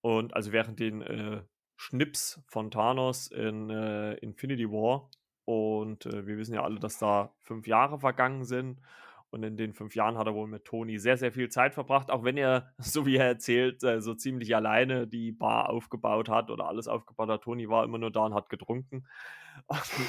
Und 0.00 0.34
also 0.34 0.52
während 0.52 0.80
den 0.80 1.44
Schnips 1.76 2.42
von 2.46 2.70
Thanos 2.70 3.26
in 3.26 3.68
Infinity 3.68 4.70
War. 4.70 5.10
Und 5.44 6.06
wir 6.06 6.38
wissen 6.38 6.54
ja 6.54 6.62
alle, 6.62 6.80
dass 6.80 6.98
da 6.98 7.34
fünf 7.40 7.66
Jahre 7.66 7.98
vergangen 7.98 8.44
sind. 8.44 8.80
Und 9.30 9.44
in 9.44 9.56
den 9.56 9.74
fünf 9.74 9.94
Jahren 9.94 10.18
hat 10.18 10.26
er 10.26 10.34
wohl 10.34 10.48
mit 10.48 10.64
Toni 10.64 10.98
sehr, 10.98 11.16
sehr 11.16 11.30
viel 11.30 11.48
Zeit 11.48 11.74
verbracht, 11.74 12.10
auch 12.10 12.24
wenn 12.24 12.36
er, 12.36 12.72
so 12.78 13.06
wie 13.06 13.16
er 13.16 13.26
erzählt, 13.26 13.82
äh, 13.84 14.00
so 14.00 14.14
ziemlich 14.14 14.54
alleine 14.54 15.06
die 15.06 15.32
Bar 15.32 15.70
aufgebaut 15.70 16.28
hat 16.28 16.50
oder 16.50 16.66
alles 16.66 16.88
aufgebaut 16.88 17.28
hat. 17.28 17.42
Toni 17.42 17.68
war 17.68 17.84
immer 17.84 17.98
nur 17.98 18.10
da 18.10 18.26
und 18.26 18.34
hat 18.34 18.48
getrunken. 18.48 19.06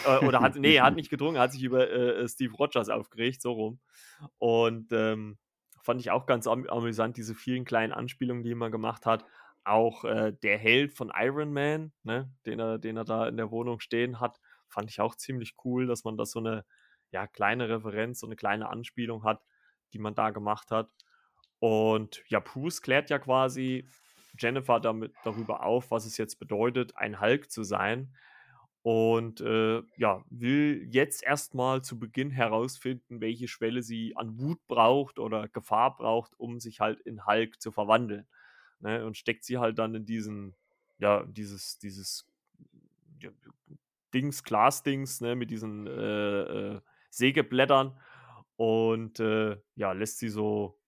Äh, 0.07 0.25
oder 0.25 0.39
hat, 0.39 0.55
nee, 0.55 0.75
er 0.75 0.85
hat 0.85 0.95
nicht 0.95 1.09
getrunken, 1.09 1.35
er 1.35 1.41
hat 1.43 1.51
sich 1.51 1.63
über 1.63 1.89
äh, 1.91 2.27
Steve 2.27 2.53
Rogers 2.53 2.89
aufgeregt, 2.89 3.41
so 3.41 3.51
rum. 3.51 3.79
Und 4.37 4.91
ähm, 4.91 5.37
fand 5.81 6.01
ich 6.01 6.11
auch 6.11 6.25
ganz 6.25 6.47
am 6.47 6.67
amüsant, 6.67 7.17
diese 7.17 7.35
vielen 7.35 7.65
kleinen 7.65 7.93
Anspielungen, 7.93 8.43
die 8.43 8.55
man 8.55 8.71
gemacht 8.71 9.05
hat. 9.05 9.25
Auch 9.63 10.05
äh, 10.05 10.33
der 10.43 10.57
Held 10.57 10.93
von 10.93 11.11
Iron 11.15 11.53
Man, 11.53 11.91
ne, 12.03 12.31
den, 12.45 12.59
er, 12.59 12.79
den 12.79 12.97
er 12.97 13.05
da 13.05 13.27
in 13.27 13.37
der 13.37 13.51
Wohnung 13.51 13.79
stehen 13.79 14.19
hat, 14.19 14.39
fand 14.67 14.89
ich 14.89 15.01
auch 15.01 15.15
ziemlich 15.15 15.55
cool, 15.65 15.85
dass 15.85 16.03
man 16.03 16.17
das 16.17 16.31
so 16.31 16.39
eine 16.39 16.65
ja, 17.11 17.27
kleine 17.27 17.69
Referenz, 17.69 18.19
so 18.19 18.27
eine 18.27 18.35
kleine 18.35 18.69
Anspielung 18.69 19.23
hat, 19.23 19.43
die 19.93 19.99
man 19.99 20.15
da 20.15 20.29
gemacht 20.29 20.71
hat. 20.71 20.89
Und 21.59 22.23
ja, 22.27 22.39
Bruce 22.39 22.81
klärt 22.81 23.09
ja 23.09 23.19
quasi 23.19 23.87
Jennifer 24.37 24.79
damit 24.79 25.13
darüber 25.23 25.63
auf, 25.63 25.91
was 25.91 26.05
es 26.05 26.17
jetzt 26.17 26.39
bedeutet, 26.39 26.95
ein 26.97 27.19
Hulk 27.19 27.51
zu 27.51 27.63
sein. 27.63 28.15
Und 28.83 29.41
äh, 29.41 29.83
ja, 29.97 30.23
will 30.29 30.87
jetzt 30.89 31.23
erstmal 31.23 31.83
zu 31.83 31.99
Beginn 31.99 32.31
herausfinden, 32.31 33.21
welche 33.21 33.47
Schwelle 33.47 33.83
sie 33.83 34.15
an 34.15 34.39
Wut 34.39 34.59
braucht 34.67 35.19
oder 35.19 35.47
Gefahr 35.49 35.95
braucht, 35.95 36.33
um 36.39 36.59
sich 36.59 36.79
halt 36.79 36.99
in 37.01 37.27
Hulk 37.27 37.61
zu 37.61 37.71
verwandeln. 37.71 38.25
Ne? 38.79 39.05
Und 39.05 39.17
steckt 39.17 39.43
sie 39.43 39.59
halt 39.59 39.77
dann 39.77 39.93
in 39.93 40.05
diesen, 40.05 40.55
ja, 40.97 41.23
dieses, 41.25 41.77
dieses 41.77 42.27
ja, 43.21 43.29
Dings, 44.13 44.43
Glas-Dings, 44.43 45.21
ne, 45.21 45.35
mit 45.35 45.51
diesen 45.51 45.87
äh, 45.87 46.41
äh, 46.41 46.81
Sägeblättern 47.09 47.99
und 48.55 49.19
äh, 49.19 49.57
ja, 49.75 49.91
lässt 49.91 50.19
sie 50.19 50.29
so, 50.29 50.79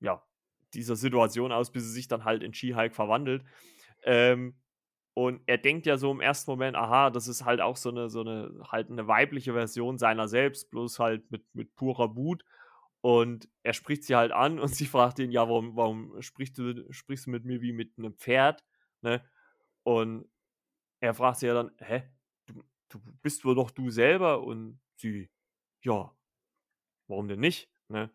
ja, 0.00 0.22
dieser 0.74 0.96
Situation 0.96 1.52
aus, 1.52 1.72
bis 1.72 1.84
sie 1.84 1.92
sich 1.92 2.08
dann 2.08 2.24
halt 2.24 2.42
in 2.42 2.54
She-Hulk 2.54 2.94
verwandelt. 2.94 3.44
Ähm, 4.02 4.54
und 5.20 5.42
er 5.44 5.58
denkt 5.58 5.84
ja 5.84 5.98
so 5.98 6.10
im 6.10 6.22
ersten 6.22 6.50
Moment, 6.50 6.76
aha, 6.78 7.10
das 7.10 7.28
ist 7.28 7.44
halt 7.44 7.60
auch 7.60 7.76
so 7.76 7.90
eine, 7.90 8.08
so 8.08 8.22
eine, 8.22 8.58
halt 8.72 8.90
eine 8.90 9.06
weibliche 9.06 9.52
Version 9.52 9.98
seiner 9.98 10.28
selbst, 10.28 10.70
bloß 10.70 10.98
halt 10.98 11.30
mit, 11.30 11.44
mit 11.54 11.74
purer 11.76 12.16
Wut. 12.16 12.42
Und 13.02 13.46
er 13.62 13.74
spricht 13.74 14.04
sie 14.04 14.16
halt 14.16 14.32
an 14.32 14.58
und 14.60 14.74
sie 14.74 14.86
fragt 14.86 15.18
ihn, 15.18 15.30
ja, 15.30 15.46
warum, 15.46 15.76
warum 15.76 16.22
sprichst 16.22 16.56
du, 16.56 16.90
sprichst 16.90 17.26
du 17.26 17.32
mit 17.32 17.44
mir 17.44 17.60
wie 17.60 17.74
mit 17.74 17.98
einem 17.98 18.14
Pferd? 18.14 18.64
Ne? 19.02 19.22
Und 19.82 20.26
er 21.00 21.12
fragt 21.12 21.40
sie 21.40 21.48
ja 21.48 21.54
dann, 21.54 21.70
hä? 21.80 22.02
Du, 22.46 22.62
du 22.88 23.00
bist 23.20 23.44
wohl 23.44 23.54
doch 23.54 23.70
du 23.70 23.90
selber? 23.90 24.42
Und 24.42 24.80
sie, 24.96 25.28
ja, 25.82 26.16
warum 27.08 27.28
denn 27.28 27.40
nicht? 27.40 27.70
Ne? 27.88 28.10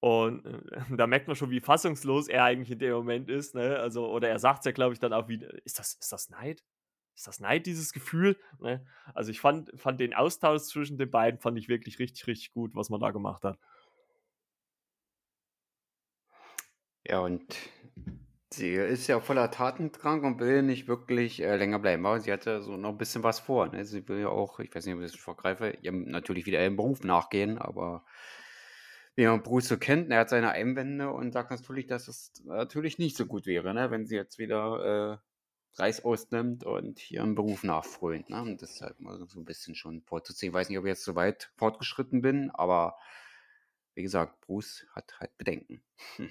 Und 0.00 0.44
äh, 0.46 0.80
da 0.96 1.06
merkt 1.06 1.26
man 1.26 1.36
schon, 1.36 1.50
wie 1.50 1.60
fassungslos 1.60 2.28
er 2.28 2.44
eigentlich 2.44 2.70
in 2.70 2.78
dem 2.78 2.94
Moment 2.94 3.28
ist. 3.28 3.54
Ne? 3.54 3.78
Also, 3.78 4.08
oder 4.10 4.28
er 4.28 4.38
sagt 4.38 4.60
es 4.60 4.64
ja, 4.66 4.72
glaube 4.72 4.94
ich, 4.94 5.00
dann 5.00 5.12
auch 5.12 5.28
wie, 5.28 5.44
ist 5.64 5.78
das, 5.78 5.94
ist 5.94 6.12
das 6.12 6.30
Neid? 6.30 6.64
Ist 7.14 7.26
das 7.26 7.40
Neid, 7.40 7.66
dieses 7.66 7.92
Gefühl? 7.92 8.38
Ne? 8.60 8.86
Also 9.14 9.30
ich 9.30 9.40
fand, 9.40 9.72
fand 9.74 9.98
den 9.98 10.14
Austausch 10.14 10.62
zwischen 10.62 10.98
den 10.98 11.10
beiden, 11.10 11.40
fand 11.40 11.58
ich 11.58 11.68
wirklich 11.68 11.98
richtig, 11.98 12.26
richtig 12.26 12.52
gut, 12.52 12.74
was 12.74 12.90
man 12.90 13.00
da 13.00 13.10
gemacht 13.10 13.42
hat. 13.44 13.58
Ja, 17.04 17.20
und 17.20 17.56
Sie 18.50 18.72
ist 18.72 19.06
ja 19.08 19.20
voller 19.20 19.50
Tatendrang 19.50 20.24
und 20.24 20.40
will 20.40 20.62
nicht 20.62 20.88
wirklich 20.88 21.42
äh, 21.42 21.56
länger 21.56 21.78
bleiben. 21.78 22.06
Aber 22.06 22.18
sie 22.18 22.32
hatte 22.32 22.62
so 22.62 22.76
noch 22.78 22.90
ein 22.90 22.98
bisschen 22.98 23.22
was 23.22 23.40
vor. 23.40 23.68
Ne? 23.68 23.84
Sie 23.84 24.08
will 24.08 24.20
ja 24.20 24.28
auch, 24.28 24.58
ich 24.58 24.74
weiß 24.74 24.86
nicht, 24.86 24.94
ob 24.94 25.02
ich 25.02 25.12
das 25.12 25.20
vorgreife, 25.20 25.76
ihrem 25.82 26.04
natürlich 26.04 26.46
wieder 26.46 26.62
ihrem 26.62 26.76
Beruf 26.76 27.04
nachgehen, 27.04 27.58
aber 27.58 28.04
wie 29.18 29.26
man 29.26 29.42
Bruce 29.42 29.66
so 29.66 29.76
kennt, 29.76 30.12
er 30.12 30.20
hat 30.20 30.28
seine 30.28 30.52
Einwände 30.52 31.10
und 31.10 31.32
sagt 31.32 31.50
natürlich, 31.50 31.88
dass 31.88 32.06
es 32.06 32.32
natürlich 32.44 33.00
nicht 33.00 33.16
so 33.16 33.26
gut 33.26 33.46
wäre, 33.46 33.74
ne? 33.74 33.90
wenn 33.90 34.06
sie 34.06 34.14
jetzt 34.14 34.38
wieder 34.38 35.18
äh, 35.74 35.82
Reis 35.82 36.04
ausnimmt 36.04 36.62
und 36.62 37.10
ihrem 37.10 37.34
Beruf 37.34 37.64
nachfrönt. 37.64 38.30
Ne? 38.30 38.40
Und 38.40 38.62
das 38.62 38.74
ist 38.74 38.80
halt 38.80 39.00
mal 39.00 39.18
so 39.26 39.40
ein 39.40 39.44
bisschen 39.44 39.74
schon 39.74 40.02
vorzuziehen. 40.02 40.50
Ich 40.50 40.54
weiß 40.54 40.68
nicht, 40.68 40.78
ob 40.78 40.84
ich 40.84 40.90
jetzt 40.90 41.02
so 41.02 41.16
weit 41.16 41.50
fortgeschritten 41.56 42.22
bin, 42.22 42.52
aber 42.52 42.96
wie 43.96 44.04
gesagt, 44.04 44.40
Bruce 44.42 44.86
hat 44.94 45.18
halt 45.18 45.36
Bedenken. 45.36 45.82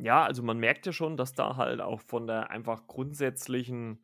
Ja, 0.00 0.22
also 0.22 0.44
man 0.44 0.58
merkt 0.58 0.86
ja 0.86 0.92
schon, 0.92 1.16
dass 1.16 1.32
da 1.32 1.56
halt 1.56 1.80
auch 1.80 2.00
von 2.00 2.28
der 2.28 2.52
einfach 2.52 2.86
grundsätzlichen 2.86 3.98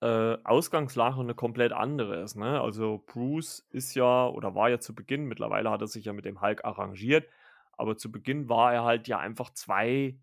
äh, 0.00 0.36
Ausgangslage 0.44 1.20
eine 1.20 1.34
komplett 1.34 1.72
andere 1.72 2.22
ist, 2.22 2.36
ne? 2.36 2.60
Also, 2.60 3.02
Bruce 3.06 3.66
ist 3.70 3.94
ja 3.94 4.26
oder 4.28 4.54
war 4.54 4.70
ja 4.70 4.80
zu 4.80 4.94
Beginn 4.94 5.26
mittlerweile 5.26 5.70
hat 5.70 5.80
er 5.82 5.86
sich 5.88 6.04
ja 6.06 6.12
mit 6.12 6.24
dem 6.24 6.40
Hulk 6.40 6.64
arrangiert, 6.64 7.28
aber 7.72 7.96
zu 7.96 8.10
Beginn 8.12 8.48
war 8.48 8.72
er 8.72 8.84
halt 8.84 9.08
ja 9.08 9.18
einfach 9.18 9.50
2 9.50 10.18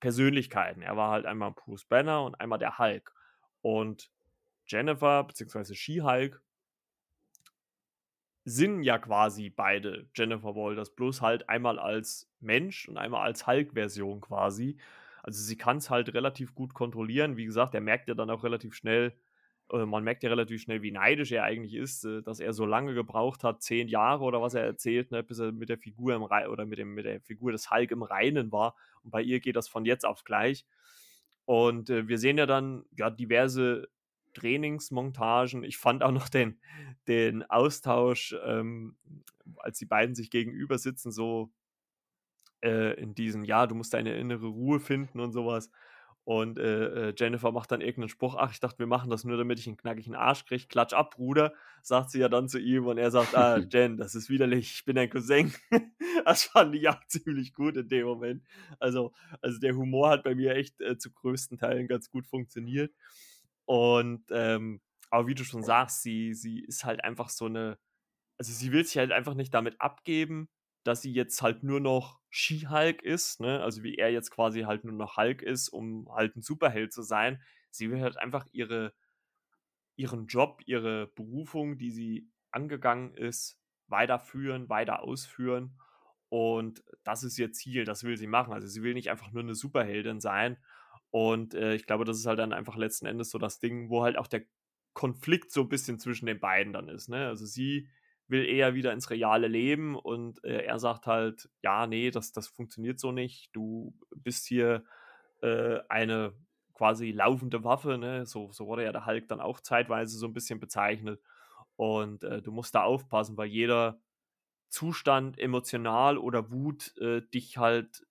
Persönlichkeiten. 0.00 0.82
Er 0.82 0.96
war 0.96 1.12
halt 1.12 1.26
einmal 1.26 1.52
Bruce 1.52 1.84
Banner 1.84 2.24
und 2.24 2.40
einmal 2.40 2.58
der 2.58 2.78
Hulk. 2.78 3.12
Und 3.62 4.10
Jennifer 4.66 5.24
beziehungsweise 5.24 5.74
She-Hulk 5.76 6.42
sind 8.44 8.82
ja 8.82 8.98
quasi 8.98 9.50
beide 9.50 10.08
Jennifer 10.14 10.56
Walters, 10.56 10.94
bloß 10.94 11.22
halt 11.22 11.48
einmal 11.48 11.78
als 11.78 12.28
Mensch 12.40 12.88
und 12.88 12.96
einmal 12.98 13.22
als 13.22 13.46
Hulk-Version 13.46 14.20
quasi. 14.20 14.78
Also 15.22 15.42
sie 15.42 15.56
kann 15.56 15.78
es 15.78 15.90
halt 15.90 16.12
relativ 16.14 16.54
gut 16.54 16.74
kontrollieren. 16.74 17.36
Wie 17.36 17.44
gesagt, 17.44 17.74
er 17.74 17.80
merkt 17.80 18.08
ja 18.08 18.14
dann 18.14 18.30
auch 18.30 18.44
relativ 18.44 18.74
schnell, 18.74 19.14
äh, 19.72 19.86
man 19.86 20.04
merkt 20.04 20.22
ja 20.22 20.28
relativ 20.28 20.62
schnell, 20.62 20.82
wie 20.82 20.90
neidisch 20.90 21.32
er 21.32 21.44
eigentlich 21.44 21.74
ist, 21.74 22.04
äh, 22.04 22.22
dass 22.22 22.40
er 22.40 22.52
so 22.52 22.66
lange 22.66 22.94
gebraucht 22.94 23.44
hat, 23.44 23.62
zehn 23.62 23.88
Jahre 23.88 24.24
oder 24.24 24.42
was 24.42 24.54
er 24.54 24.64
erzählt, 24.64 25.10
ne, 25.10 25.22
bis 25.22 25.38
er 25.38 25.52
mit 25.52 25.68
der 25.68 25.78
Figur 25.78 26.14
im 26.14 26.22
Re 26.22 26.48
oder 26.50 26.66
mit, 26.66 26.78
dem, 26.78 26.94
mit 26.94 27.04
der 27.04 27.20
Figur 27.20 27.52
des 27.52 27.70
Hulk 27.70 27.90
im 27.90 28.02
Reinen 28.02 28.52
war. 28.52 28.76
Und 29.02 29.10
bei 29.10 29.22
ihr 29.22 29.40
geht 29.40 29.56
das 29.56 29.68
von 29.68 29.84
jetzt 29.84 30.04
auf 30.04 30.24
gleich. 30.24 30.66
Und 31.44 31.90
äh, 31.90 32.08
wir 32.08 32.18
sehen 32.18 32.38
ja 32.38 32.46
dann 32.46 32.84
ja 32.96 33.10
diverse 33.10 33.88
Trainingsmontagen. 34.34 35.64
Ich 35.64 35.76
fand 35.78 36.02
auch 36.02 36.12
noch 36.12 36.28
den, 36.28 36.58
den 37.08 37.42
Austausch, 37.44 38.34
ähm, 38.44 38.96
als 39.56 39.78
die 39.78 39.86
beiden 39.86 40.14
sich 40.14 40.30
gegenüber 40.30 40.78
sitzen, 40.78 41.12
so 41.12 41.50
äh, 42.62 42.94
in 42.94 43.14
diesem, 43.14 43.44
ja, 43.44 43.66
du 43.66 43.74
musst 43.74 43.94
deine 43.94 44.16
innere 44.16 44.46
Ruhe 44.46 44.80
finden 44.80 45.20
und 45.20 45.32
sowas. 45.32 45.70
Und 46.24 46.58
äh, 46.58 47.08
äh, 47.08 47.14
Jennifer 47.16 47.50
macht 47.50 47.72
dann 47.72 47.80
irgendeinen 47.80 48.08
Spruch, 48.08 48.36
ach, 48.38 48.52
ich 48.52 48.60
dachte, 48.60 48.78
wir 48.78 48.86
machen 48.86 49.10
das 49.10 49.24
nur, 49.24 49.36
damit 49.36 49.58
ich 49.58 49.66
einen 49.66 49.76
knackigen 49.76 50.14
Arsch 50.14 50.44
kriege. 50.44 50.66
Klatsch 50.68 50.92
ab, 50.92 51.16
Bruder, 51.16 51.52
sagt 51.82 52.10
sie 52.10 52.20
ja 52.20 52.28
dann 52.28 52.48
zu 52.48 52.60
ihm 52.60 52.86
und 52.86 52.98
er 52.98 53.10
sagt, 53.10 53.34
ah, 53.34 53.58
Jen, 53.70 53.96
das 53.96 54.14
ist 54.14 54.30
widerlich, 54.30 54.72
ich 54.72 54.84
bin 54.84 54.94
dein 54.94 55.10
Cousin. 55.10 55.52
das 56.24 56.44
fand 56.44 56.76
ich 56.76 56.88
auch 56.88 57.04
ziemlich 57.08 57.54
gut 57.54 57.76
in 57.76 57.88
dem 57.88 58.06
Moment. 58.06 58.44
Also, 58.78 59.12
also 59.40 59.58
der 59.58 59.74
Humor 59.74 60.10
hat 60.10 60.22
bei 60.22 60.36
mir 60.36 60.54
echt 60.54 60.80
äh, 60.80 60.96
zu 60.96 61.10
größten 61.10 61.58
Teilen 61.58 61.88
ganz 61.88 62.08
gut 62.08 62.26
funktioniert. 62.26 62.94
Und 63.64 64.24
ähm, 64.30 64.80
aber 65.10 65.26
wie 65.26 65.34
du 65.34 65.44
schon 65.44 65.62
sagst, 65.62 66.02
sie, 66.02 66.34
sie 66.34 66.60
ist 66.60 66.84
halt 66.84 67.04
einfach 67.04 67.28
so 67.28 67.46
eine, 67.46 67.78
also 68.38 68.52
sie 68.52 68.72
will 68.72 68.84
sich 68.84 68.96
halt 68.96 69.12
einfach 69.12 69.34
nicht 69.34 69.52
damit 69.52 69.80
abgeben, 69.80 70.48
dass 70.84 71.02
sie 71.02 71.12
jetzt 71.12 71.42
halt 71.42 71.62
nur 71.62 71.80
noch 71.80 72.20
She-Hulk 72.30 73.02
ist, 73.02 73.40
ne? 73.40 73.62
Also 73.62 73.82
wie 73.82 73.96
er 73.96 74.10
jetzt 74.10 74.30
quasi 74.30 74.62
halt 74.62 74.84
nur 74.84 74.94
noch 74.94 75.16
Hulk 75.16 75.42
ist, 75.42 75.68
um 75.68 76.08
halt 76.14 76.36
ein 76.36 76.42
Superheld 76.42 76.92
zu 76.92 77.02
sein. 77.02 77.42
Sie 77.70 77.90
will 77.90 78.00
halt 78.00 78.18
einfach 78.18 78.46
ihre, 78.52 78.94
ihren 79.96 80.26
Job, 80.26 80.60
ihre 80.66 81.08
Berufung, 81.08 81.78
die 81.78 81.90
sie 81.90 82.30
angegangen 82.50 83.14
ist, 83.14 83.58
weiterführen, 83.86 84.68
weiter 84.68 85.02
ausführen. 85.02 85.78
Und 86.28 86.82
das 87.04 87.22
ist 87.22 87.38
ihr 87.38 87.52
Ziel, 87.52 87.84
das 87.84 88.04
will 88.04 88.16
sie 88.16 88.26
machen. 88.26 88.52
Also 88.54 88.66
sie 88.66 88.82
will 88.82 88.94
nicht 88.94 89.10
einfach 89.10 89.30
nur 89.32 89.42
eine 89.42 89.54
Superheldin 89.54 90.20
sein. 90.20 90.56
Und 91.10 91.54
äh, 91.54 91.74
ich 91.74 91.86
glaube, 91.86 92.04
das 92.04 92.18
ist 92.18 92.26
halt 92.26 92.38
dann 92.38 92.54
einfach 92.54 92.76
letzten 92.76 93.04
Endes 93.04 93.30
so 93.30 93.38
das 93.38 93.58
Ding, 93.58 93.90
wo 93.90 94.02
halt 94.02 94.16
auch 94.16 94.26
der 94.26 94.42
Konflikt 94.94 95.52
so 95.52 95.62
ein 95.62 95.68
bisschen 95.68 95.98
zwischen 95.98 96.26
den 96.26 96.40
beiden 96.40 96.72
dann 96.72 96.88
ist. 96.88 97.10
Ne? 97.10 97.26
Also 97.26 97.44
sie 97.44 97.88
will 98.32 98.44
eher 98.44 98.74
wieder 98.74 98.92
ins 98.92 99.10
reale 99.10 99.46
Leben 99.46 99.94
und 99.94 100.42
äh, 100.44 100.64
er 100.64 100.80
sagt 100.80 101.06
halt, 101.06 101.48
ja, 101.62 101.86
nee, 101.86 102.10
das, 102.10 102.32
das 102.32 102.48
funktioniert 102.48 102.98
so 102.98 103.12
nicht. 103.12 103.50
Du 103.52 103.94
bist 104.16 104.48
hier 104.48 104.84
äh, 105.42 105.78
eine 105.88 106.34
quasi 106.74 107.12
laufende 107.12 107.62
Waffe, 107.62 107.98
ne? 107.98 108.26
So, 108.26 108.50
so 108.50 108.66
wurde 108.66 108.84
ja 108.84 108.90
der 108.90 109.06
Hulk 109.06 109.28
dann 109.28 109.40
auch 109.40 109.60
zeitweise 109.60 110.18
so 110.18 110.26
ein 110.26 110.32
bisschen 110.32 110.58
bezeichnet. 110.58 111.20
Und 111.76 112.24
äh, 112.24 112.42
du 112.42 112.50
musst 112.50 112.74
da 112.74 112.82
aufpassen, 112.82 113.36
weil 113.36 113.48
jeder 113.48 114.00
Zustand, 114.68 115.38
emotional 115.38 116.18
oder 116.18 116.50
Wut, 116.50 116.96
äh, 116.98 117.22
dich 117.34 117.58
halt 117.58 118.06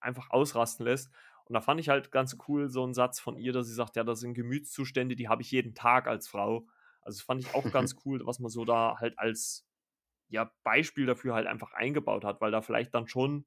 einfach 0.00 0.30
ausrasten 0.30 0.86
lässt. 0.86 1.10
Und 1.44 1.54
da 1.54 1.60
fand 1.60 1.80
ich 1.80 1.88
halt 1.88 2.12
ganz 2.12 2.36
cool 2.46 2.68
so 2.68 2.84
einen 2.84 2.94
Satz 2.94 3.20
von 3.20 3.36
ihr, 3.36 3.52
dass 3.52 3.66
sie 3.66 3.74
sagt, 3.74 3.96
ja, 3.96 4.04
das 4.04 4.20
sind 4.20 4.34
Gemütszustände, 4.34 5.16
die 5.16 5.28
habe 5.28 5.42
ich 5.42 5.50
jeden 5.50 5.74
Tag 5.74 6.06
als 6.06 6.28
Frau. 6.28 6.66
Also 7.08 7.18
das 7.18 7.24
fand 7.24 7.40
ich 7.40 7.54
auch 7.54 7.72
ganz 7.72 7.96
cool, 8.04 8.20
was 8.26 8.38
man 8.38 8.50
so 8.50 8.64
da 8.64 8.98
halt 9.00 9.18
als 9.18 9.66
ja, 10.28 10.52
Beispiel 10.62 11.06
dafür 11.06 11.34
halt 11.34 11.46
einfach 11.46 11.72
eingebaut 11.72 12.22
hat, 12.22 12.40
weil 12.42 12.50
da 12.50 12.60
vielleicht 12.60 12.94
dann 12.94 13.08
schon 13.08 13.46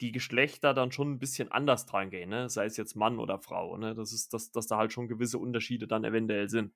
die 0.00 0.10
Geschlechter 0.10 0.74
dann 0.74 0.90
schon 0.90 1.12
ein 1.12 1.18
bisschen 1.20 1.50
anders 1.52 1.86
dran 1.86 2.10
gehen, 2.10 2.28
ne? 2.28 2.50
sei 2.50 2.66
es 2.66 2.76
jetzt 2.76 2.96
Mann 2.96 3.18
oder 3.20 3.38
Frau. 3.38 3.76
Ne? 3.76 3.94
Das 3.94 4.12
ist, 4.12 4.34
dass, 4.34 4.50
dass 4.50 4.66
da 4.66 4.76
halt 4.76 4.92
schon 4.92 5.06
gewisse 5.06 5.38
Unterschiede 5.38 5.86
dann 5.86 6.04
eventuell 6.04 6.48
sind. 6.48 6.74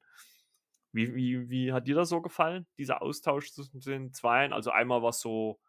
Wie, 0.93 1.14
wie, 1.14 1.51
wie 1.51 1.72
hat 1.72 1.88
dir 1.88 1.97
das 1.97 2.09
so 2.09 2.22
gefallen, 2.22 2.66
dieser 2.78 3.03
Austausch 3.03 3.53
zwischen 3.53 3.80
den 3.80 4.12
Zweien? 4.12 4.53
Also 4.53 4.70
einmal 4.70 5.03
was 5.03 5.20
so 5.20 5.61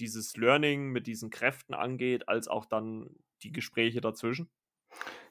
dieses 0.00 0.36
Learning 0.36 0.90
mit 0.90 1.06
diesen 1.06 1.30
Kräften 1.30 1.72
angeht, 1.72 2.28
als 2.28 2.48
auch 2.48 2.66
dann 2.66 3.08
die 3.42 3.52
Gespräche 3.52 4.00
dazwischen? 4.00 4.50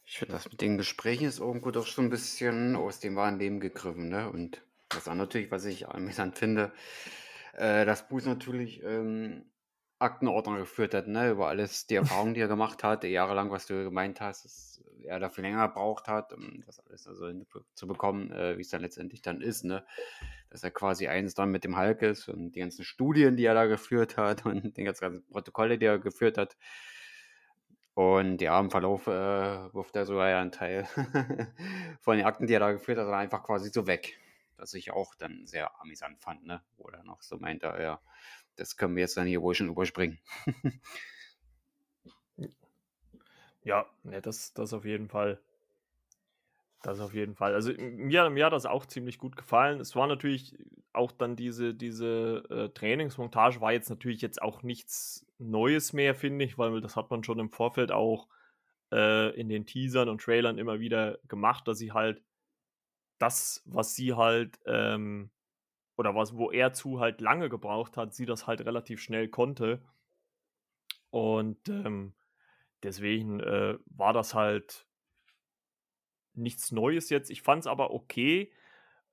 Ich 0.09 0.19
finde 0.19 0.35
das 0.35 0.49
mit 0.49 0.61
den 0.61 0.77
Gesprächen 0.77 1.27
ist 1.27 1.39
irgendwo 1.39 1.69
doch 1.69 1.85
schon 1.85 2.05
ein 2.05 2.09
bisschen 2.09 2.77
aus 2.77 3.01
dem 3.01 3.17
wahren 3.17 3.39
Leben 3.39 3.59
gegriffen, 3.59 4.07
ne? 4.07 4.29
Und 4.29 4.61
das 4.87 5.09
andere 5.09 5.27
natürlich, 5.27 5.51
was 5.51 5.65
ich 5.65 5.89
amüsant 5.89 6.37
finde, 6.37 6.71
äh, 7.51 7.85
dass 7.85 8.07
Bruce 8.07 8.25
natürlich 8.25 8.81
ähm, 8.83 9.43
Aktenordner 9.99 10.59
geführt 10.59 10.93
hat, 10.93 11.07
ne? 11.07 11.31
Über 11.31 11.49
alles, 11.49 11.87
die 11.87 11.95
Erfahrungen, 12.21 12.35
die 12.35 12.39
er 12.39 12.47
gemacht 12.47 12.85
hat, 12.85 13.03
jahrelang, 13.03 13.51
was 13.51 13.65
du 13.65 13.83
gemeint 13.83 14.21
hast, 14.21 14.45
dass 14.45 14.81
er 15.03 15.19
dafür 15.19 15.41
länger 15.41 15.67
gebraucht 15.67 16.07
hat, 16.07 16.31
um 16.31 16.63
das 16.65 16.79
alles 16.79 17.05
also 17.05 17.29
zu 17.73 17.85
bekommen, 17.85 18.31
äh, 18.31 18.57
wie 18.57 18.61
es 18.61 18.69
dann 18.69 18.81
letztendlich 18.81 19.21
dann 19.21 19.41
ist, 19.41 19.65
ne? 19.65 19.85
Dass 20.49 20.63
er 20.63 20.71
quasi 20.71 21.09
eins 21.09 21.33
dann 21.33 21.51
mit 21.51 21.65
dem 21.65 21.77
Hulk 21.77 22.01
ist 22.01 22.29
und 22.29 22.53
die 22.53 22.61
ganzen 22.61 22.85
Studien, 22.85 23.35
die 23.35 23.43
er 23.43 23.55
da 23.55 23.65
geführt 23.65 24.15
hat 24.15 24.45
und 24.45 24.77
die 24.77 24.85
ganzen 24.85 25.25
Protokolle, 25.27 25.77
die 25.77 25.85
er 25.85 25.99
geführt 25.99 26.37
hat, 26.37 26.55
und 27.97 28.43
ja, 28.43 28.59
im 28.59 28.69
Verlauf 28.69 29.07
äh, 29.07 29.73
wirft 29.73 29.95
er 29.95 30.05
sogar 30.05 30.29
ja 30.29 30.39
einen 30.39 30.51
Teil 30.51 30.85
von 31.99 32.15
den 32.15 32.27
Akten, 32.27 32.45
die 32.45 32.53
er 32.53 32.59
da 32.59 32.71
geführt 32.71 32.99
hat, 32.99 33.07
einfach 33.07 33.41
quasi 33.41 33.71
so 33.71 33.87
weg. 33.87 34.19
Was 34.55 34.75
ich 34.75 34.91
auch 34.91 35.15
dann 35.15 35.47
sehr 35.47 35.81
amüsant 35.81 36.19
fand, 36.19 36.45
ne? 36.45 36.61
Wo 36.77 36.89
er 36.89 37.03
noch 37.03 37.23
so 37.23 37.37
meinte, 37.37 37.65
ja, 37.65 37.99
das 38.55 38.77
können 38.77 38.95
wir 38.95 39.01
jetzt 39.01 39.17
dann 39.17 39.25
hier 39.25 39.41
wohl 39.41 39.55
schon 39.55 39.69
überspringen. 39.69 40.19
ja, 43.63 43.87
ne, 44.03 44.21
das, 44.21 44.53
das 44.53 44.73
auf 44.73 44.85
jeden 44.85 45.09
Fall. 45.09 45.41
Das 46.83 46.99
auf 46.99 47.13
jeden 47.13 47.35
Fall. 47.35 47.53
Also 47.53 47.73
mir, 47.77 48.29
mir 48.29 48.45
hat 48.45 48.53
das 48.53 48.65
auch 48.65 48.85
ziemlich 48.85 49.17
gut 49.17 49.35
gefallen. 49.35 49.79
Es 49.79 49.95
war 49.95 50.07
natürlich 50.07 50.55
auch 50.93 51.11
dann 51.11 51.35
diese, 51.35 51.73
diese 51.73 52.43
äh, 52.49 52.69
Trainingsmontage, 52.69 53.61
war 53.61 53.71
jetzt 53.73 53.89
natürlich 53.89 54.21
jetzt 54.21 54.41
auch 54.41 54.63
nichts 54.63 55.25
Neues 55.39 55.93
mehr, 55.93 56.15
finde 56.15 56.45
ich, 56.45 56.57
weil 56.57 56.79
das 56.81 56.95
hat 56.95 57.09
man 57.09 57.23
schon 57.23 57.39
im 57.39 57.49
Vorfeld 57.49 57.91
auch 57.91 58.27
äh, 58.91 59.35
in 59.39 59.49
den 59.49 59.65
Teasern 59.65 60.09
und 60.09 60.21
Trailern 60.21 60.57
immer 60.57 60.79
wieder 60.79 61.17
gemacht, 61.27 61.67
dass 61.67 61.79
sie 61.79 61.91
halt 61.91 62.21
das, 63.19 63.63
was 63.65 63.95
sie 63.95 64.13
halt, 64.13 64.59
ähm, 64.65 65.31
oder 65.97 66.15
was, 66.15 66.37
wo 66.37 66.51
er 66.51 66.73
zu 66.73 66.99
halt 66.99 67.21
lange 67.21 67.49
gebraucht 67.49 67.97
hat, 67.97 68.13
sie 68.13 68.25
das 68.25 68.45
halt 68.47 68.61
relativ 68.61 69.01
schnell 69.01 69.27
konnte. 69.29 69.81
Und 71.09 71.67
ähm, 71.69 72.13
deswegen 72.83 73.39
äh, 73.39 73.77
war 73.87 74.13
das 74.13 74.33
halt 74.33 74.86
nichts 76.37 76.71
Neues 76.71 77.09
jetzt. 77.09 77.29
Ich 77.29 77.41
fand 77.41 77.61
es 77.61 77.67
aber 77.67 77.91
okay 77.91 78.51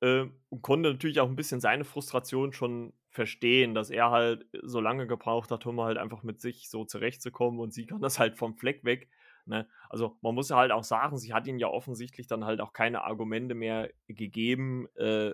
äh, 0.00 0.26
und 0.48 0.62
konnte 0.62 0.90
natürlich 0.90 1.20
auch 1.20 1.28
ein 1.28 1.36
bisschen 1.36 1.60
seine 1.60 1.84
Frustration 1.84 2.52
schon 2.52 2.92
verstehen, 3.08 3.74
dass 3.74 3.90
er 3.90 4.10
halt 4.10 4.46
so 4.62 4.80
lange 4.80 5.06
gebraucht 5.06 5.50
hat, 5.50 5.64
um 5.66 5.80
halt 5.80 5.98
einfach 5.98 6.22
mit 6.22 6.40
sich 6.40 6.68
so 6.68 6.84
zurechtzukommen 6.84 7.60
und 7.60 7.72
sie 7.72 7.86
kann 7.86 8.00
das 8.00 8.18
halt 8.18 8.36
vom 8.36 8.56
Fleck 8.56 8.84
weg. 8.84 9.08
Ne? 9.46 9.68
Also 9.88 10.16
man 10.20 10.34
muss 10.34 10.48
ja 10.48 10.56
halt 10.56 10.72
auch 10.72 10.84
sagen, 10.84 11.16
sie 11.16 11.32
hat 11.32 11.46
ihnen 11.46 11.58
ja 11.58 11.68
offensichtlich 11.68 12.26
dann 12.26 12.44
halt 12.44 12.60
auch 12.60 12.72
keine 12.72 13.04
Argumente 13.04 13.54
mehr 13.54 13.90
gegeben, 14.08 14.88
äh, 14.96 15.32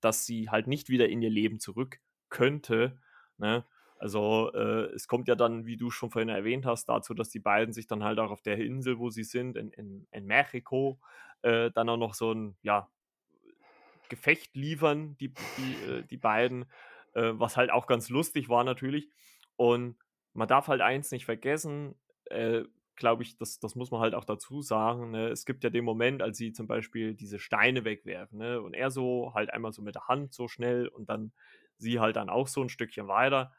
dass 0.00 0.24
sie 0.24 0.50
halt 0.50 0.66
nicht 0.66 0.88
wieder 0.88 1.08
in 1.08 1.22
ihr 1.22 1.30
Leben 1.30 1.58
zurück 1.58 1.98
könnte. 2.28 2.98
Ne? 3.38 3.64
Also 3.98 4.52
äh, 4.52 4.92
es 4.94 5.08
kommt 5.08 5.26
ja 5.26 5.34
dann, 5.34 5.64
wie 5.64 5.76
du 5.76 5.90
schon 5.90 6.10
vorhin 6.10 6.28
erwähnt 6.28 6.66
hast, 6.66 6.86
dazu, 6.86 7.14
dass 7.14 7.30
die 7.30 7.40
beiden 7.40 7.72
sich 7.72 7.86
dann 7.86 8.04
halt 8.04 8.18
auch 8.18 8.30
auf 8.30 8.42
der 8.42 8.58
Insel, 8.58 8.98
wo 8.98 9.10
sie 9.10 9.24
sind, 9.24 9.56
in, 9.56 9.70
in, 9.70 10.06
in 10.10 10.26
Mexiko, 10.26 11.00
äh, 11.46 11.70
dann 11.70 11.88
auch 11.88 11.96
noch 11.96 12.14
so 12.14 12.32
ein 12.32 12.56
ja, 12.62 12.90
Gefecht 14.08 14.54
liefern, 14.56 15.16
die, 15.18 15.32
die, 15.56 15.90
äh, 15.90 16.02
die 16.02 16.16
beiden, 16.16 16.64
äh, 17.14 17.32
was 17.34 17.56
halt 17.56 17.70
auch 17.70 17.86
ganz 17.86 18.08
lustig 18.08 18.48
war 18.48 18.64
natürlich. 18.64 19.08
Und 19.56 19.96
man 20.32 20.48
darf 20.48 20.68
halt 20.68 20.80
eins 20.80 21.12
nicht 21.12 21.24
vergessen, 21.24 21.94
äh, 22.26 22.64
glaube 22.96 23.22
ich, 23.22 23.36
das, 23.36 23.60
das 23.60 23.76
muss 23.76 23.90
man 23.90 24.00
halt 24.00 24.14
auch 24.14 24.24
dazu 24.24 24.60
sagen. 24.60 25.12
Ne? 25.12 25.28
Es 25.28 25.44
gibt 25.46 25.62
ja 25.62 25.70
den 25.70 25.84
Moment, 25.84 26.22
als 26.22 26.36
sie 26.36 26.52
zum 26.52 26.66
Beispiel 26.66 27.14
diese 27.14 27.38
Steine 27.38 27.84
wegwerfen 27.84 28.38
ne? 28.38 28.60
und 28.60 28.74
er 28.74 28.90
so 28.90 29.32
halt 29.34 29.52
einmal 29.52 29.72
so 29.72 29.82
mit 29.82 29.94
der 29.94 30.08
Hand 30.08 30.34
so 30.34 30.48
schnell 30.48 30.88
und 30.88 31.08
dann 31.08 31.32
sie 31.78 32.00
halt 32.00 32.16
dann 32.16 32.30
auch 32.30 32.48
so 32.48 32.62
ein 32.62 32.70
Stückchen 32.70 33.06
weiter. 33.06 33.52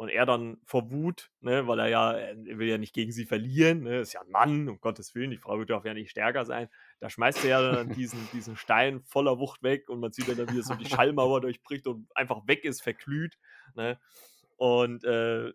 Und 0.00 0.08
er 0.08 0.24
dann 0.24 0.56
vor 0.64 0.90
Wut, 0.90 1.30
ne, 1.40 1.66
weil 1.66 1.78
er 1.78 1.88
ja, 1.88 2.12
er 2.12 2.34
will 2.58 2.68
ja 2.68 2.78
nicht 2.78 2.94
gegen 2.94 3.12
sie 3.12 3.26
verlieren, 3.26 3.82
ne, 3.82 4.00
ist 4.00 4.14
ja 4.14 4.22
ein 4.22 4.30
Mann, 4.30 4.66
um 4.70 4.80
Gottes 4.80 5.14
Willen, 5.14 5.30
die 5.30 5.36
Frau 5.36 5.62
darf 5.62 5.84
ja 5.84 5.92
nicht 5.92 6.10
stärker 6.10 6.46
sein. 6.46 6.70
Da 7.00 7.10
schmeißt 7.10 7.44
er 7.44 7.50
ja 7.50 7.72
dann 7.72 7.90
diesen, 7.90 8.18
diesen 8.32 8.56
Stein 8.56 9.02
voller 9.02 9.38
Wucht 9.38 9.62
weg 9.62 9.90
und 9.90 10.00
man 10.00 10.10
sieht 10.10 10.26
dann, 10.26 10.50
wie 10.54 10.60
er 10.60 10.62
so 10.62 10.74
die 10.74 10.84
Schallmauer 10.88 11.42
durchbricht 11.42 11.86
und 11.86 12.08
einfach 12.14 12.48
weg 12.48 12.64
ist, 12.64 12.80
verglüht. 12.80 13.36
Ne. 13.74 14.00
Und 14.56 15.04
äh, 15.04 15.52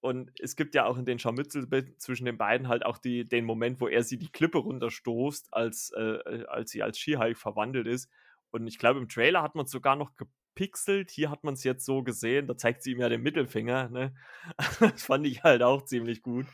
und 0.00 0.30
es 0.40 0.56
gibt 0.56 0.74
ja 0.74 0.86
auch 0.86 0.96
in 0.96 1.04
den 1.04 1.18
Scharmützel 1.18 1.68
zwischen 1.98 2.24
den 2.24 2.38
beiden 2.38 2.68
halt 2.68 2.86
auch 2.86 2.96
die, 2.96 3.28
den 3.28 3.44
Moment, 3.44 3.82
wo 3.82 3.88
er 3.88 4.02
sie 4.02 4.16
die 4.16 4.32
Klippe 4.32 4.58
runterstoßt, 4.58 5.52
als, 5.52 5.92
äh, 5.94 6.00
äh 6.00 6.46
als 6.46 6.70
sie 6.70 6.82
als 6.82 6.98
She-Hulk 6.98 7.36
verwandelt 7.36 7.86
ist. 7.86 8.08
Und 8.50 8.66
ich 8.66 8.78
glaube, 8.78 8.98
im 8.98 9.10
Trailer 9.10 9.42
hat 9.42 9.56
man 9.56 9.66
es 9.66 9.70
sogar 9.70 9.94
noch 9.94 10.12
gepixelt. 10.56 11.10
Hier 11.10 11.30
hat 11.30 11.44
man 11.44 11.54
es 11.54 11.64
jetzt 11.64 11.84
so 11.84 12.02
gesehen. 12.02 12.46
Da 12.46 12.56
zeigt 12.56 12.82
sie 12.82 12.92
ihm 12.92 13.00
ja 13.00 13.08
den 13.08 13.22
Mittelfinger. 13.22 13.88
Ne? 13.88 14.14
Das 14.80 15.04
fand 15.04 15.26
ich 15.26 15.44
halt 15.44 15.62
auch 15.62 15.84
ziemlich 15.84 16.22
gut. 16.22 16.46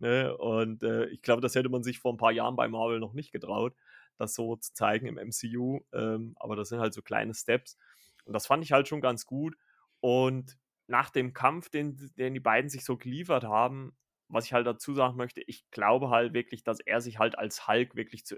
Ne? 0.00 0.36
Und 0.36 0.82
äh, 0.82 1.06
ich 1.06 1.22
glaube, 1.22 1.40
das 1.40 1.54
hätte 1.54 1.68
man 1.68 1.82
sich 1.82 2.00
vor 2.00 2.12
ein 2.12 2.18
paar 2.18 2.32
Jahren 2.32 2.56
bei 2.56 2.68
Marvel 2.68 3.00
noch 3.00 3.12
nicht 3.12 3.32
getraut, 3.32 3.74
das 4.18 4.34
so 4.34 4.56
zu 4.56 4.72
zeigen 4.74 5.06
im 5.06 5.16
MCU. 5.16 5.80
Ähm, 5.92 6.34
aber 6.38 6.56
das 6.56 6.68
sind 6.68 6.80
halt 6.80 6.92
so 6.92 7.02
kleine 7.02 7.34
Steps. 7.34 7.78
Und 8.24 8.32
das 8.32 8.46
fand 8.46 8.64
ich 8.64 8.72
halt 8.72 8.88
schon 8.88 9.00
ganz 9.00 9.24
gut. 9.24 9.56
Und 10.00 10.58
nach 10.86 11.10
dem 11.10 11.32
Kampf, 11.32 11.70
den, 11.70 11.96
den 12.18 12.34
die 12.34 12.40
beiden 12.40 12.68
sich 12.68 12.84
so 12.84 12.96
geliefert 12.96 13.44
haben, 13.44 13.96
was 14.28 14.46
ich 14.46 14.52
halt 14.52 14.66
dazu 14.66 14.94
sagen 14.94 15.16
möchte, 15.16 15.42
ich 15.46 15.70
glaube 15.70 16.10
halt 16.10 16.34
wirklich, 16.34 16.64
dass 16.64 16.80
er 16.80 17.00
sich 17.00 17.18
halt 17.18 17.38
als 17.38 17.68
Hulk 17.68 17.94
wirklich 17.94 18.26
zu, 18.26 18.36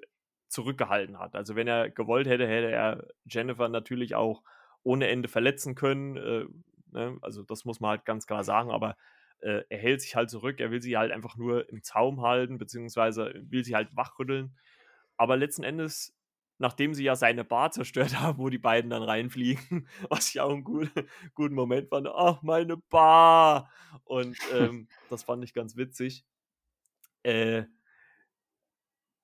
zurückgehalten 0.48 1.18
hat. 1.18 1.34
Also 1.34 1.56
wenn 1.56 1.66
er 1.66 1.90
gewollt 1.90 2.26
hätte, 2.26 2.46
hätte 2.46 2.70
er 2.70 3.08
Jennifer 3.24 3.68
natürlich 3.68 4.14
auch 4.14 4.42
ohne 4.86 5.08
Ende 5.08 5.28
verletzen 5.28 5.74
können. 5.74 6.16
Äh, 6.16 6.46
ne? 6.92 7.18
Also 7.22 7.42
das 7.42 7.64
muss 7.64 7.80
man 7.80 7.90
halt 7.90 8.04
ganz 8.04 8.26
klar 8.26 8.44
sagen, 8.44 8.70
aber 8.70 8.96
äh, 9.40 9.62
er 9.68 9.78
hält 9.78 10.00
sich 10.00 10.16
halt 10.16 10.30
zurück, 10.30 10.60
er 10.60 10.70
will 10.70 10.80
sie 10.80 10.96
halt 10.96 11.12
einfach 11.12 11.36
nur 11.36 11.68
im 11.68 11.82
Zaum 11.82 12.22
halten, 12.22 12.58
beziehungsweise 12.58 13.34
will 13.36 13.64
sie 13.64 13.74
halt 13.74 13.94
wachrütteln. 13.94 14.56
Aber 15.16 15.36
letzten 15.36 15.62
Endes 15.62 16.16
nachdem 16.58 16.94
sie 16.94 17.04
ja 17.04 17.16
seine 17.16 17.44
Bar 17.44 17.70
zerstört 17.70 18.18
haben, 18.20 18.38
wo 18.38 18.48
die 18.48 18.58
beiden 18.58 18.90
dann 18.90 19.02
reinfliegen, 19.02 19.88
was 20.08 20.30
ich 20.30 20.40
auch 20.40 20.50
einen 20.50 20.64
guten, 20.64 21.08
guten 21.34 21.54
Moment 21.54 21.88
fand. 21.88 22.08
Ach, 22.08 22.42
meine 22.42 22.76
Bar! 22.76 23.70
Und 24.04 24.38
ähm, 24.52 24.88
das 25.10 25.24
fand 25.24 25.44
ich 25.44 25.54
ganz 25.54 25.76
witzig. 25.76 26.24
Äh, 27.22 27.64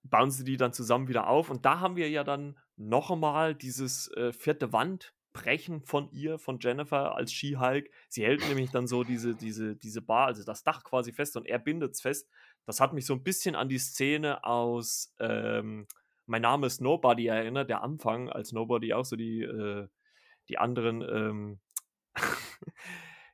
bauen 0.02 0.30
sie 0.30 0.44
die 0.44 0.56
dann 0.56 0.72
zusammen 0.72 1.08
wieder 1.08 1.28
auf. 1.28 1.50
Und 1.50 1.64
da 1.64 1.80
haben 1.80 1.96
wir 1.96 2.10
ja 2.10 2.24
dann 2.24 2.58
noch 2.76 3.10
einmal 3.10 3.54
dieses 3.54 4.08
äh, 4.16 4.32
vierte 4.32 4.72
Wandbrechen 5.32 5.82
von 5.82 6.10
ihr, 6.12 6.38
von 6.38 6.58
Jennifer 6.60 7.14
als 7.14 7.32
She-Hulk. 7.32 7.90
Sie 8.08 8.24
hält 8.24 8.46
nämlich 8.48 8.70
dann 8.70 8.86
so 8.86 9.04
diese, 9.04 9.34
diese, 9.34 9.76
diese 9.76 10.02
Bar, 10.02 10.26
also 10.26 10.44
das 10.44 10.62
Dach 10.62 10.84
quasi 10.84 11.12
fest 11.12 11.36
und 11.36 11.46
er 11.46 11.58
bindet 11.58 11.92
es 11.92 12.00
fest. 12.00 12.28
Das 12.66 12.80
hat 12.80 12.92
mich 12.92 13.06
so 13.06 13.14
ein 13.14 13.22
bisschen 13.22 13.54
an 13.54 13.68
die 13.68 13.78
Szene 13.78 14.44
aus 14.44 15.14
ähm, 15.18 15.86
mein 16.26 16.42
Name 16.42 16.66
ist 16.68 16.80
Nobody 16.80 17.26
erinnert, 17.26 17.68
der 17.68 17.82
Anfang, 17.82 18.30
als 18.30 18.52
Nobody 18.52 18.94
auch 18.94 19.04
so 19.04 19.16
die, 19.16 19.42
äh, 19.42 19.88
die 20.48 20.56
anderen 20.56 21.02
ähm, 21.02 21.60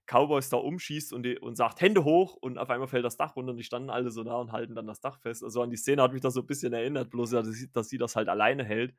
Cowboys 0.06 0.48
da 0.48 0.56
umschießt 0.56 1.12
und, 1.12 1.22
die, 1.22 1.38
und 1.38 1.56
sagt 1.56 1.82
Hände 1.82 2.04
hoch 2.04 2.34
und 2.34 2.56
auf 2.56 2.70
einmal 2.70 2.88
fällt 2.88 3.04
das 3.04 3.18
Dach 3.18 3.36
runter 3.36 3.50
und 3.50 3.58
die 3.58 3.64
standen 3.64 3.90
alle 3.90 4.10
so 4.10 4.24
da 4.24 4.36
und 4.36 4.52
halten 4.52 4.74
dann 4.74 4.86
das 4.86 5.00
Dach 5.00 5.20
fest. 5.20 5.44
Also 5.44 5.60
an 5.60 5.70
die 5.70 5.76
Szene 5.76 6.02
hat 6.02 6.14
mich 6.14 6.22
das 6.22 6.32
so 6.34 6.40
ein 6.40 6.46
bisschen 6.46 6.72
erinnert, 6.72 7.10
bloß 7.10 7.30
dass 7.30 7.46
sie, 7.46 7.70
dass 7.70 7.88
sie 7.90 7.98
das 7.98 8.16
halt 8.16 8.30
alleine 8.30 8.64
hält. 8.64 8.94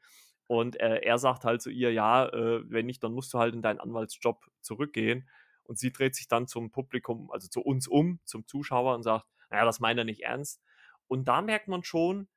Und 0.49 0.79
äh, 0.79 1.01
er 1.01 1.19
sagt 1.19 1.43
halt 1.43 1.61
zu 1.61 1.69
ihr, 1.69 1.93
ja, 1.93 2.25
äh, 2.27 2.63
wenn 2.71 2.87
nicht, 2.87 3.03
dann 3.03 3.13
musst 3.13 3.31
du 3.35 3.37
halt 3.37 3.53
in 3.53 3.61
deinen 3.61 3.79
Anwaltsjob 3.79 4.49
zurückgehen. 4.61 5.29
Und 5.61 5.77
sie 5.77 5.91
dreht 5.91 6.15
sich 6.15 6.27
dann 6.27 6.47
zum 6.47 6.71
Publikum, 6.71 7.29
also 7.29 7.47
zu 7.47 7.61
uns 7.61 7.87
um, 7.87 8.19
zum 8.25 8.47
Zuschauer 8.47 8.95
und 8.95 9.03
sagt, 9.03 9.27
naja, 9.51 9.63
das 9.63 9.79
meint 9.79 9.99
er 9.99 10.05
nicht 10.05 10.21
ernst. 10.21 10.59
Und 11.07 11.27
da 11.27 11.43
merkt 11.43 11.67
man 11.67 11.83
schon, 11.83 12.27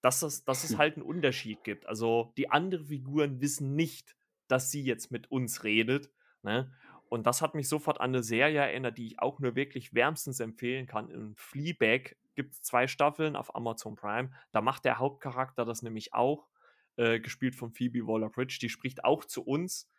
dass 0.00 0.22
es, 0.22 0.46
dass 0.46 0.64
es 0.64 0.78
halt 0.78 0.96
einen 0.96 1.04
Unterschied 1.04 1.62
gibt. 1.64 1.84
Also 1.84 2.32
die 2.38 2.50
anderen 2.50 2.86
Figuren 2.86 3.42
wissen 3.42 3.76
nicht, 3.76 4.16
dass 4.48 4.70
sie 4.70 4.82
jetzt 4.82 5.10
mit 5.10 5.30
uns 5.30 5.64
redet. 5.64 6.10
Ne? 6.40 6.72
Und 7.10 7.26
das 7.26 7.42
hat 7.42 7.54
mich 7.54 7.68
sofort 7.68 8.00
an 8.00 8.12
eine 8.12 8.22
Serie 8.22 8.60
erinnert, 8.60 8.96
die 8.96 9.08
ich 9.08 9.20
auch 9.20 9.38
nur 9.38 9.54
wirklich 9.54 9.92
wärmstens 9.92 10.40
empfehlen 10.40 10.86
kann. 10.86 11.10
In 11.10 11.34
Fleabag 11.36 12.16
gibt 12.36 12.54
es 12.54 12.62
zwei 12.62 12.86
Staffeln 12.86 13.36
auf 13.36 13.54
Amazon 13.54 13.96
Prime. 13.96 14.30
Da 14.50 14.62
macht 14.62 14.86
der 14.86 14.98
Hauptcharakter 14.98 15.66
das 15.66 15.82
nämlich 15.82 16.14
auch, 16.14 16.48
äh, 16.96 17.20
gespielt 17.20 17.54
von 17.54 17.72
Phoebe 17.72 18.06
Waller-Bridge. 18.06 18.58
Die 18.60 18.68
spricht 18.68 19.04
auch 19.04 19.24
zu 19.24 19.42
uns, 19.42 19.90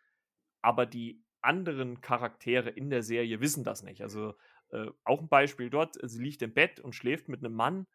aber 0.62 0.86
die 0.86 1.22
anderen 1.40 2.00
Charaktere 2.00 2.70
in 2.70 2.90
der 2.90 3.02
Serie 3.02 3.40
wissen 3.40 3.64
das 3.64 3.82
nicht. 3.82 4.02
Also 4.02 4.34
äh, 4.70 4.86
auch 5.04 5.20
ein 5.20 5.28
Beispiel 5.28 5.70
dort, 5.70 5.96
sie 6.02 6.22
liegt 6.22 6.42
im 6.42 6.54
Bett 6.54 6.80
und 6.80 6.94
schläft 6.94 7.28
mit 7.28 7.44
einem 7.44 7.54
Mann 7.54 7.86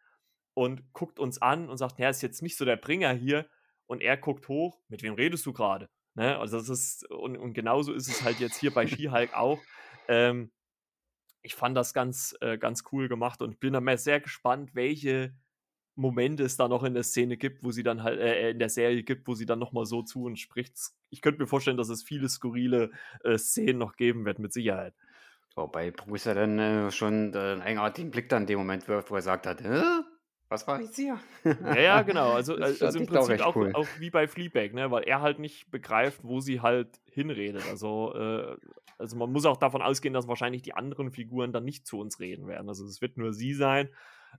und 0.54 0.94
guckt 0.94 1.20
uns 1.20 1.42
an 1.42 1.70
und 1.70 1.78
sagt, 1.78 2.00
ja, 2.00 2.10
ist 2.10 2.22
jetzt 2.22 2.42
nicht 2.42 2.58
so 2.58 2.66
der 2.66 2.78
Bringer 2.78 3.14
hier. 3.14 3.50
Und 3.88 4.02
er 4.02 4.16
guckt 4.16 4.48
hoch, 4.48 4.80
mit 4.88 5.04
wem 5.04 5.16
redest 5.16 5.46
du 5.46 5.54
gerade? 5.54 5.90
Ne? 6.14 6.38
Also 6.40 6.58
das 6.58 6.70
ist, 6.70 7.10
und, 7.10 7.38
und 7.38 7.54
genauso 7.54 7.94
ist 7.94 8.08
es 8.08 8.24
halt 8.24 8.40
jetzt 8.40 8.58
hier 8.58 8.72
bei 8.72 8.88
She-Hulk 8.88 9.34
auch. 9.36 9.60
Ähm, 10.08 10.52
ich 11.42 11.56
fand 11.56 11.76
das 11.76 11.94
ganz, 11.94 12.36
äh, 12.42 12.58
ganz 12.58 12.84
cool 12.92 13.10
gemacht 13.10 13.42
und 13.42 13.60
bin 13.60 13.74
dann 13.74 13.98
sehr 13.98 14.22
gespannt, 14.22 14.76
welche 14.76 15.36
Momente 15.96 16.44
es 16.44 16.58
da 16.58 16.68
noch 16.68 16.84
in 16.84 16.94
der 16.94 17.04
Szene 17.04 17.38
gibt, 17.38 17.64
wo 17.64 17.72
sie 17.72 17.84
dann 17.84 18.04
halt, 18.04 18.20
äh, 18.20 18.52
in 18.52 18.60
der 18.60 18.70
Serie 18.70 19.04
gibt, 19.04 19.28
wo 19.28 19.34
sie 19.34 19.46
dann 19.46 19.60
nochmal 19.60 19.86
so 19.86 20.02
zu 20.02 20.24
uns 20.24 20.40
spricht. 20.40 20.74
Ich 21.10 21.22
könnte 21.22 21.42
mir 21.42 21.48
vorstellen, 21.48 21.78
dass 21.78 21.90
es 21.90 22.04
viele 22.04 22.30
skurrile 22.30 22.92
äh, 23.24 23.38
Szenen 23.38 23.78
noch 23.78 23.96
geben 23.96 24.26
wird, 24.26 24.40
mit 24.40 24.54
Sicherheit. 24.54 24.94
Wobei 25.56 25.92
Bruce 25.92 26.26
ja 26.26 26.34
dann 26.34 26.58
äh, 26.60 26.92
schon 26.92 27.36
einen 27.36 27.62
eigenartigen 27.62 28.10
Blick 28.10 28.30
dann 28.30 28.44
in 28.44 28.48
dem 28.48 28.60
Moment 28.60 28.88
wirft, 28.88 29.12
wo 29.12 29.16
er 29.16 29.22
sagt 29.22 29.48
hat, 29.48 29.62
Hä? 29.62 29.82
Was 30.52 30.68
war 30.68 30.82
jetzt 30.82 30.98
hier? 30.98 31.18
Ja, 31.46 31.80
ja, 31.80 32.02
genau. 32.02 32.34
Also, 32.34 32.56
also 32.58 33.00
im 33.00 33.06
Prinzip 33.06 33.40
auch, 33.40 33.56
cool. 33.56 33.72
auch, 33.74 33.88
wie 34.00 34.10
bei 34.10 34.28
Fleabag, 34.28 34.74
ne? 34.74 34.92
weil 34.92 35.04
er 35.04 35.22
halt 35.22 35.40
nicht 35.40 35.72
begreift, 35.72 36.20
wo 36.24 36.42
sie 36.42 36.60
halt 36.60 37.00
hinredet. 37.06 37.64
Also, 37.70 38.14
äh, 38.16 38.58
also 38.98 39.16
man 39.16 39.32
muss 39.32 39.46
auch 39.46 39.56
davon 39.56 39.82
ausgehen, 39.82 40.14
dass 40.14 40.28
wahrscheinlich 40.28 40.62
die 40.62 40.74
anderen 40.74 41.12
Figuren 41.12 41.54
dann 41.54 41.64
nicht 41.64 41.88
zu 41.88 42.00
uns 42.00 42.20
reden 42.20 42.48
werden. 42.48 42.68
Also 42.68 42.86
es 42.86 43.02
wird 43.02 43.18
nur 43.18 43.32
sie 43.34 43.54
sein. 43.54 43.88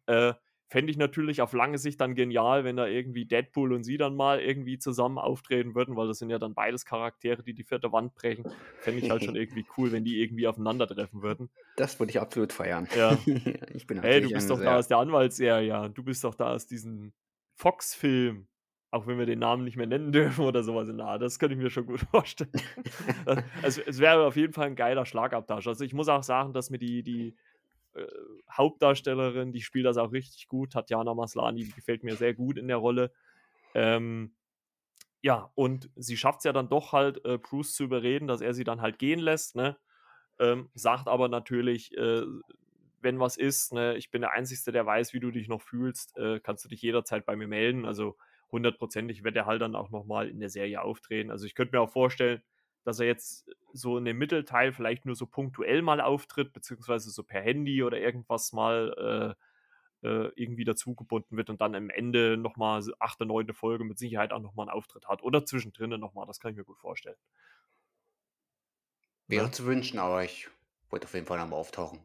Äh, 0.05 0.34
Fände 0.73 0.91
ich 0.91 0.97
natürlich 0.97 1.43
auf 1.43 1.53
lange 1.53 1.77
Sicht 1.77 2.01
dann 2.01 2.14
genial, 2.14 2.64
wenn 2.64 2.77
da 2.77 2.87
irgendwie 2.87 3.27
Deadpool 3.27 3.75
und 3.75 3.85
sie 3.85 3.99
dann 3.99 4.16
mal 4.16 4.41
irgendwie 4.41 4.79
zusammen 4.79 5.18
auftreten 5.18 5.75
würden, 5.75 5.97
weil 5.97 6.09
das 6.09 6.18
sind 6.18 6.31
ja 6.31 6.39
dann 6.39 6.55
beides 6.55 6.87
Charaktere, 6.87 7.43
die 7.43 7.53
die 7.53 7.62
vierte 7.62 7.93
Wand 7.93 8.14
brechen. 8.14 8.51
Fände 8.79 9.05
ich 9.05 9.11
halt 9.11 9.23
schon 9.23 9.37
irgendwie 9.37 9.66
cool, 9.77 9.93
wenn 9.93 10.03
die 10.03 10.23
irgendwie 10.23 10.49
aufeinandertreffen 10.49 11.20
würden. 11.20 11.51
Das 11.77 12.01
würde 12.01 12.09
ich 12.09 12.18
absolut 12.18 12.55
feiern. 12.55 12.89
Ja. 12.97 13.18
ich 13.75 13.87
bin 13.87 14.01
Hey, 14.01 14.23
du 14.23 14.31
bist 14.31 14.49
doch 14.49 14.59
da 14.62 14.79
aus 14.79 14.89
der 14.89 14.97
Anwaltsserie, 14.97 15.68
ja. 15.68 15.89
Du 15.91 16.03
bist 16.03 16.25
doch 16.25 16.35
da 16.35 16.55
aus 16.55 16.66
diesem 16.66 17.12
Fox-Film. 17.57 18.49
Auch 18.91 19.07
wenn 19.07 19.18
wir 19.18 19.27
den 19.27 19.41
Namen 19.41 19.64
nicht 19.64 19.77
mehr 19.77 19.87
nennen 19.87 20.11
dürfen 20.11 20.43
oder 20.43 20.62
sowas 20.62 20.89
Art. 20.89 21.20
Das 21.20 21.39
könnte 21.39 21.55
ich 21.55 21.61
mir 21.61 21.68
schon 21.68 21.85
gut 21.85 22.01
vorstellen. 22.11 22.51
also, 23.62 23.83
es 23.85 23.99
wäre 23.99 24.25
auf 24.25 24.37
jeden 24.37 24.55
Fall 24.55 24.68
ein 24.68 24.77
geiler 24.77 25.05
Schlagabtausch. 25.05 25.66
Also 25.66 25.85
ich 25.85 25.93
muss 25.93 26.09
auch 26.09 26.23
sagen, 26.23 26.55
dass 26.55 26.70
mir 26.70 26.79
die, 26.79 27.03
die 27.03 27.37
äh, 27.95 28.07
Hauptdarstellerin, 28.51 29.53
die 29.53 29.62
spielt 29.62 29.86
das 29.86 29.97
auch 29.97 30.12
richtig 30.12 30.49
gut. 30.49 30.72
Tatjana 30.72 31.14
Maslani, 31.14 31.64
die 31.64 31.72
gefällt 31.72 32.05
mir 32.05 32.16
sehr 32.16 32.34
gut 32.34 32.59
in 32.59 32.68
der 32.68 32.78
Rolle. 32.78 33.12
Ähm, 33.74 34.34
ja, 35.22 35.53
und 35.55 35.90
sie 35.97 36.16
schafft 36.16 36.40
es 36.40 36.45
ja 36.45 36.53
dann 36.53 36.68
doch 36.68 36.93
halt, 36.93 37.24
äh, 37.24 37.38
Bruce 37.38 37.74
zu 37.74 37.84
überreden, 37.84 38.26
dass 38.26 38.40
er 38.40 38.55
sie 38.55 38.64
dann 38.64 38.80
halt 38.80 38.99
gehen 38.99 39.20
lässt, 39.20 39.55
ne? 39.57 39.76
Ähm, 40.38 40.70
sagt 40.74 41.09
aber 41.09 41.28
natürlich, 41.28 41.97
äh, 41.97 42.24
wenn 43.01 43.20
was 43.20 43.36
ist, 43.36 43.72
ne, 43.72 43.97
ich 43.97 44.11
bin 44.11 44.22
der 44.22 44.32
Einzige, 44.32 44.72
der 44.72 44.86
weiß, 44.86 45.12
wie 45.12 45.20
du 45.20 45.30
dich 45.30 45.49
noch 45.49 45.61
fühlst, 45.62 46.16
äh, 46.16 46.40
kannst 46.40 46.64
du 46.64 46.68
dich 46.68 46.82
jederzeit 46.82 47.26
bei 47.26 47.36
mir 47.36 47.49
melden. 47.49 47.84
Also 47.84 48.16
hundertprozentig 48.51 49.24
wird 49.24 49.36
er 49.36 49.47
halt 49.47 49.62
dann 49.62 49.76
auch 49.76 49.90
nochmal 49.90 50.28
in 50.28 50.40
der 50.40 50.51
Serie 50.51 50.82
auftreten. 50.82 51.30
Also 51.30 51.47
ich 51.47 51.55
könnte 51.55 51.76
mir 51.76 51.80
auch 51.82 51.90
vorstellen, 51.90 52.43
dass 52.85 53.01
er 53.01 53.07
jetzt 53.07 53.49
so 53.72 53.99
in 53.99 54.05
dem 54.05 54.18
Mittelteil 54.18 54.72
vielleicht 54.72 55.07
nur 55.07 55.14
so 55.14 55.26
punktuell 55.26 55.83
mal 55.83 56.01
auftritt, 56.01 56.53
beziehungsweise 56.53 57.11
so 57.11 57.22
per 57.22 57.41
Handy 57.41 57.83
oder 57.83 57.99
irgendwas 57.99 58.53
mal 58.53 59.37
äh, 60.03 60.07
äh, 60.07 60.33
irgendwie 60.35 60.64
dazugebunden 60.64 61.37
wird 61.37 61.49
und 61.49 61.61
dann 61.61 61.74
am 61.74 61.91
Ende 61.91 62.37
nochmal 62.37 62.83
achte, 62.99 63.24
neunte 63.24 63.55
Folge 63.55 63.85
mit 63.85 63.99
Sicherheit 63.99 64.33
auch 64.33 64.41
nochmal 64.41 64.68
einen 64.68 64.76
Auftritt 64.76 65.07
hat. 65.07 65.22
Oder 65.22 65.45
zwischendrin 65.47 65.91
nochmal, 65.91 66.26
das 66.26 66.41
kann 66.41 66.51
ich 66.51 66.57
mir 66.57 66.64
gut 66.64 66.78
vorstellen. 66.78 67.16
Wäre 69.28 69.47
ja. 69.47 69.53
zu 69.53 69.64
wünschen, 69.64 69.99
aber 69.99 70.24
ich 70.24 70.49
wollte 70.91 71.07
auf 71.07 71.14
jeden 71.14 71.26
Fall 71.26 71.39
nochmal 71.39 71.61
auftauchen. 71.61 72.01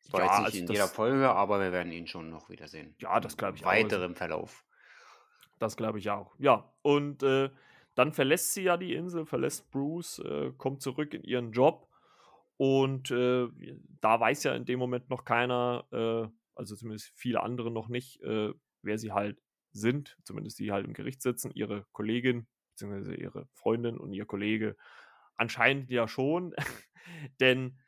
Zwar 0.00 0.20
ja, 0.20 0.26
jetzt 0.26 0.38
nicht 0.38 0.46
also 0.46 0.58
in 0.58 0.66
jeder 0.68 0.88
Folge, 0.88 1.30
aber 1.30 1.60
wir 1.60 1.72
werden 1.72 1.92
ihn 1.92 2.06
schon 2.06 2.30
noch 2.30 2.48
wiedersehen. 2.50 2.96
Ja, 2.98 3.20
das 3.20 3.36
glaube 3.36 3.56
ich 3.56 3.64
auch. 3.64 3.70
Weiterem 3.70 4.16
Verlauf. 4.16 4.64
Das 5.58 5.76
glaube 5.76 5.98
ich 6.00 6.10
auch. 6.10 6.34
Ja, 6.38 6.72
und 6.82 7.22
äh, 7.22 7.50
dann 7.94 8.12
verlässt 8.12 8.54
sie 8.54 8.62
ja 8.62 8.76
die 8.76 8.94
Insel, 8.94 9.26
verlässt 9.26 9.70
Bruce, 9.70 10.18
äh, 10.20 10.52
kommt 10.56 10.82
zurück 10.82 11.14
in 11.14 11.24
ihren 11.24 11.52
Job 11.52 11.88
und 12.56 13.10
äh, 13.10 13.48
da 14.00 14.20
weiß 14.20 14.44
ja 14.44 14.54
in 14.54 14.64
dem 14.64 14.78
Moment 14.78 15.10
noch 15.10 15.24
keiner, 15.24 15.84
äh, 15.92 16.28
also 16.54 16.76
zumindest 16.76 17.12
viele 17.14 17.42
andere 17.42 17.70
noch 17.70 17.88
nicht, 17.88 18.20
äh, 18.22 18.52
wer 18.82 18.98
sie 18.98 19.12
halt 19.12 19.40
sind, 19.72 20.16
zumindest 20.24 20.58
die 20.58 20.72
halt 20.72 20.86
im 20.86 20.92
Gericht 20.92 21.22
sitzen, 21.22 21.50
ihre 21.54 21.86
Kollegin 21.92 22.46
beziehungsweise 22.72 23.14
ihre 23.14 23.48
Freundin 23.54 23.98
und 23.98 24.12
ihr 24.12 24.26
Kollege 24.26 24.76
anscheinend 25.36 25.90
ja 25.90 26.08
schon, 26.08 26.54
denn 27.40 27.78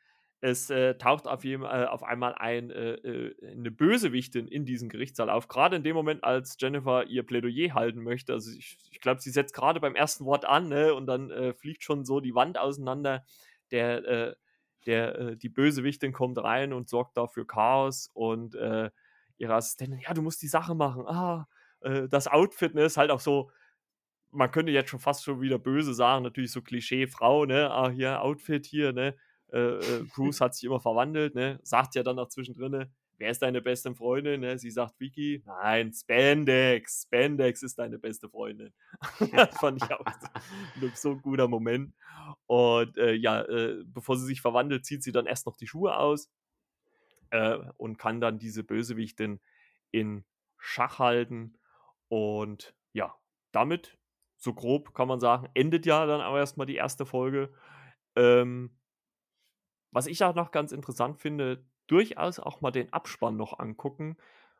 es 0.41 0.69
äh, 0.69 0.95
taucht 0.95 1.27
auf, 1.27 1.43
jeden, 1.43 1.63
äh, 1.63 1.87
auf 1.89 2.03
einmal 2.03 2.35
ein, 2.35 2.69
äh, 2.69 2.93
äh, 2.93 3.51
eine 3.51 3.71
Bösewichtin 3.71 4.47
in 4.47 4.65
diesem 4.65 4.89
Gerichtssaal 4.89 5.29
auf. 5.29 5.47
Gerade 5.47 5.77
in 5.77 5.83
dem 5.83 5.95
Moment, 5.95 6.23
als 6.23 6.57
Jennifer 6.59 7.05
ihr 7.07 7.23
Plädoyer 7.23 7.73
halten 7.73 8.03
möchte. 8.03 8.33
Also 8.33 8.51
ich, 8.51 8.77
ich 8.91 8.99
glaube, 8.99 9.21
sie 9.21 9.31
setzt 9.31 9.53
gerade 9.53 9.79
beim 9.79 9.95
ersten 9.95 10.25
Wort 10.25 10.45
an 10.45 10.67
ne? 10.67 10.93
und 10.93 11.07
dann 11.07 11.31
äh, 11.31 11.53
fliegt 11.53 11.83
schon 11.83 12.05
so 12.05 12.19
die 12.19 12.35
Wand 12.35 12.57
auseinander. 12.57 13.25
Der, 13.71 14.05
äh, 14.05 14.35
der, 14.85 15.35
die 15.35 15.49
Bösewichtin 15.49 16.13
kommt 16.13 16.37
rein 16.37 16.71
und 16.71 16.89
sorgt 16.89 17.17
dafür 17.17 17.47
Chaos 17.47 18.11
und 18.13 18.53
ihre 18.53 19.55
Assistentin, 19.55 19.99
ja, 19.99 20.13
du 20.13 20.21
musst 20.21 20.43
die 20.43 20.47
Sache 20.47 20.75
machen. 20.75 21.07
Ah, 21.07 21.47
das 21.81 22.27
Outfit 22.27 22.75
ne, 22.75 22.83
ist 22.83 22.95
halt 22.95 23.09
auch 23.09 23.19
so, 23.19 23.49
man 24.29 24.51
könnte 24.51 24.71
jetzt 24.71 24.91
schon 24.91 24.99
fast 24.99 25.23
schon 25.23 25.41
wieder 25.41 25.57
böse 25.57 25.95
sagen, 25.95 26.23
natürlich 26.23 26.51
so 26.51 26.61
Klischee 26.61 27.07
Frau, 27.07 27.45
ne, 27.45 27.71
ah, 27.71 27.89
hier 27.89 28.21
Outfit 28.21 28.67
hier, 28.67 28.93
ne, 28.93 29.15
äh, 29.51 29.77
äh, 29.77 30.03
Bruce 30.15 30.41
hat 30.41 30.55
sich 30.55 30.63
immer 30.63 30.79
verwandelt, 30.79 31.35
ne? 31.35 31.59
Sagt 31.63 31.95
ja 31.95 32.03
dann 32.03 32.15
noch 32.15 32.29
zwischendrin, 32.29 32.89
wer 33.17 33.31
ist 33.31 33.41
deine 33.41 33.61
beste 33.61 33.93
Freundin? 33.95 34.41
Ne? 34.41 34.57
Sie 34.57 34.71
sagt 34.71 34.99
Vicky, 34.99 35.43
nein, 35.45 35.93
Spandex, 35.93 37.03
Spandex 37.03 37.63
ist 37.63 37.79
deine 37.79 37.97
beste 37.97 38.29
Freundin. 38.29 38.73
das 39.31 39.55
fand 39.59 39.83
ich 39.83 39.91
auch 39.91 40.05
so, 40.79 40.89
so 40.93 41.11
ein 41.11 41.21
guter 41.21 41.47
Moment. 41.47 41.93
Und 42.47 42.97
äh, 42.97 43.13
ja, 43.13 43.41
äh, 43.43 43.83
bevor 43.85 44.17
sie 44.17 44.25
sich 44.25 44.41
verwandelt, 44.41 44.85
zieht 44.85 45.03
sie 45.03 45.11
dann 45.11 45.25
erst 45.25 45.45
noch 45.45 45.57
die 45.57 45.67
Schuhe 45.67 45.97
aus 45.97 46.29
äh, 47.29 47.57
und 47.77 47.97
kann 47.97 48.21
dann 48.21 48.39
diese 48.39 48.63
Bösewichtin 48.63 49.39
in 49.91 50.25
Schach 50.57 50.99
halten. 50.99 51.57
Und 52.07 52.75
ja, 52.93 53.15
damit, 53.51 53.97
so 54.37 54.53
grob 54.53 54.93
kann 54.93 55.07
man 55.07 55.19
sagen, 55.19 55.49
endet 55.53 55.85
ja 55.85 56.05
dann 56.05 56.21
auch 56.21 56.35
erstmal 56.35 56.67
die 56.67 56.75
erste 56.75 57.05
Folge. 57.05 57.53
Ähm, 58.15 58.71
was 59.95 60.07
ich 60.07 60.21
auch 60.25 60.35
noch 60.35 60.51
ganz 60.51 60.73
interessant 60.73 61.21
finde, 61.21 61.63
durchaus 61.87 62.41
auch 62.41 62.59
mal 62.59 62.71
den 62.71 62.91
Abspann 62.91 63.37
noch 63.37 63.59
angucken, 63.59 64.17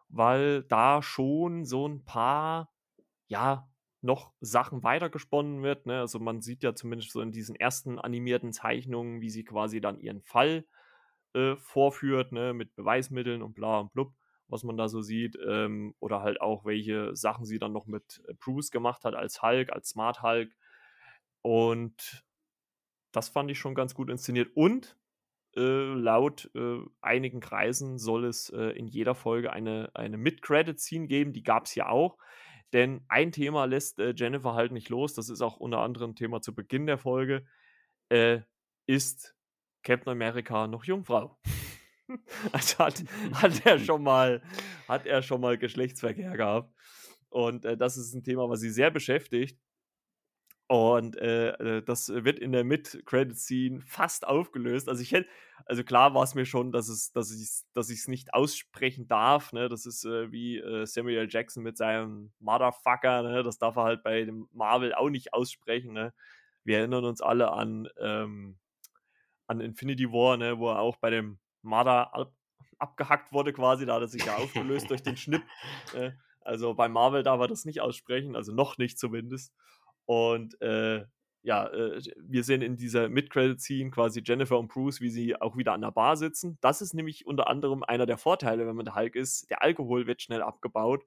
weil 0.08 0.64
da 0.64 1.02
schon 1.02 1.66
so 1.66 1.86
ein 1.86 2.06
paar, 2.06 2.72
ja, 3.28 3.70
noch 4.00 4.32
Sachen 4.40 4.82
weitergesponnen 4.84 5.62
wird. 5.62 5.88
Ne? 5.88 6.00
Also 6.00 6.20
man 6.20 6.42
sieht 6.42 6.64
ja 6.64 6.74
zumindest 6.74 7.12
so 7.12 7.20
in 7.20 7.34
diesen 7.34 7.54
ersten 7.54 8.00
animierten 8.00 8.54
Zeichnungen, 8.54 9.20
wie 9.20 9.30
sie 9.30 9.44
quasi 9.44 9.82
dann 9.82 10.00
ihren 10.00 10.22
Fall 10.22 10.66
äh, 11.34 11.58
vorführt, 11.58 12.32
ne? 12.32 12.54
mit 12.54 12.74
Beweismitteln 12.76 13.42
und 13.42 13.56
bla 13.56 13.80
und 13.80 13.92
blub, 13.92 14.14
was 14.48 14.64
man 14.64 14.78
da 14.78 14.88
so 14.88 15.02
sieht. 15.02 15.38
Ähm, 15.46 15.96
oder 16.00 16.22
halt 16.22 16.40
auch, 16.40 16.64
welche 16.64 17.14
Sachen 17.14 17.44
sie 17.44 17.60
dann 17.60 17.74
noch 17.74 17.88
mit 17.88 18.24
äh, 18.30 18.36
Bruce 18.36 18.72
gemacht 18.72 19.04
hat 19.04 19.16
als 19.16 19.42
Hulk, 19.42 19.74
als 19.74 19.90
Smart 19.90 20.22
Hulk. 20.22 20.56
Und 21.42 22.24
das 23.12 23.28
fand 23.28 23.52
ich 23.52 23.60
schon 23.60 23.76
ganz 23.76 23.96
gut 23.96 24.10
inszeniert. 24.10 24.56
Und 24.56 24.98
äh, 25.56 25.94
laut 25.94 26.50
äh, 26.56 26.80
einigen 27.02 27.40
Kreisen 27.40 27.98
soll 27.98 28.26
es 28.26 28.50
äh, 28.50 28.78
in 28.78 28.88
jeder 28.88 29.16
Folge 29.16 29.54
eine, 29.54 29.90
eine 29.94 30.18
Mid-Credit-Scene 30.18 31.08
geben. 31.08 31.34
Die 31.34 31.44
gab 31.44 31.66
es 31.66 31.76
ja 31.76 31.90
auch. 31.90 32.18
Denn 32.74 33.06
ein 33.08 33.32
Thema 33.32 33.66
lässt 33.66 34.00
äh, 34.00 34.14
Jennifer 34.16 34.54
halt 34.54 34.72
nicht 34.72 34.90
los. 34.90 35.14
Das 35.14 35.30
ist 35.30 35.42
auch 35.42 35.58
unter 35.58 35.80
anderem 35.80 36.16
Thema 36.16 36.42
zu 36.42 36.54
Beginn 36.54 36.88
der 36.88 36.98
Folge. 36.98 37.46
Äh, 38.10 38.42
ist 38.86 39.36
Captain 39.84 40.12
America 40.12 40.68
noch 40.68 40.84
Jungfrau? 40.84 41.38
also 42.52 42.80
hat, 42.80 43.04
hat, 43.34 43.66
er 43.66 43.80
schon 43.80 44.04
mal, 44.04 44.44
hat 44.88 45.06
er 45.06 45.22
schon 45.22 45.42
mal 45.42 45.58
Geschlechtsverkehr 45.58 46.36
gehabt. 46.36 46.74
Und 47.30 47.66
das 47.66 47.98
ist 47.98 48.14
ein 48.14 48.24
Thema, 48.24 48.50
was 48.50 48.62
sie 48.62 48.70
sehr 48.70 48.92
beschäftigt. 48.92 49.60
Und 50.68 51.16
äh, 51.18 51.50
äh, 51.50 51.84
das 51.84 52.10
wird 52.10 52.40
in 52.40 52.52
der 52.52 52.64
Mid-Credit-Scene 52.64 53.82
fast 53.82 54.28
aufgelöst. 54.28 54.90
Also 54.90 55.04
ich 55.04 55.12
hätte, 55.12 55.30
also 55.66 55.84
klar 55.84 56.16
war 56.16 56.24
es 56.24 56.34
mir 56.34 56.46
schon, 56.46 56.72
dass 56.72 56.90
es, 56.90 57.12
dass 57.12 57.32
ich 57.32 57.48
dass 57.74 57.92
es 57.92 58.08
nicht 58.08 58.34
aussprechen 58.34 59.08
darf. 59.08 59.54
Ne? 59.54 59.70
Das 59.70 59.86
ist 59.86 60.06
äh, 60.06 60.32
wie 60.32 60.58
äh, 60.58 60.88
Samuel 60.88 61.28
Jackson 61.30 61.62
mit 61.62 61.78
seinem 61.78 62.32
Motherfucker, 62.40 63.22
ne? 63.22 63.44
Das 63.44 63.60
darf 63.60 63.76
er 63.76 63.84
halt 63.84 64.04
bei 64.04 64.24
dem 64.24 64.50
Marvel 64.54 64.96
auch 64.96 65.10
nicht 65.10 65.34
aussprechen. 65.34 65.94
Ne? 65.94 66.14
Wir 66.64 66.80
erinnern 66.80 67.06
uns 67.06 67.22
alle 67.22 67.52
an, 67.52 67.88
ähm, 68.00 68.58
an 69.46 69.62
Infinity 69.62 70.12
War, 70.12 70.38
ne? 70.38 70.58
wo 70.58 70.72
er 70.72 70.80
auch 70.80 70.98
bei 70.98 71.12
dem 71.12 71.38
Mother 71.62 72.14
ab 72.16 72.34
abgehackt 72.78 73.32
wurde 73.32 73.54
quasi. 73.54 73.86
Da 73.86 73.96
hat 73.96 74.02
er 74.02 74.08
sich 74.08 74.26
ja 74.26 74.36
aufgelöst 74.36 74.90
durch 74.90 75.04
den 75.04 75.18
Schnipp. 75.18 75.44
Äh, 75.94 76.12
also 76.42 76.74
bei 76.76 76.88
Marvel 76.90 77.24
darf 77.24 77.40
er 77.40 77.48
das 77.48 77.66
nicht 77.66 77.82
aussprechen, 77.82 78.36
also 78.36 78.52
noch 78.52 78.78
nicht 78.78 79.00
zumindest. 79.00 79.54
Und 80.06 80.60
äh, 80.62 81.06
ja, 81.46 81.68
äh, 81.68 82.02
wir 82.18 82.44
sehen 82.44 82.62
in 82.62 82.76
dieser 82.76 83.08
Mid-Credit-Scene 83.08 83.92
quasi 83.92 84.22
Jennifer 84.26 84.58
und 84.58 84.68
Bruce, 84.68 85.00
wie 85.00 85.10
sie 85.10 85.40
auch 85.40 85.56
wieder 85.58 85.74
an 85.74 85.82
der 85.82 85.92
Bar 85.92 86.18
sitzen. 86.18 86.58
Das 86.62 86.82
ist 86.82 86.94
nämlich 86.94 87.28
unter 87.28 87.48
anderem 87.48 87.84
einer 87.84 88.08
der 88.08 88.18
Vorteile, 88.18 88.66
wenn 88.66 88.76
man 88.76 88.86
der 88.86 88.96
Hulk 88.96 89.16
ist. 89.16 89.50
Der 89.52 89.62
Alkohol 89.62 90.08
wird 90.08 90.24
schnell 90.24 90.42
abgebaut. 90.42 91.06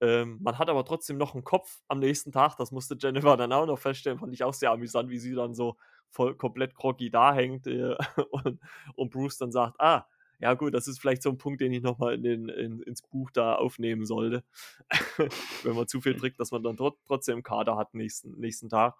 Ähm, 0.00 0.38
man 0.42 0.58
hat 0.58 0.70
aber 0.70 0.84
trotzdem 0.84 1.18
noch 1.18 1.34
einen 1.34 1.44
Kopf 1.44 1.82
am 1.88 1.98
nächsten 1.98 2.32
Tag. 2.32 2.56
Das 2.56 2.72
musste 2.72 2.96
Jennifer 3.00 3.36
dann 3.36 3.52
auch 3.52 3.66
noch 3.66 3.78
feststellen. 3.78 4.18
Fand 4.18 4.32
ich 4.32 4.42
auch 4.42 4.54
sehr 4.54 4.70
amüsant, 4.70 5.10
wie 5.10 5.18
sie 5.18 5.34
dann 5.34 5.54
so 5.54 5.76
voll 6.10 6.34
komplett 6.34 6.74
groggy 6.74 7.10
da 7.10 7.34
hängt 7.34 7.66
äh, 7.66 7.96
und, 8.30 8.60
und 8.94 9.10
Bruce 9.10 9.38
dann 9.38 9.52
sagt: 9.52 9.76
Ah, 9.80 10.06
ja 10.44 10.52
gut, 10.52 10.74
das 10.74 10.88
ist 10.88 11.00
vielleicht 11.00 11.22
so 11.22 11.30
ein 11.30 11.38
Punkt, 11.38 11.62
den 11.62 11.72
ich 11.72 11.80
nochmal 11.82 12.22
in 12.22 12.50
in, 12.50 12.82
ins 12.82 13.00
Buch 13.00 13.30
da 13.30 13.54
aufnehmen 13.54 14.04
sollte. 14.04 14.44
Wenn 15.62 15.74
man 15.74 15.88
zu 15.88 16.02
viel 16.02 16.16
trinkt, 16.16 16.38
dass 16.38 16.50
man 16.50 16.62
dann 16.62 16.76
trot 16.76 16.98
trotzdem 17.06 17.42
Kader 17.42 17.78
hat 17.78 17.94
nächsten, 17.94 18.38
nächsten 18.38 18.68
Tag. 18.68 18.94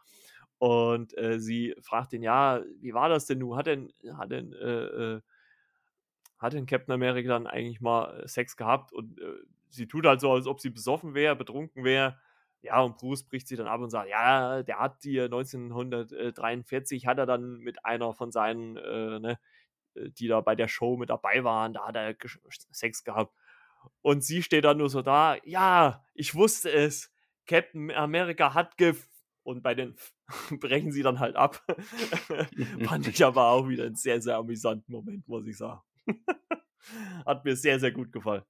Und 0.57 1.14
äh, 1.18 1.38
sie 1.38 1.74
fragt 1.82 2.14
ihn, 2.14 2.22
ja, 2.22 2.62
wie 2.80 2.95
war 2.95 3.11
das 3.11 3.26
denn 3.26 3.40
nun? 3.40 3.59
Hat 3.59 3.66
denn, 3.66 3.92
hat 4.16 4.32
denn, 4.32 4.55
äh, 4.55 5.16
äh, 5.16 5.20
hat 6.38 6.55
denn 6.55 6.64
Captain 6.64 6.95
America 6.95 7.28
dann 7.28 7.47
eigentlich 7.47 7.82
mal 7.82 8.22
äh, 8.22 8.26
Sex 8.26 8.57
gehabt? 8.57 8.95
Und 8.95 9.20
äh, 9.20 9.34
sie 9.68 9.86
tut 9.86 10.07
halt 10.07 10.22
so, 10.22 10.32
als 10.32 10.47
ob 10.47 10.62
sie 10.62 10.70
besoffen 10.70 11.12
wäre, 11.12 11.36
betrunken 11.36 11.84
wäre. 11.84 12.18
Ja, 12.62 12.80
und 12.80 12.97
Bruce 12.97 13.24
bricht 13.24 13.49
sie 13.49 13.57
dann 13.57 13.66
ab 13.66 13.82
und 13.82 13.90
sagt, 13.90 14.09
ja, 14.09 14.62
der 14.62 14.78
hat 14.78 15.05
die 15.05 15.20
1943, 15.20 17.07
hat 17.07 17.18
er 17.18 17.26
dann 17.26 17.59
mit 17.59 17.84
einer 17.84 18.14
von 18.14 18.32
seinen, 18.32 18.78
äh, 18.78 19.20
ne, 19.20 19.38
die 19.95 20.28
da 20.28 20.40
bei 20.40 20.55
der 20.55 20.68
Show 20.68 20.97
mit 20.97 21.11
dabei 21.11 21.45
waren, 21.45 21.74
da 21.74 21.86
hat 21.86 21.97
er 21.97 22.14
Sex 22.70 23.05
gehabt. 23.05 23.34
Und 24.03 24.24
sie 24.24 24.42
steht 24.42 24.64
dann 24.64 24.78
nur 24.78 24.90
so 24.90 25.03
da, 25.03 25.36
ja, 25.45 26.05
ich 26.14 26.34
wusste 26.34 26.70
es. 26.70 27.12
Captain 27.47 27.90
America 27.90 28.55
hat 28.55 28.76
Gift. 28.76 29.09
Und 29.42 29.62
bei 29.62 29.74
den 29.74 29.97
brechen 30.61 30.92
sie 30.92 31.03
dann 31.03 31.20
halt 31.20 31.36
ab. 31.36 31.62
Fand 32.84 33.07
ich 33.07 33.22
aber 33.24 33.49
auch 33.49 33.68
wieder 33.68 33.84
einen 33.84 33.95
sehr, 33.95 34.20
sehr 34.22 34.36
amüsanten 34.36 34.92
Moment, 34.92 35.28
muss 35.28 35.47
ich 35.47 35.59
sagen. 35.59 35.82
hat 37.26 37.45
mir 37.45 37.57
sehr, 37.57 37.78
sehr 37.78 37.92
gut 37.92 38.11
gefallen. 38.11 38.45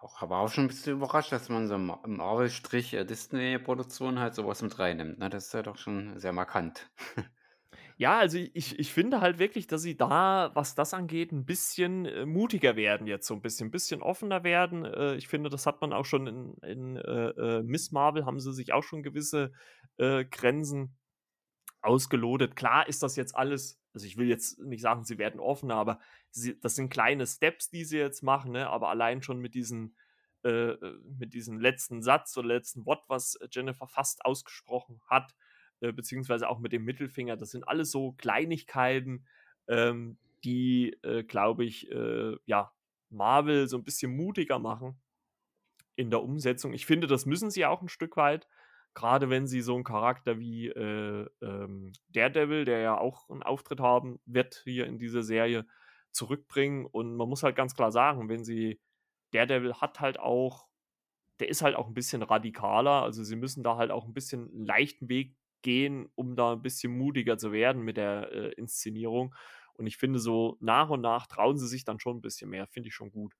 Auch, 0.00 0.22
aber 0.22 0.38
auch 0.38 0.48
schon 0.48 0.64
ein 0.64 0.68
bisschen 0.68 0.94
überrascht, 0.94 1.32
dass 1.32 1.48
man 1.48 1.66
so 1.68 1.74
im 1.74 1.86
Marvel-Disney-Produktion 1.86 4.18
halt 4.18 4.34
sowas 4.34 4.62
mit 4.62 4.78
reinnimmt. 4.78 5.18
Ne? 5.18 5.28
Das 5.30 5.46
ist 5.46 5.54
ja 5.54 5.62
doch 5.62 5.76
schon 5.76 6.18
sehr 6.18 6.32
markant. 6.32 6.90
Ja, 8.02 8.18
also 8.18 8.36
ich 8.36 8.76
ich 8.80 8.92
finde 8.92 9.20
halt 9.20 9.38
wirklich, 9.38 9.68
dass 9.68 9.82
sie 9.82 9.96
da, 9.96 10.50
was 10.54 10.74
das 10.74 10.92
angeht, 10.92 11.30
ein 11.30 11.44
bisschen, 11.44 12.04
äh, 12.04 12.26
mutiger 12.26 12.74
werden 12.74 13.06
jetzt 13.06 13.28
so 13.28 13.34
ein 13.34 13.42
bisschen, 13.42 13.70
bisschen 13.70 14.02
offener 14.02 14.42
werden. 14.42 14.84
Äh, 14.84 15.14
ich 15.14 15.28
finde, 15.28 15.50
das 15.50 15.66
hat 15.66 15.80
man 15.80 15.92
auch 15.92 16.04
schon 16.04 16.26
in 16.26 16.54
in, 16.64 16.96
äh, 16.96 17.28
äh, 17.58 17.62
Miss 17.62 17.92
Marvel 17.92 18.26
haben 18.26 18.40
sie 18.40 18.52
sich 18.52 18.72
auch 18.72 18.82
schon 18.82 19.04
gewisse, 19.04 19.52
äh, 19.98 20.24
Grenzen 20.24 20.96
ausgelotet. 21.82 22.56
Klar 22.56 22.88
ist 22.88 23.02
das 23.02 23.16
jetzt 23.16 23.36
alles 23.36 23.80
also 23.94 24.06
ich 24.06 24.16
will 24.16 24.28
jetzt 24.28 24.58
nicht 24.60 24.82
sagen, 24.82 25.04
sie 25.04 25.18
werden 25.18 25.40
offener, 25.40 25.76
aber 25.76 26.00
sie 26.30 26.58
das 26.60 26.76
sind 26.76 26.90
kleine 26.90 27.26
Steps, 27.26 27.70
die 27.70 27.84
sie 27.84 27.98
jetzt 27.98 28.22
machen, 28.22 28.52
ne? 28.52 28.70
Aber 28.70 28.88
allein 28.90 29.22
schon 29.22 29.38
mit 29.40 29.54
diesen 29.54 29.96
äh, 30.44 30.74
mit 31.04 31.34
diesem 31.34 31.58
letzten 31.60 32.02
Satz 32.02 32.36
oder 32.36 32.48
letzten 32.48 32.86
Wort, 32.86 33.04
was 33.08 33.38
Jennifer 33.52 33.86
fast 33.88 34.24
ausgesprochen 34.24 35.00
hat, 35.08 35.34
äh, 35.82 35.92
beziehungsweise 35.92 36.48
auch 36.48 36.60
mit 36.60 36.72
dem 36.72 36.84
Mittelfinger. 36.84 37.36
Das 37.36 37.50
sind 37.50 37.66
alles 37.66 37.90
so 37.90 38.12
Kleinigkeiten, 38.12 39.26
ähm, 39.68 40.16
die, 40.44 40.96
äh, 41.02 41.24
glaube 41.24 41.64
ich, 41.64 41.90
äh, 41.90 42.36
ja, 42.46 42.72
Marvel 43.10 43.68
so 43.68 43.76
ein 43.76 43.84
bisschen 43.84 44.16
mutiger 44.16 44.58
machen 44.58 45.00
in 45.96 46.10
der 46.10 46.22
Umsetzung. 46.22 46.72
Ich 46.72 46.86
finde, 46.86 47.06
das 47.06 47.26
müssen 47.26 47.50
sie 47.50 47.66
auch 47.66 47.82
ein 47.82 47.88
Stück 47.88 48.16
weit. 48.16 48.48
Gerade 48.94 49.28
wenn 49.28 49.46
sie 49.46 49.60
so 49.60 49.74
einen 49.74 49.84
Charakter 49.84 50.38
wie 50.38 50.68
äh, 50.68 51.26
ähm, 51.40 51.92
Daredevil, 52.10 52.64
der 52.64 52.78
ja 52.78 52.98
auch 52.98 53.28
einen 53.28 53.42
Auftritt 53.42 53.80
haben 53.80 54.20
wird 54.24 54.62
hier 54.64 54.86
in 54.86 54.98
dieser 54.98 55.22
Serie, 55.22 55.66
zurückbringen. 56.12 56.86
Und 56.86 57.16
man 57.16 57.28
muss 57.28 57.42
halt 57.42 57.56
ganz 57.56 57.74
klar 57.74 57.90
sagen, 57.90 58.28
wenn 58.28 58.44
sie 58.44 58.80
Daredevil 59.32 59.74
hat 59.74 59.98
halt 59.98 60.20
auch, 60.20 60.68
der 61.40 61.48
ist 61.48 61.62
halt 61.62 61.74
auch 61.74 61.88
ein 61.88 61.94
bisschen 61.94 62.22
radikaler. 62.22 63.02
Also 63.02 63.24
sie 63.24 63.36
müssen 63.36 63.64
da 63.64 63.76
halt 63.76 63.90
auch 63.90 64.06
ein 64.06 64.14
bisschen 64.14 64.48
einen 64.50 64.66
leichten 64.66 65.08
Weg 65.08 65.34
gehen, 65.62 66.08
um 66.14 66.36
da 66.36 66.52
ein 66.52 66.62
bisschen 66.62 66.96
mutiger 66.96 67.38
zu 67.38 67.52
werden 67.52 67.82
mit 67.82 67.96
der 67.96 68.32
äh, 68.32 68.52
Inszenierung. 68.52 69.34
Und 69.74 69.86
ich 69.86 69.96
finde, 69.96 70.18
so 70.18 70.56
nach 70.60 70.90
und 70.90 71.00
nach 71.00 71.26
trauen 71.26 71.58
sie 71.58 71.68
sich 71.68 71.84
dann 71.84 72.00
schon 72.00 72.18
ein 72.18 72.22
bisschen 72.22 72.50
mehr. 72.50 72.66
Finde 72.66 72.88
ich 72.88 72.94
schon 72.94 73.10
gut. 73.10 73.34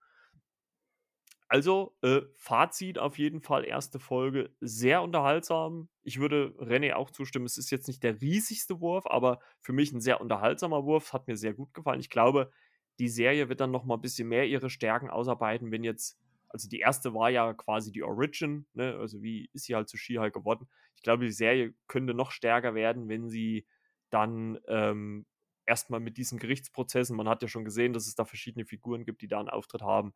Also, 1.48 1.94
äh, 2.00 2.22
Fazit 2.34 2.98
auf 2.98 3.18
jeden 3.18 3.42
Fall, 3.42 3.66
erste 3.66 3.98
Folge 3.98 4.54
sehr 4.60 5.02
unterhaltsam. 5.02 5.90
Ich 6.02 6.18
würde 6.18 6.54
René 6.58 6.94
auch 6.94 7.10
zustimmen, 7.10 7.44
es 7.44 7.58
ist 7.58 7.70
jetzt 7.70 7.88
nicht 7.88 8.02
der 8.02 8.22
riesigste 8.22 8.80
Wurf, 8.80 9.06
aber 9.06 9.38
für 9.60 9.74
mich 9.74 9.92
ein 9.92 10.00
sehr 10.00 10.22
unterhaltsamer 10.22 10.84
Wurf, 10.86 11.12
hat 11.12 11.28
mir 11.28 11.36
sehr 11.36 11.52
gut 11.52 11.74
gefallen. 11.74 12.00
Ich 12.00 12.08
glaube, 12.08 12.50
die 12.98 13.08
Serie 13.10 13.50
wird 13.50 13.60
dann 13.60 13.70
noch 13.70 13.84
mal 13.84 13.96
ein 13.96 14.00
bisschen 14.00 14.28
mehr 14.28 14.46
ihre 14.46 14.70
Stärken 14.70 15.10
ausarbeiten, 15.10 15.70
wenn 15.70 15.84
jetzt 15.84 16.18
also 16.52 16.68
die 16.68 16.80
erste 16.80 17.14
war 17.14 17.30
ja 17.30 17.52
quasi 17.54 17.92
die 17.92 18.02
Origin, 18.02 18.66
ne? 18.74 18.96
Also 18.98 19.22
wie 19.22 19.48
ist 19.52 19.64
sie 19.64 19.74
halt 19.74 19.88
zu 19.88 19.96
She-Hulk 19.96 20.34
geworden? 20.34 20.68
Ich 20.96 21.02
glaube, 21.02 21.24
die 21.24 21.32
Serie 21.32 21.74
könnte 21.88 22.14
noch 22.14 22.30
stärker 22.30 22.74
werden, 22.74 23.08
wenn 23.08 23.28
sie 23.28 23.66
dann 24.10 24.58
ähm, 24.68 25.26
erstmal 25.66 26.00
mit 26.00 26.16
diesen 26.16 26.38
Gerichtsprozessen, 26.38 27.16
man 27.16 27.28
hat 27.28 27.42
ja 27.42 27.48
schon 27.48 27.64
gesehen, 27.64 27.92
dass 27.92 28.06
es 28.06 28.14
da 28.14 28.24
verschiedene 28.24 28.64
Figuren 28.66 29.04
gibt, 29.04 29.22
die 29.22 29.28
da 29.28 29.40
einen 29.40 29.48
Auftritt 29.48 29.82
haben, 29.82 30.12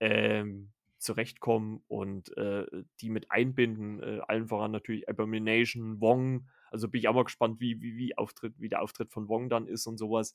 ähm, 0.00 0.72
zurechtkommen 0.98 1.82
und 1.86 2.36
äh, 2.36 2.66
die 3.00 3.10
mit 3.10 3.30
einbinden. 3.30 4.02
Äh, 4.02 4.20
allen 4.26 4.48
voran 4.48 4.70
natürlich 4.70 5.08
Abomination, 5.08 6.00
Wong. 6.00 6.48
Also 6.70 6.88
bin 6.88 7.00
ich 7.00 7.08
auch 7.08 7.14
mal 7.14 7.24
gespannt, 7.24 7.60
wie, 7.60 7.80
wie, 7.80 7.96
wie, 7.96 8.16
Auftritt, 8.16 8.54
wie 8.58 8.68
der 8.68 8.82
Auftritt 8.82 9.12
von 9.12 9.28
Wong 9.28 9.48
dann 9.48 9.66
ist 9.66 9.86
und 9.86 9.98
sowas. 9.98 10.34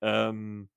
Ähm, 0.00 0.68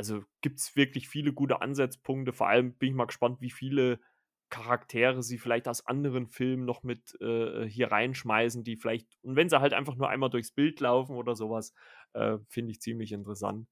also 0.00 0.24
gibt 0.40 0.60
es 0.60 0.76
wirklich 0.76 1.10
viele 1.10 1.34
gute 1.34 1.60
Ansatzpunkte. 1.60 2.32
Vor 2.32 2.48
allem 2.48 2.72
bin 2.72 2.88
ich 2.88 2.94
mal 2.94 3.04
gespannt, 3.04 3.42
wie 3.42 3.50
viele 3.50 4.00
Charaktere 4.48 5.22
sie 5.22 5.36
vielleicht 5.36 5.68
aus 5.68 5.86
anderen 5.86 6.26
Filmen 6.26 6.64
noch 6.64 6.82
mit 6.82 7.20
äh, 7.20 7.68
hier 7.68 7.92
reinschmeißen, 7.92 8.64
die 8.64 8.76
vielleicht, 8.76 9.18
und 9.20 9.36
wenn 9.36 9.50
sie 9.50 9.60
halt 9.60 9.74
einfach 9.74 9.96
nur 9.96 10.08
einmal 10.08 10.30
durchs 10.30 10.52
Bild 10.52 10.80
laufen 10.80 11.16
oder 11.16 11.36
sowas, 11.36 11.74
äh, 12.14 12.38
finde 12.48 12.72
ich 12.72 12.80
ziemlich 12.80 13.12
interessant. 13.12 13.68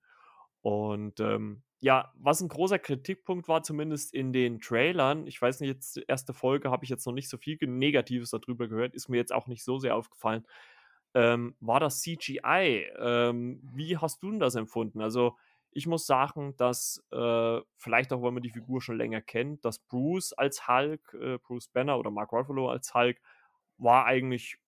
Und 0.61 1.19
ähm, 1.21 1.63
ja, 1.81 2.13
was 2.15 2.43
ein 2.43 2.49
großer 2.49 2.79
Kritikpunkt 2.79 3.49
war, 3.49 3.63
zumindest 3.63 4.13
in 4.13 4.35
den 4.35 4.61
Trailern, 4.61 5.27
ich 5.27 5.41
weiß 5.41 5.61
nicht, 5.61 5.71
jetzt 5.71 5.99
erste 6.09 6.35
Folge 6.35 6.71
habe 6.71 6.85
ich 6.85 6.91
jetzt 6.91 7.07
noch 7.07 7.15
nicht 7.15 7.31
so 7.31 7.39
viel 7.39 7.57
Negatives 7.63 8.31
darüber 8.31 8.69
gehört, 8.69 8.95
ist 8.95 9.09
mir 9.09 9.17
jetzt 9.17 9.33
auch 9.33 9.47
nicht 9.47 9.65
so 9.65 9.79
sehr 9.79 9.97
aufgefallen, 9.97 10.45
ähm, 11.15 11.57
war 11.61 11.81
das 11.81 12.03
CGI. 12.03 12.87
Ähm, 12.99 13.61
wie 13.75 13.97
hast 13.97 14.23
du 14.23 14.31
denn 14.31 14.41
das 14.41 14.55
empfunden? 14.57 15.01
Also, 15.01 15.37
ich 15.79 15.87
muss 15.87 16.07
sagen, 16.07 16.57
dass 16.57 17.05
äh, 17.13 17.61
vielleicht 17.77 18.13
auch, 18.13 18.21
weil 18.23 18.33
man 18.33 18.43
die 18.43 18.51
Figur 18.51 18.83
schon 18.83 18.99
länger 18.99 19.23
kennt, 19.23 19.65
dass 19.65 19.79
Bruce 19.79 20.33
als 20.33 20.67
Hulk, 20.67 21.15
äh, 21.15 21.39
Bruce 21.39 21.69
Banner 21.69 21.99
oder 21.99 22.11
Mark 22.11 22.33
Ruffalo 22.33 22.69
als 22.69 22.95
Hulk, 22.95 23.21
war 23.79 24.05
eigentlich 24.05 24.59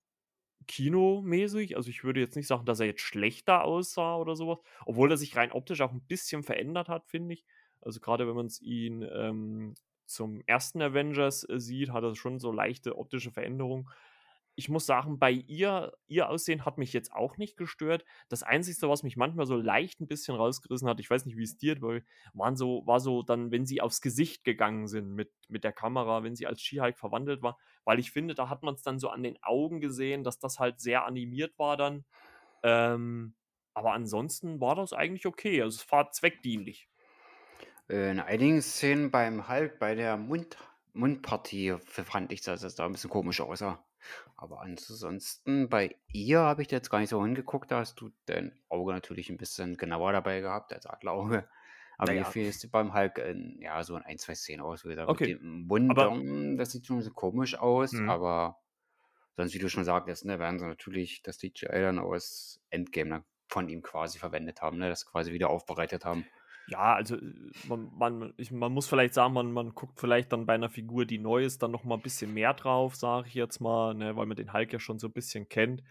kinomäßig. 0.68 1.76
Also 1.76 1.90
ich 1.90 2.04
würde 2.04 2.20
jetzt 2.20 2.36
nicht 2.36 2.46
sagen, 2.46 2.64
dass 2.64 2.80
er 2.80 2.86
jetzt 2.86 3.00
schlechter 3.02 3.64
aussah 3.64 4.16
oder 4.16 4.36
sowas, 4.36 4.58
obwohl 4.86 5.10
er 5.10 5.16
sich 5.16 5.36
rein 5.36 5.52
optisch 5.52 5.80
auch 5.80 5.92
ein 5.92 6.06
bisschen 6.06 6.44
verändert 6.44 6.88
hat, 6.88 7.08
finde 7.08 7.34
ich. 7.34 7.44
Also 7.80 7.98
gerade 7.98 8.28
wenn 8.28 8.36
man 8.36 8.46
es 8.46 8.60
ihn 8.62 9.02
ähm, 9.12 9.74
zum 10.06 10.42
ersten 10.46 10.80
Avengers 10.80 11.48
äh, 11.48 11.58
sieht, 11.58 11.90
hat 11.90 12.04
er 12.04 12.14
schon 12.14 12.38
so 12.38 12.52
leichte 12.52 12.96
optische 12.96 13.32
Veränderungen 13.32 13.88
ich 14.54 14.68
muss 14.68 14.86
sagen, 14.86 15.18
bei 15.18 15.30
ihr, 15.30 15.92
ihr 16.06 16.28
Aussehen 16.28 16.64
hat 16.64 16.76
mich 16.76 16.92
jetzt 16.92 17.12
auch 17.12 17.36
nicht 17.36 17.56
gestört. 17.56 18.04
Das 18.28 18.42
Einzige, 18.42 18.88
was 18.88 19.02
mich 19.02 19.16
manchmal 19.16 19.46
so 19.46 19.56
leicht 19.56 20.00
ein 20.00 20.06
bisschen 20.06 20.34
rausgerissen 20.34 20.88
hat, 20.88 21.00
ich 21.00 21.08
weiß 21.08 21.24
nicht, 21.24 21.36
wie 21.36 21.44
es 21.44 21.56
dir 21.56 21.80
war, 21.80 22.00
waren 22.34 22.56
so, 22.56 22.82
war 22.86 23.00
so 23.00 23.22
dann, 23.22 23.50
wenn 23.50 23.64
sie 23.66 23.80
aufs 23.80 24.00
Gesicht 24.00 24.44
gegangen 24.44 24.86
sind 24.86 25.14
mit, 25.14 25.32
mit 25.48 25.64
der 25.64 25.72
Kamera, 25.72 26.22
wenn 26.22 26.36
sie 26.36 26.46
als 26.46 26.60
Skihike 26.60 26.98
verwandelt 26.98 27.42
war, 27.42 27.58
weil 27.84 27.98
ich 27.98 28.10
finde, 28.10 28.34
da 28.34 28.48
hat 28.48 28.62
man 28.62 28.74
es 28.74 28.82
dann 28.82 28.98
so 28.98 29.08
an 29.08 29.22
den 29.22 29.42
Augen 29.42 29.80
gesehen, 29.80 30.24
dass 30.24 30.38
das 30.38 30.58
halt 30.58 30.80
sehr 30.80 31.06
animiert 31.06 31.58
war 31.58 31.76
dann. 31.76 32.04
Ähm, 32.62 33.34
aber 33.72 33.92
ansonsten 33.92 34.60
war 34.60 34.74
das 34.74 34.92
eigentlich 34.92 35.26
okay. 35.26 35.62
Also 35.62 35.76
es 35.76 35.90
war 35.90 36.10
zweckdienlich. 36.10 36.88
Äh, 37.88 38.10
in 38.10 38.20
einigen 38.20 38.62
Szenen 38.62 39.10
beim 39.10 39.48
Hulk, 39.48 39.78
bei 39.78 39.94
der 39.94 40.16
Mund, 40.16 40.56
Mundpartie, 40.92 41.76
fand 41.80 42.32
ich, 42.32 42.42
dass 42.42 42.62
es 42.62 42.74
da 42.74 42.84
ein 42.84 42.92
bisschen 42.92 43.10
komisch 43.10 43.40
aussah. 43.40 43.84
Aber 44.36 44.60
ansonsten 44.62 45.68
bei 45.68 45.96
ihr 46.12 46.40
habe 46.40 46.62
ich 46.62 46.68
da 46.68 46.76
jetzt 46.76 46.90
gar 46.90 47.00
nicht 47.00 47.10
so 47.10 47.22
hingeguckt. 47.22 47.70
Da 47.70 47.78
hast 47.80 48.00
du 48.00 48.10
dein 48.26 48.58
Auge 48.68 48.92
natürlich 48.92 49.30
ein 49.30 49.36
bisschen 49.36 49.76
genauer 49.76 50.12
dabei 50.12 50.40
gehabt, 50.40 50.72
als 50.72 50.86
Adlerauge. 50.86 51.48
Aber 51.98 52.12
mir 52.12 52.24
fiel 52.24 52.46
es 52.46 52.66
beim 52.70 52.94
Hulk 52.94 53.18
in, 53.18 53.58
ja, 53.60 53.82
so 53.84 53.96
in 53.96 54.02
ein, 54.02 54.18
zwei 54.18 54.34
Szenen 54.34 54.62
aus. 54.62 54.84
Wie 54.84 54.88
gesagt, 54.88 55.10
mit 55.10 55.16
Okay. 55.16 55.34
dem 55.38 55.66
Mund, 55.66 55.90
Aber 55.90 56.10
das 56.56 56.72
sieht 56.72 56.86
schon 56.86 56.96
ein 56.96 57.00
bisschen 57.00 57.14
komisch 57.14 57.56
aus. 57.58 57.92
Mhm. 57.92 58.08
Aber 58.08 58.58
sonst, 59.36 59.54
wie 59.54 59.58
du 59.58 59.68
schon 59.68 59.84
sagtest, 59.84 60.24
ne, 60.24 60.38
werden 60.38 60.58
sie 60.58 60.66
natürlich 60.66 61.22
das 61.22 61.38
DJI 61.38 61.80
dann 61.80 61.98
aus 61.98 62.60
Endgame 62.70 63.10
dann 63.10 63.24
von 63.48 63.68
ihm 63.68 63.82
quasi 63.82 64.18
verwendet 64.18 64.62
haben, 64.62 64.78
ne, 64.78 64.88
das 64.88 65.06
quasi 65.06 65.32
wieder 65.32 65.50
aufbereitet 65.50 66.04
haben. 66.04 66.24
Ja, 66.66 66.94
also 66.94 67.16
äh, 67.16 67.52
man, 67.62 67.90
man, 67.96 68.34
ich, 68.36 68.50
man 68.52 68.72
muss 68.72 68.86
vielleicht 68.88 69.14
sagen, 69.14 69.34
man, 69.34 69.52
man 69.52 69.74
guckt 69.74 69.98
vielleicht 70.00 70.32
dann 70.32 70.46
bei 70.46 70.54
einer 70.54 70.70
Figur, 70.70 71.04
die 71.06 71.18
neu 71.18 71.44
ist, 71.44 71.62
dann 71.62 71.70
noch 71.72 71.84
mal 71.84 71.96
ein 71.96 72.02
bisschen 72.02 72.32
mehr 72.32 72.54
drauf, 72.54 72.94
sage 72.96 73.28
ich 73.28 73.34
jetzt 73.34 73.60
mal, 73.60 73.94
ne, 73.94 74.16
weil 74.16 74.26
man 74.26 74.36
den 74.36 74.52
Hulk 74.52 74.72
ja 74.72 74.78
schon 74.78 74.98
so 74.98 75.08
ein 75.08 75.12
bisschen 75.12 75.48
kennt. 75.48 75.82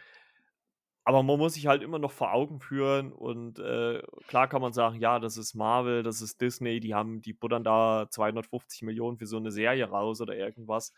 Aber 1.05 1.23
man 1.23 1.39
muss 1.39 1.55
sich 1.55 1.65
halt 1.65 1.81
immer 1.81 1.97
noch 1.97 2.11
vor 2.11 2.33
Augen 2.33 2.59
führen 2.59 3.11
und 3.11 3.57
äh, 3.59 4.01
klar 4.27 4.47
kann 4.47 4.61
man 4.61 4.73
sagen, 4.73 4.99
ja, 4.99 5.17
das 5.19 5.37
ist 5.37 5.55
Marvel, 5.55 6.03
das 6.03 6.21
ist 6.21 6.39
Disney, 6.39 6.79
die 6.79 6.93
haben, 6.93 7.21
die 7.21 7.33
buttern 7.33 7.63
da 7.63 8.07
250 8.09 8.83
Millionen 8.83 9.17
für 9.17 9.25
so 9.25 9.37
eine 9.37 9.51
Serie 9.51 9.89
raus 9.89 10.21
oder 10.21 10.35
irgendwas. 10.35 10.93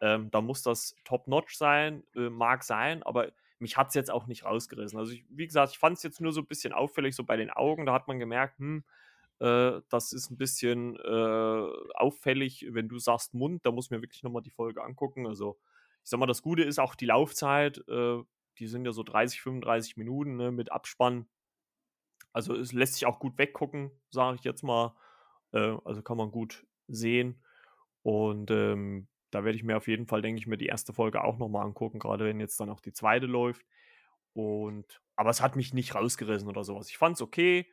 Ähm, 0.00 0.30
da 0.30 0.42
muss 0.42 0.62
das 0.62 0.94
top-notch 1.04 1.56
sein, 1.56 2.04
äh, 2.14 2.28
mag 2.28 2.62
sein, 2.62 3.02
aber 3.04 3.28
mich 3.60 3.76
hat 3.76 3.88
es 3.88 3.94
jetzt 3.94 4.10
auch 4.10 4.26
nicht 4.26 4.44
rausgerissen. 4.44 4.98
Also, 4.98 5.12
ich, 5.12 5.24
wie 5.28 5.46
gesagt, 5.46 5.72
ich 5.72 5.78
fand 5.78 5.96
es 5.96 6.02
jetzt 6.02 6.20
nur 6.20 6.32
so 6.32 6.40
ein 6.40 6.46
bisschen 6.46 6.72
auffällig, 6.72 7.14
so 7.14 7.24
bei 7.24 7.36
den 7.36 7.50
Augen. 7.50 7.86
Da 7.86 7.92
hat 7.92 8.08
man 8.08 8.18
gemerkt, 8.18 8.58
hm, 8.58 8.84
äh, 9.40 9.80
das 9.88 10.12
ist 10.12 10.30
ein 10.30 10.38
bisschen 10.38 10.96
äh, 10.96 11.68
auffällig, 11.94 12.66
wenn 12.70 12.88
du 12.88 12.98
sagst 12.98 13.34
Mund, 13.34 13.64
da 13.64 13.72
muss 13.72 13.90
mir 13.90 14.02
wirklich 14.02 14.22
nochmal 14.22 14.42
die 14.42 14.50
Folge 14.50 14.82
angucken. 14.82 15.26
Also, 15.26 15.58
ich 16.04 16.10
sag 16.10 16.20
mal, 16.20 16.26
das 16.26 16.42
Gute 16.42 16.62
ist 16.62 16.78
auch 16.78 16.94
die 16.94 17.06
Laufzeit. 17.06 17.78
Äh, 17.88 18.22
die 18.58 18.66
sind 18.66 18.84
ja 18.84 18.92
so 18.92 19.02
30, 19.02 19.40
35 19.40 19.96
Minuten 19.96 20.36
ne, 20.36 20.50
mit 20.50 20.72
Abspann. 20.72 21.28
Also, 22.32 22.54
es 22.54 22.72
lässt 22.72 22.94
sich 22.94 23.06
auch 23.06 23.18
gut 23.18 23.38
weggucken, 23.38 23.90
sage 24.10 24.36
ich 24.36 24.44
jetzt 24.44 24.62
mal. 24.62 24.94
Äh, 25.52 25.76
also 25.84 26.02
kann 26.02 26.16
man 26.16 26.30
gut 26.30 26.66
sehen. 26.88 27.42
Und 28.02 28.50
ähm, 28.50 29.08
da 29.30 29.44
werde 29.44 29.56
ich 29.56 29.64
mir 29.64 29.76
auf 29.76 29.88
jeden 29.88 30.06
Fall, 30.06 30.22
denke 30.22 30.40
ich, 30.40 30.46
mir 30.46 30.56
die 30.56 30.66
erste 30.66 30.92
Folge 30.92 31.22
auch 31.22 31.38
nochmal 31.38 31.66
angucken, 31.66 31.98
gerade 31.98 32.24
wenn 32.24 32.40
jetzt 32.40 32.58
dann 32.60 32.70
auch 32.70 32.80
die 32.80 32.92
zweite 32.92 33.26
läuft. 33.26 33.66
Und, 34.32 35.00
aber 35.16 35.30
es 35.30 35.40
hat 35.40 35.56
mich 35.56 35.74
nicht 35.74 35.94
rausgerissen 35.94 36.48
oder 36.48 36.64
sowas. 36.64 36.88
Ich 36.90 36.98
fand 36.98 37.16
es 37.16 37.22
okay. 37.22 37.66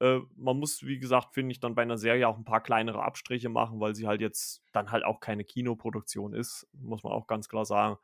Äh, 0.00 0.20
man 0.36 0.58
muss, 0.58 0.84
wie 0.84 0.98
gesagt, 0.98 1.34
finde 1.34 1.52
ich, 1.52 1.60
dann 1.60 1.74
bei 1.74 1.82
einer 1.82 1.98
Serie 1.98 2.28
auch 2.28 2.36
ein 2.36 2.44
paar 2.44 2.62
kleinere 2.62 3.02
Abstriche 3.02 3.48
machen, 3.48 3.80
weil 3.80 3.94
sie 3.94 4.06
halt 4.06 4.20
jetzt 4.20 4.62
dann 4.72 4.90
halt 4.90 5.04
auch 5.04 5.20
keine 5.20 5.44
Kinoproduktion 5.44 6.34
ist, 6.34 6.68
muss 6.72 7.02
man 7.02 7.12
auch 7.12 7.26
ganz 7.26 7.48
klar 7.48 7.64
sagen. 7.64 7.98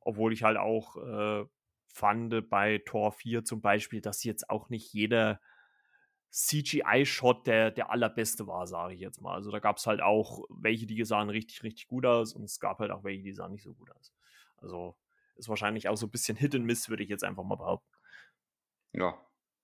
Obwohl 0.00 0.32
ich 0.32 0.42
halt 0.42 0.56
auch 0.56 0.96
äh, 0.96 1.44
fand 1.86 2.48
bei 2.48 2.78
Tor 2.84 3.12
4 3.12 3.44
zum 3.44 3.60
Beispiel, 3.60 4.00
dass 4.00 4.24
jetzt 4.24 4.48
auch 4.50 4.68
nicht 4.68 4.92
jeder 4.92 5.40
CGI-Shot 6.30 7.46
der, 7.46 7.70
der 7.70 7.90
allerbeste 7.90 8.46
war, 8.46 8.66
sage 8.66 8.94
ich 8.94 9.00
jetzt 9.00 9.20
mal. 9.20 9.34
Also 9.34 9.50
da 9.50 9.58
gab 9.58 9.78
es 9.78 9.86
halt 9.86 10.00
auch 10.00 10.44
welche, 10.48 10.86
die 10.86 11.04
sahen 11.04 11.28
richtig, 11.28 11.62
richtig 11.62 11.88
gut 11.88 12.06
aus 12.06 12.34
und 12.34 12.44
es 12.44 12.60
gab 12.60 12.78
halt 12.78 12.90
auch 12.90 13.02
welche, 13.02 13.22
die 13.22 13.32
sahen 13.32 13.52
nicht 13.52 13.64
so 13.64 13.74
gut 13.74 13.90
aus. 13.90 14.12
Also 14.58 14.96
ist 15.36 15.48
wahrscheinlich 15.48 15.88
auch 15.88 15.96
so 15.96 16.06
ein 16.06 16.10
bisschen 16.10 16.36
Hit 16.36 16.54
and 16.54 16.64
Miss, 16.64 16.88
würde 16.88 17.02
ich 17.02 17.08
jetzt 17.08 17.24
einfach 17.24 17.42
mal 17.42 17.56
behaupten. 17.56 17.88
Ja, 18.92 19.18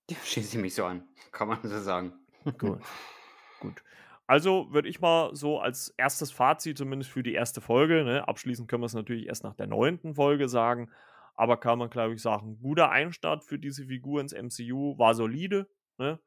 schließe 0.24 0.56
ich 0.56 0.62
mich 0.62 0.74
so 0.74 0.84
an, 0.84 1.06
kann 1.30 1.48
man 1.48 1.60
so 1.62 1.80
sagen. 1.80 2.12
Gut. 2.58 2.82
Gut. 3.60 3.82
Also 4.26 4.72
würde 4.72 4.88
ich 4.88 5.00
mal 5.00 5.34
so 5.34 5.60
als 5.60 5.90
erstes 5.96 6.32
Fazit, 6.32 6.76
zumindest 6.78 7.10
für 7.10 7.22
die 7.22 7.32
erste 7.32 7.60
Folge, 7.60 8.04
ne, 8.04 8.26
abschließend 8.26 8.68
können 8.68 8.82
wir 8.82 8.86
es 8.86 8.94
natürlich 8.94 9.26
erst 9.28 9.44
nach 9.44 9.54
der 9.54 9.68
neunten 9.68 10.14
Folge 10.14 10.48
sagen, 10.48 10.90
aber 11.36 11.58
kann 11.58 11.78
man, 11.78 11.90
glaube 11.90 12.14
ich, 12.14 12.22
sagen, 12.22 12.58
guter 12.60 12.90
Einstart 12.90 13.44
für 13.44 13.58
diese 13.58 13.86
Figur 13.86 14.20
ins 14.20 14.32
MCU, 14.32 14.98
war 14.98 15.14
solide, 15.14 15.68
ne? 15.98 16.18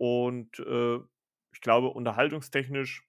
Und 0.00 0.58
äh, 0.60 0.96
ich 1.52 1.60
glaube, 1.60 1.88
unterhaltungstechnisch 1.88 3.06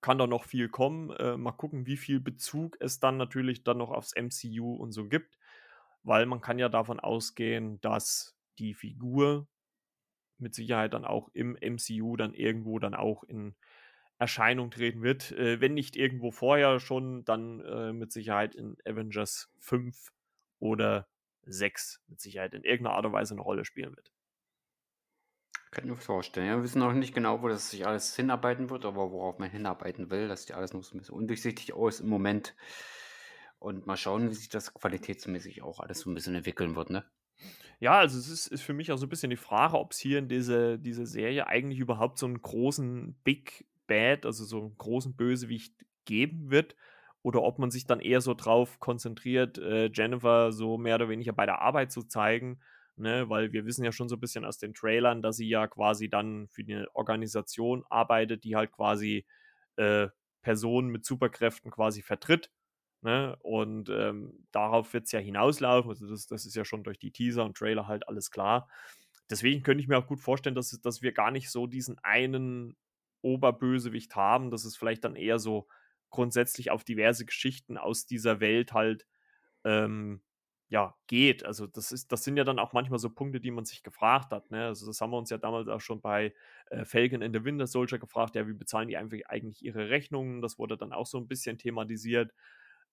kann 0.00 0.18
da 0.18 0.26
noch 0.26 0.42
viel 0.42 0.68
kommen. 0.68 1.10
Äh, 1.10 1.36
mal 1.36 1.52
gucken, 1.52 1.86
wie 1.86 1.96
viel 1.96 2.18
Bezug 2.18 2.76
es 2.80 2.98
dann 2.98 3.16
natürlich 3.18 3.62
dann 3.62 3.78
noch 3.78 3.92
aufs 3.92 4.12
MCU 4.16 4.74
und 4.74 4.90
so 4.90 5.06
gibt, 5.06 5.38
weil 6.02 6.26
man 6.26 6.40
kann 6.40 6.58
ja 6.58 6.68
davon 6.68 6.98
ausgehen, 6.98 7.80
dass 7.82 8.36
die 8.58 8.74
Figur 8.74 9.46
mit 10.38 10.56
Sicherheit 10.56 10.92
dann 10.92 11.04
auch 11.04 11.30
im 11.34 11.56
MCU 11.60 12.16
dann 12.16 12.34
irgendwo 12.34 12.80
dann 12.80 12.96
auch 12.96 13.22
in 13.22 13.54
Erscheinung 14.18 14.72
treten 14.72 15.02
wird. 15.02 15.30
Äh, 15.30 15.60
wenn 15.60 15.74
nicht 15.74 15.94
irgendwo 15.94 16.32
vorher 16.32 16.80
schon, 16.80 17.24
dann 17.24 17.60
äh, 17.60 17.92
mit 17.92 18.10
Sicherheit 18.10 18.56
in 18.56 18.76
Avengers 18.84 19.52
5 19.60 20.12
oder 20.58 21.06
6 21.42 22.02
mit 22.08 22.20
Sicherheit 22.20 22.54
in 22.54 22.64
irgendeiner 22.64 22.96
Art 22.96 23.06
und 23.06 23.12
Weise 23.12 23.34
eine 23.34 23.42
Rolle 23.42 23.64
spielen 23.64 23.94
wird. 23.94 24.15
Kann 25.76 25.84
ich 25.84 25.90
mir 25.90 25.96
vorstellen. 25.96 26.46
Ja, 26.46 26.56
wir 26.56 26.62
wissen 26.62 26.80
auch 26.80 26.94
nicht 26.94 27.14
genau, 27.14 27.42
wo 27.42 27.48
das 27.48 27.68
sich 27.68 27.86
alles 27.86 28.16
hinarbeiten 28.16 28.70
wird, 28.70 28.86
aber 28.86 29.10
worauf 29.10 29.38
man 29.38 29.50
hinarbeiten 29.50 30.10
will. 30.10 30.26
Das 30.26 30.44
sieht 30.44 30.56
alles 30.56 30.72
noch 30.72 30.82
so 30.82 30.96
ein 30.96 31.00
bisschen 31.00 31.14
undurchsichtig 31.14 31.74
aus 31.74 32.00
im 32.00 32.08
Moment. 32.08 32.56
Und 33.58 33.86
mal 33.86 33.98
schauen, 33.98 34.30
wie 34.30 34.34
sich 34.34 34.48
das 34.48 34.72
qualitätsmäßig 34.72 35.60
auch 35.60 35.80
alles 35.80 36.00
so 36.00 36.08
ein 36.10 36.14
bisschen 36.14 36.34
entwickeln 36.34 36.76
wird, 36.76 36.88
ne? 36.88 37.04
Ja, 37.78 37.98
also 37.98 38.18
es 38.18 38.26
ist, 38.26 38.46
ist 38.46 38.62
für 38.62 38.72
mich 38.72 38.90
auch 38.90 38.96
so 38.96 39.04
ein 39.04 39.10
bisschen 39.10 39.28
die 39.28 39.36
Frage, 39.36 39.78
ob 39.78 39.92
es 39.92 39.98
hier 39.98 40.18
in 40.18 40.28
diese, 40.28 40.78
diese 40.78 41.04
Serie 41.04 41.46
eigentlich 41.46 41.78
überhaupt 41.78 42.16
so 42.16 42.24
einen 42.24 42.40
großen 42.40 43.12
Big 43.22 43.66
Bad, 43.86 44.24
also 44.24 44.46
so 44.46 44.60
einen 44.60 44.78
großen 44.78 45.14
Bösewicht 45.14 45.74
geben 46.06 46.50
wird 46.50 46.74
oder 47.20 47.42
ob 47.42 47.58
man 47.58 47.70
sich 47.70 47.84
dann 47.84 48.00
eher 48.00 48.22
so 48.22 48.32
drauf 48.32 48.80
konzentriert, 48.80 49.58
äh, 49.58 49.90
Jennifer 49.92 50.52
so 50.52 50.78
mehr 50.78 50.94
oder 50.94 51.10
weniger 51.10 51.34
bei 51.34 51.44
der 51.44 51.60
Arbeit 51.60 51.92
zu 51.92 52.02
zeigen, 52.04 52.60
ne? 52.96 53.28
weil 53.28 53.52
wir 53.52 53.64
wissen 53.66 53.84
ja 53.84 53.92
schon 53.92 54.08
so 54.08 54.16
ein 54.16 54.20
bisschen 54.20 54.44
aus 54.44 54.58
den 54.58 54.74
Trailern, 54.74 55.22
dass 55.22 55.36
sie 55.36 55.48
ja 55.48 55.66
quasi 55.66 56.08
dann 56.08 56.48
für 56.48 56.62
eine 56.62 56.86
Organisation 56.94 57.84
arbeitet, 57.90 58.44
die 58.44 58.56
halt 58.56 58.72
quasi 58.72 59.26
äh, 59.76 60.08
Personen 60.42 60.88
mit 60.88 61.04
Superkräften 61.04 61.70
quasi 61.70 62.02
vertritt. 62.02 62.50
Ne? 63.02 63.36
Und 63.40 63.88
ähm, 63.88 64.46
darauf 64.52 64.92
wird 64.92 65.04
es 65.04 65.12
ja 65.12 65.20
hinauslaufen. 65.20 65.90
Also 65.90 66.08
das, 66.08 66.26
das 66.26 66.46
ist 66.46 66.56
ja 66.56 66.64
schon 66.64 66.84
durch 66.84 66.98
die 66.98 67.12
Teaser 67.12 67.44
und 67.44 67.56
Trailer 67.56 67.86
halt 67.86 68.08
alles 68.08 68.30
klar. 68.30 68.68
Deswegen 69.28 69.62
könnte 69.62 69.82
ich 69.82 69.88
mir 69.88 69.98
auch 69.98 70.06
gut 70.06 70.20
vorstellen, 70.20 70.54
dass, 70.54 70.70
dass 70.80 71.02
wir 71.02 71.12
gar 71.12 71.30
nicht 71.30 71.50
so 71.50 71.66
diesen 71.66 71.98
einen 71.98 72.76
Oberbösewicht 73.22 74.14
haben, 74.14 74.50
dass 74.50 74.64
es 74.64 74.76
vielleicht 74.76 75.04
dann 75.04 75.16
eher 75.16 75.38
so 75.38 75.66
grundsätzlich 76.10 76.70
auf 76.70 76.84
diverse 76.84 77.26
Geschichten 77.26 77.76
aus 77.76 78.06
dieser 78.06 78.40
Welt 78.40 78.72
halt 78.72 79.06
ähm, 79.64 80.22
ja, 80.68 80.96
geht. 81.06 81.44
Also 81.44 81.66
das 81.66 81.92
ist, 81.92 82.10
das 82.10 82.24
sind 82.24 82.36
ja 82.36 82.44
dann 82.44 82.58
auch 82.58 82.72
manchmal 82.72 82.98
so 82.98 83.10
Punkte, 83.10 83.40
die 83.40 83.50
man 83.52 83.64
sich 83.64 83.82
gefragt 83.82 84.32
hat. 84.32 84.50
Ne? 84.50 84.66
Also 84.66 84.86
das 84.86 85.00
haben 85.00 85.10
wir 85.10 85.18
uns 85.18 85.30
ja 85.30 85.38
damals 85.38 85.68
auch 85.68 85.80
schon 85.80 86.00
bei 86.00 86.34
äh, 86.70 86.84
Falcon 86.84 87.22
in 87.22 87.32
the 87.32 87.44
Winter 87.44 87.66
Soldier 87.66 87.98
gefragt, 87.98 88.34
ja, 88.34 88.46
wie 88.48 88.52
bezahlen 88.52 88.88
die 88.88 88.96
einfach 88.96 89.18
eigentlich 89.28 89.64
ihre 89.64 89.90
Rechnungen? 89.90 90.42
Das 90.42 90.58
wurde 90.58 90.76
dann 90.76 90.92
auch 90.92 91.06
so 91.06 91.18
ein 91.18 91.28
bisschen 91.28 91.58
thematisiert. 91.58 92.32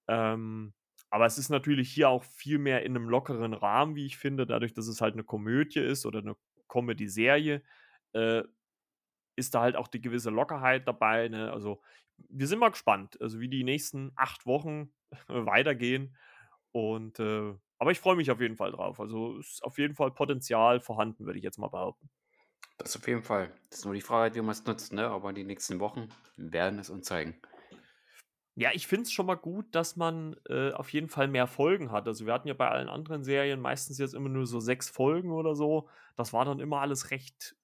Ähm, 0.07 0.73
aber 1.09 1.25
es 1.25 1.37
ist 1.37 1.49
natürlich 1.49 1.91
hier 1.91 2.09
auch 2.09 2.23
viel 2.23 2.59
mehr 2.59 2.83
in 2.83 2.95
einem 2.95 3.09
lockeren 3.09 3.53
Rahmen, 3.53 3.95
wie 3.95 4.05
ich 4.05 4.17
finde, 4.17 4.45
dadurch, 4.45 4.73
dass 4.73 4.87
es 4.87 5.01
halt 5.01 5.13
eine 5.13 5.23
Komödie 5.23 5.79
ist 5.79 6.05
oder 6.05 6.19
eine 6.19 6.35
Comedy-Serie, 6.67 7.63
äh, 8.13 8.43
ist 9.35 9.55
da 9.55 9.61
halt 9.61 9.75
auch 9.75 9.87
die 9.87 10.01
gewisse 10.01 10.29
Lockerheit 10.29 10.87
dabei. 10.87 11.27
Ne? 11.27 11.51
Also 11.51 11.81
wir 12.29 12.47
sind 12.47 12.59
mal 12.59 12.69
gespannt, 12.69 13.19
also 13.21 13.39
wie 13.39 13.49
die 13.49 13.63
nächsten 13.63 14.11
acht 14.15 14.45
Wochen 14.45 14.91
weitergehen. 15.27 16.15
Und 16.73 17.19
äh, 17.19 17.53
aber 17.77 17.91
ich 17.91 17.99
freue 17.99 18.15
mich 18.15 18.31
auf 18.31 18.41
jeden 18.41 18.57
Fall 18.57 18.71
drauf. 18.71 18.99
Also 18.99 19.37
ist 19.37 19.63
auf 19.63 19.77
jeden 19.77 19.95
Fall 19.95 20.11
Potenzial 20.11 20.79
vorhanden, 20.79 21.25
würde 21.25 21.37
ich 21.37 21.43
jetzt 21.43 21.59
mal 21.59 21.69
behaupten. 21.69 22.09
Das 22.77 22.95
auf 22.95 23.07
jeden 23.07 23.23
Fall. 23.23 23.53
Das 23.69 23.79
ist 23.79 23.85
nur 23.85 23.93
die 23.93 24.01
Frage, 24.01 24.35
wie 24.35 24.41
man 24.41 24.51
es 24.51 24.65
nutzt, 24.65 24.91
ne? 24.91 25.07
Aber 25.07 25.31
die 25.31 25.43
nächsten 25.43 25.79
Wochen 25.79 26.09
werden 26.35 26.79
es 26.79 26.89
uns 26.89 27.05
zeigen. 27.05 27.39
Ja, 28.55 28.69
ich 28.73 28.87
finde 28.87 29.03
es 29.03 29.11
schon 29.11 29.25
mal 29.25 29.35
gut, 29.35 29.73
dass 29.73 29.95
man 29.95 30.35
äh, 30.47 30.71
auf 30.71 30.89
jeden 30.93 31.09
Fall 31.09 31.27
mehr 31.27 31.47
Folgen 31.47 31.91
hat. 31.91 32.07
Also 32.07 32.25
wir 32.25 32.33
hatten 32.33 32.47
ja 32.47 32.53
bei 32.53 32.69
allen 32.69 32.89
anderen 32.89 33.23
Serien 33.23 33.59
meistens 33.59 33.97
jetzt 33.97 34.13
immer 34.13 34.29
nur 34.29 34.45
so 34.45 34.59
sechs 34.59 34.89
Folgen 34.89 35.31
oder 35.31 35.55
so. 35.55 35.89
Das 36.15 36.33
war 36.33 36.45
dann 36.45 36.59
immer 36.59 36.81
alles 36.81 37.09
recht, 37.09 37.55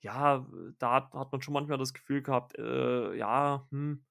ja, 0.00 0.46
da 0.78 1.08
hat, 1.12 1.32
man 1.32 1.40
schon 1.40 1.54
manchmal 1.54 1.78
das 1.78 1.94
Gefühl 1.94 2.22
gehabt, 2.22 2.58
äh, 2.58 3.14
ja, 3.16 3.66
hm, 3.70 4.04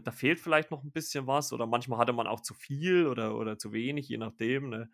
da 0.00 0.10
fehlt 0.10 0.40
vielleicht 0.40 0.70
noch 0.70 0.82
ein 0.82 0.92
bisschen 0.92 1.26
was 1.26 1.52
oder 1.52 1.66
manchmal 1.66 1.98
hatte 1.98 2.12
man 2.12 2.26
auch 2.26 2.40
zu 2.40 2.54
viel 2.54 3.06
oder, 3.06 3.36
oder 3.36 3.58
zu 3.58 3.72
wenig, 3.72 4.08
je 4.08 4.18
nachdem. 4.18 4.70
Ne? 4.70 4.90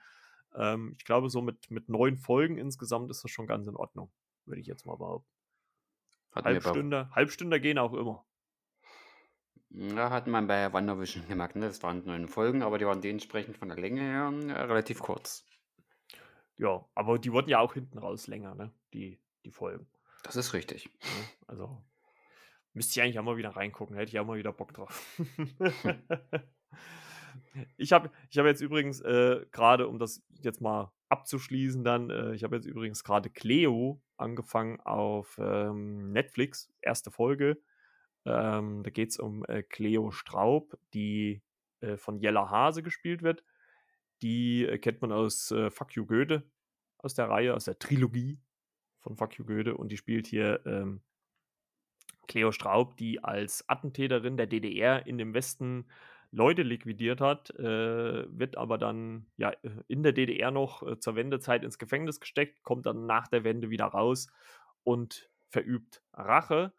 Ähm, 0.54 0.94
ich 0.98 1.04
glaube, 1.04 1.30
so 1.30 1.40
mit, 1.40 1.70
mit 1.70 1.88
neun 1.88 2.16
Folgen 2.16 2.58
insgesamt 2.58 3.10
ist 3.10 3.22
das 3.22 3.30
schon 3.30 3.46
ganz 3.46 3.66
in 3.66 3.76
Ordnung, 3.76 4.10
würde 4.44 4.60
ich 4.60 4.66
jetzt 4.66 4.86
mal 4.86 4.96
behaupten. 4.96 5.30
Halbstunde, 6.34 7.10
Halbstunde 7.14 7.60
gehen 7.60 7.78
auch 7.78 7.94
immer. 7.94 8.24
Ja, 9.70 10.10
hat 10.10 10.26
man 10.26 10.46
bei 10.46 10.72
WandaVision 10.72 11.28
gemerkt, 11.28 11.56
ne? 11.56 11.66
Das 11.66 11.82
waren 11.82 12.04
neun 12.04 12.26
Folgen, 12.26 12.62
aber 12.62 12.78
die 12.78 12.86
waren 12.86 13.02
dementsprechend 13.02 13.58
von 13.58 13.68
der 13.68 13.76
Länge 13.76 14.00
her 14.00 14.32
äh, 14.32 14.62
relativ 14.62 15.00
kurz. 15.00 15.44
Ja, 16.56 16.84
aber 16.94 17.18
die 17.18 17.32
wurden 17.32 17.50
ja 17.50 17.60
auch 17.60 17.74
hinten 17.74 17.98
raus 17.98 18.26
länger, 18.26 18.54
ne? 18.54 18.72
Die, 18.94 19.20
die 19.44 19.50
Folgen. 19.50 19.86
Das 20.22 20.36
ist 20.36 20.54
richtig. 20.54 20.90
Ja, 21.02 21.24
also 21.46 21.82
Müsste 22.74 22.92
ich 22.92 23.02
eigentlich 23.02 23.18
auch 23.18 23.24
mal 23.24 23.36
wieder 23.36 23.50
reingucken, 23.50 23.96
hätte 23.96 24.10
ich 24.10 24.18
auch 24.18 24.26
mal 24.26 24.38
wieder 24.38 24.52
Bock 24.52 24.72
drauf. 24.72 25.18
ich 27.76 27.92
habe 27.92 28.10
ich 28.30 28.38
hab 28.38 28.46
jetzt 28.46 28.60
übrigens 28.60 29.00
äh, 29.00 29.44
gerade, 29.50 29.88
um 29.88 29.98
das 29.98 30.22
jetzt 30.42 30.60
mal 30.60 30.92
abzuschließen, 31.08 31.84
dann, 31.84 32.10
äh, 32.10 32.34
ich 32.34 32.44
habe 32.44 32.56
jetzt 32.56 32.66
übrigens 32.66 33.04
gerade 33.04 33.30
Cleo 33.30 34.02
angefangen 34.16 34.80
auf 34.80 35.38
ähm, 35.40 36.12
Netflix, 36.12 36.70
erste 36.80 37.10
Folge. 37.10 37.58
Ähm, 38.24 38.82
da 38.82 38.90
geht 38.90 39.10
es 39.10 39.18
um 39.18 39.44
äh, 39.46 39.62
Cleo 39.62 40.10
Straub, 40.10 40.78
die 40.92 41.42
äh, 41.80 41.96
von 41.96 42.18
Jella 42.18 42.50
Hase 42.50 42.82
gespielt 42.82 43.22
wird. 43.22 43.44
Die 44.22 44.66
äh, 44.66 44.78
kennt 44.78 45.00
man 45.00 45.12
aus 45.12 45.50
äh, 45.50 45.70
Fuck 45.70 45.94
You 45.94 46.06
Goethe, 46.06 46.42
aus 46.98 47.14
der 47.14 47.28
Reihe, 47.28 47.54
aus 47.54 47.64
der 47.64 47.78
Trilogie 47.78 48.40
von 48.98 49.16
Fuck 49.16 49.38
You 49.38 49.44
Goethe. 49.44 49.76
Und 49.76 49.90
die 49.90 49.96
spielt 49.96 50.26
hier 50.26 50.60
ähm, 50.66 51.02
Cleo 52.28 52.52
Straub, 52.52 52.96
die 52.96 53.24
als 53.24 53.68
Attentäterin 53.68 54.36
der 54.36 54.46
DDR 54.46 55.06
in 55.06 55.18
dem 55.18 55.34
Westen 55.34 55.86
Leute 56.30 56.62
liquidiert 56.62 57.20
hat, 57.20 57.50
äh, 57.58 58.24
wird 58.28 58.56
aber 58.58 58.76
dann 58.76 59.26
ja 59.38 59.52
in 59.88 60.02
der 60.02 60.12
DDR 60.12 60.50
noch 60.50 60.82
äh, 60.82 60.98
zur 60.98 61.16
Wendezeit 61.16 61.64
ins 61.64 61.78
Gefängnis 61.78 62.20
gesteckt, 62.20 62.62
kommt 62.62 62.86
dann 62.86 63.06
nach 63.06 63.28
der 63.28 63.44
Wende 63.44 63.70
wieder 63.70 63.86
raus 63.86 64.28
und 64.84 65.30
verübt 65.48 66.02
Rache. 66.12 66.72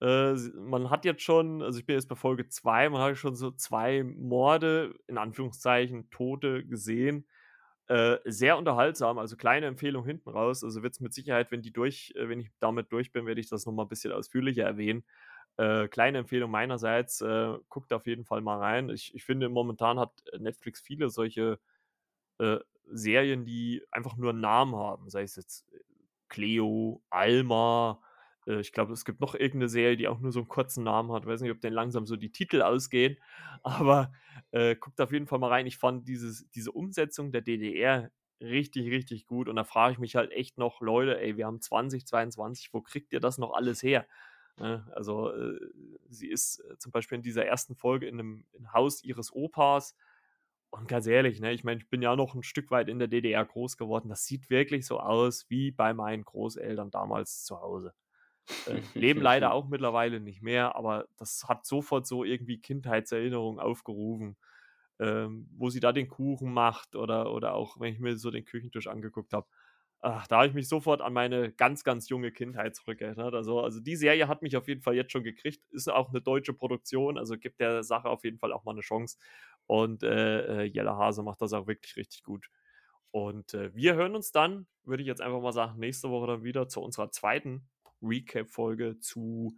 Äh, 0.00 0.34
man 0.54 0.90
hat 0.90 1.04
jetzt 1.04 1.22
schon, 1.22 1.62
also 1.62 1.78
ich 1.78 1.86
bin 1.86 1.96
jetzt 1.96 2.08
bei 2.08 2.14
Folge 2.14 2.48
2, 2.48 2.90
man 2.90 3.02
hat 3.02 3.16
schon 3.16 3.34
so 3.34 3.50
zwei 3.50 4.04
Morde, 4.04 4.94
in 5.08 5.18
Anführungszeichen 5.18 6.08
Tote 6.10 6.64
gesehen. 6.64 7.26
Äh, 7.88 8.18
sehr 8.24 8.58
unterhaltsam, 8.58 9.16
also 9.18 9.36
kleine 9.36 9.66
Empfehlung 9.66 10.04
hinten 10.04 10.28
raus. 10.30 10.64
Also 10.64 10.82
wird 10.82 10.94
es 10.94 11.00
mit 11.00 11.14
Sicherheit, 11.14 11.52
wenn 11.52 11.62
die 11.62 11.72
durch, 11.72 12.12
äh, 12.16 12.28
wenn 12.28 12.40
ich 12.40 12.50
damit 12.58 12.90
durch 12.92 13.12
bin, 13.12 13.26
werde 13.26 13.40
ich 13.40 13.48
das 13.48 13.64
nochmal 13.64 13.84
ein 13.86 13.88
bisschen 13.88 14.12
ausführlicher 14.12 14.64
erwähnen. 14.64 15.04
Äh, 15.56 15.86
kleine 15.88 16.18
Empfehlung 16.18 16.50
meinerseits, 16.50 17.20
äh, 17.20 17.54
guckt 17.68 17.92
auf 17.92 18.06
jeden 18.06 18.24
Fall 18.24 18.40
mal 18.40 18.58
rein. 18.58 18.90
Ich, 18.90 19.14
ich 19.14 19.24
finde, 19.24 19.48
momentan 19.48 20.00
hat 20.00 20.12
Netflix 20.38 20.80
viele 20.80 21.10
solche 21.10 21.60
äh, 22.38 22.58
Serien, 22.90 23.44
die 23.44 23.82
einfach 23.90 24.16
nur 24.16 24.30
einen 24.30 24.40
Namen 24.40 24.76
haben. 24.76 25.10
Sei 25.10 25.22
es 25.22 25.36
jetzt 25.36 25.66
Cleo, 26.28 27.02
Alma, 27.10 28.00
äh, 28.46 28.60
ich 28.60 28.72
glaube, 28.72 28.92
es 28.92 29.04
gibt 29.04 29.20
noch 29.20 29.34
irgendeine 29.34 29.68
Serie, 29.68 29.96
die 29.96 30.08
auch 30.08 30.20
nur 30.20 30.32
so 30.32 30.40
einen 30.40 30.48
kurzen 30.48 30.84
Namen 30.84 31.12
hat. 31.12 31.22
Ich 31.22 31.28
weiß 31.28 31.40
nicht, 31.40 31.50
ob 31.50 31.60
denn 31.60 31.72
langsam 31.72 32.06
so 32.06 32.16
die 32.16 32.32
Titel 32.32 32.62
ausgehen, 32.62 33.16
aber 33.62 34.12
äh, 34.50 34.76
guckt 34.76 35.00
auf 35.00 35.12
jeden 35.12 35.26
Fall 35.26 35.38
mal 35.38 35.48
rein. 35.48 35.66
Ich 35.66 35.78
fand 35.78 36.08
dieses, 36.08 36.48
diese 36.50 36.72
Umsetzung 36.72 37.32
der 37.32 37.42
DDR 37.42 38.10
richtig, 38.40 38.90
richtig 38.90 39.26
gut. 39.26 39.48
Und 39.48 39.56
da 39.56 39.64
frage 39.64 39.92
ich 39.94 39.98
mich 39.98 40.16
halt 40.16 40.30
echt 40.32 40.58
noch, 40.58 40.80
Leute, 40.80 41.20
ey, 41.20 41.36
wir 41.36 41.46
haben 41.46 41.60
2022, 41.60 42.72
wo 42.72 42.80
kriegt 42.82 43.12
ihr 43.12 43.20
das 43.20 43.38
noch 43.38 43.54
alles 43.54 43.82
her? 43.82 44.06
Ne? 44.58 44.86
Also, 44.94 45.32
äh, 45.32 45.58
sie 46.08 46.28
ist 46.28 46.60
äh, 46.60 46.78
zum 46.78 46.92
Beispiel 46.92 47.16
in 47.16 47.22
dieser 47.22 47.44
ersten 47.46 47.74
Folge 47.76 48.06
in 48.06 48.18
einem 48.18 48.46
in 48.52 48.72
Haus 48.72 49.02
ihres 49.02 49.32
Opas. 49.32 49.94
Und 50.70 50.88
ganz 50.88 51.06
ehrlich, 51.06 51.40
ne, 51.40 51.52
ich 51.52 51.64
meine, 51.64 51.80
ich 51.80 51.88
bin 51.88 52.02
ja 52.02 52.16
noch 52.16 52.34
ein 52.34 52.42
Stück 52.42 52.70
weit 52.70 52.88
in 52.88 52.98
der 52.98 53.08
DDR 53.08 53.44
groß 53.44 53.76
geworden. 53.76 54.08
Das 54.08 54.26
sieht 54.26 54.50
wirklich 54.50 54.86
so 54.86 55.00
aus 55.00 55.46
wie 55.48 55.70
bei 55.70 55.94
meinen 55.94 56.24
Großeltern 56.24 56.90
damals 56.90 57.44
zu 57.44 57.60
Hause. 57.60 57.94
Äh, 58.66 58.80
leben 58.94 59.20
leider 59.20 59.52
auch 59.52 59.68
mittlerweile 59.68 60.20
nicht 60.20 60.42
mehr, 60.42 60.76
aber 60.76 61.06
das 61.16 61.44
hat 61.48 61.66
sofort 61.66 62.06
so 62.06 62.24
irgendwie 62.24 62.58
Kindheitserinnerungen 62.60 63.60
aufgerufen, 63.60 64.36
ähm, 64.98 65.48
wo 65.56 65.70
sie 65.70 65.80
da 65.80 65.92
den 65.92 66.08
Kuchen 66.08 66.52
macht 66.52 66.96
oder, 66.96 67.32
oder 67.32 67.54
auch, 67.54 67.78
wenn 67.80 67.92
ich 67.92 68.00
mir 68.00 68.16
so 68.16 68.30
den 68.30 68.44
Küchentisch 68.44 68.86
angeguckt 68.86 69.32
habe. 69.32 69.46
Ach, 70.00 70.26
da 70.26 70.36
habe 70.36 70.48
ich 70.48 70.54
mich 70.54 70.68
sofort 70.68 71.00
an 71.00 71.12
meine 71.12 71.52
ganz, 71.52 71.82
ganz 71.82 72.08
junge 72.08 72.30
Kindheit 72.30 72.76
zurückerinnert. 72.76 73.34
Also, 73.34 73.60
also 73.60 73.80
die 73.80 73.96
Serie 73.96 74.28
hat 74.28 74.42
mich 74.42 74.56
auf 74.56 74.68
jeden 74.68 74.82
Fall 74.82 74.94
jetzt 74.94 75.10
schon 75.10 75.24
gekriegt. 75.24 75.64
Ist 75.72 75.90
auch 75.90 76.10
eine 76.10 76.20
deutsche 76.20 76.52
Produktion, 76.52 77.18
also 77.18 77.36
gibt 77.38 77.60
der 77.60 77.82
Sache 77.82 78.08
auf 78.08 78.22
jeden 78.22 78.38
Fall 78.38 78.52
auch 78.52 78.64
mal 78.64 78.72
eine 78.72 78.82
Chance. 78.82 79.18
Und 79.66 80.02
äh, 80.02 80.62
äh 80.62 80.64
Jella 80.64 80.96
Hase 80.96 81.22
macht 81.22 81.40
das 81.42 81.52
auch 81.54 81.66
wirklich 81.66 81.96
richtig 81.96 82.22
gut. 82.22 82.50
Und 83.10 83.54
äh, 83.54 83.74
wir 83.74 83.94
hören 83.94 84.14
uns 84.14 84.30
dann, 84.30 84.66
würde 84.84 85.02
ich 85.02 85.06
jetzt 85.06 85.22
einfach 85.22 85.40
mal 85.40 85.52
sagen, 85.52 85.78
nächste 85.78 86.10
Woche 86.10 86.26
dann 86.26 86.44
wieder 86.44 86.68
zu 86.68 86.82
unserer 86.82 87.10
zweiten 87.10 87.66
Recap-Folge 88.06 88.98
zu 88.98 89.56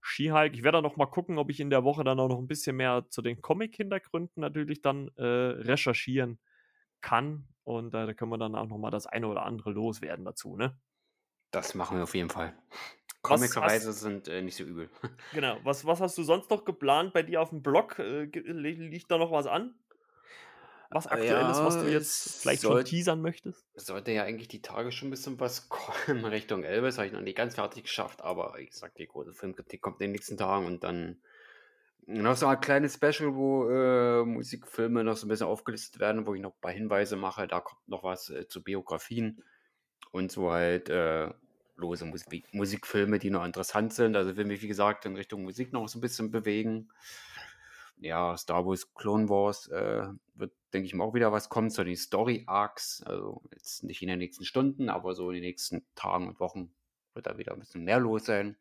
She-Hulk. 0.00 0.54
Ich 0.54 0.62
werde 0.62 0.78
dann 0.78 0.84
noch 0.84 0.96
mal 0.96 1.06
gucken, 1.06 1.38
ob 1.38 1.50
ich 1.50 1.60
in 1.60 1.70
der 1.70 1.84
Woche 1.84 2.04
dann 2.04 2.18
auch 2.18 2.28
noch 2.28 2.38
ein 2.38 2.48
bisschen 2.48 2.76
mehr 2.76 3.06
zu 3.08 3.22
den 3.22 3.40
Comic-Hintergründen 3.40 4.40
natürlich 4.40 4.82
dann 4.82 5.08
äh, 5.16 5.22
recherchieren 5.24 6.38
kann. 7.00 7.48
Und 7.64 7.94
äh, 7.94 8.06
da 8.06 8.14
können 8.14 8.30
wir 8.30 8.38
dann 8.38 8.56
auch 8.56 8.66
noch 8.66 8.78
mal 8.78 8.90
das 8.90 9.06
eine 9.06 9.28
oder 9.28 9.44
andere 9.44 9.70
loswerden 9.70 10.24
dazu, 10.24 10.56
ne? 10.56 10.76
Das 11.52 11.74
machen 11.74 11.98
wir 11.98 12.04
auf 12.04 12.14
jeden 12.14 12.30
Fall. 12.30 12.56
Comic-Reise 13.22 13.92
sind 13.92 14.26
äh, 14.26 14.42
nicht 14.42 14.56
so 14.56 14.64
übel. 14.64 14.90
Genau. 15.32 15.58
Was, 15.62 15.84
was 15.86 16.00
hast 16.00 16.18
du 16.18 16.24
sonst 16.24 16.50
noch 16.50 16.64
geplant 16.64 17.12
bei 17.12 17.22
dir 17.22 17.40
auf 17.40 17.50
dem 17.50 17.62
Blog? 17.62 17.98
Äh, 17.98 18.24
liegt 18.24 19.10
da 19.10 19.18
noch 19.18 19.30
was 19.30 19.46
an? 19.46 19.74
Was 20.94 21.06
aktuelles, 21.06 21.58
ja, 21.58 21.64
was 21.64 21.78
du 21.78 21.90
jetzt 21.90 22.42
vielleicht 22.42 22.62
soll, 22.62 22.78
schon 22.78 22.84
teasern 22.84 23.20
möchtest? 23.22 23.64
Sollte 23.74 24.12
ja 24.12 24.24
eigentlich 24.24 24.48
die 24.48 24.62
Tage 24.62 24.92
schon 24.92 25.08
ein 25.08 25.10
bisschen 25.10 25.40
was 25.40 25.68
kommen 25.68 26.24
Richtung 26.24 26.64
Elvis. 26.64 26.98
Habe 26.98 27.06
ich 27.06 27.12
noch 27.12 27.20
nicht 27.20 27.36
ganz 27.36 27.54
fertig 27.54 27.84
geschafft, 27.84 28.22
aber 28.22 28.58
ich 28.58 28.74
sag, 28.74 28.94
die 28.94 29.06
große 29.06 29.32
Filmkritik 29.32 29.80
kommt 29.80 30.00
in 30.00 30.08
den 30.08 30.12
nächsten 30.12 30.36
Tagen 30.36 30.66
und 30.66 30.84
dann 30.84 31.20
noch 32.06 32.36
so 32.36 32.46
ein 32.46 32.60
kleines 32.60 32.94
Special, 32.94 33.34
wo 33.34 33.68
äh, 33.70 34.24
Musikfilme 34.24 35.04
noch 35.04 35.16
so 35.16 35.26
ein 35.26 35.28
bisschen 35.28 35.46
aufgelistet 35.46 36.00
werden, 36.00 36.26
wo 36.26 36.34
ich 36.34 36.40
noch 36.40 36.54
ein 36.54 36.60
paar 36.60 36.72
Hinweise 36.72 37.16
mache. 37.16 37.46
Da 37.46 37.60
kommt 37.60 37.86
noch 37.88 38.02
was 38.02 38.30
äh, 38.30 38.48
zu 38.48 38.62
Biografien 38.62 39.42
und 40.10 40.32
so 40.32 40.50
halt 40.50 40.88
äh, 40.88 41.30
lose 41.76 42.04
Musik 42.04 42.44
Musikfilme, 42.52 43.18
die 43.18 43.30
noch 43.30 43.44
interessant 43.44 43.92
sind. 43.92 44.16
Also 44.16 44.36
will 44.36 44.44
mich, 44.44 44.62
wie 44.62 44.68
gesagt, 44.68 45.04
in 45.06 45.16
Richtung 45.16 45.42
Musik 45.42 45.72
noch 45.72 45.86
so 45.88 45.98
ein 45.98 46.02
bisschen 46.02 46.30
bewegen. 46.30 46.90
Ja, 48.02 48.36
Star 48.36 48.66
Wars 48.66 48.92
Clone 48.94 49.28
Wars 49.28 49.68
äh, 49.68 50.06
wird, 50.34 50.52
denke 50.72 50.86
ich 50.86 50.94
mal, 50.94 51.04
auch 51.04 51.14
wieder 51.14 51.32
was 51.32 51.48
kommen, 51.48 51.70
so 51.70 51.84
die 51.84 51.96
Story-Arcs. 51.96 53.02
Also 53.04 53.42
jetzt 53.52 53.84
nicht 53.84 54.02
in 54.02 54.08
den 54.08 54.18
nächsten 54.18 54.44
Stunden, 54.44 54.88
aber 54.88 55.14
so 55.14 55.30
in 55.30 55.34
den 55.34 55.44
nächsten 55.44 55.86
Tagen 55.94 56.28
und 56.28 56.40
Wochen 56.40 56.74
wird 57.14 57.26
da 57.26 57.38
wieder 57.38 57.52
ein 57.52 57.60
bisschen 57.60 57.84
mehr 57.84 58.00
los 58.00 58.24
sein. 58.24 58.56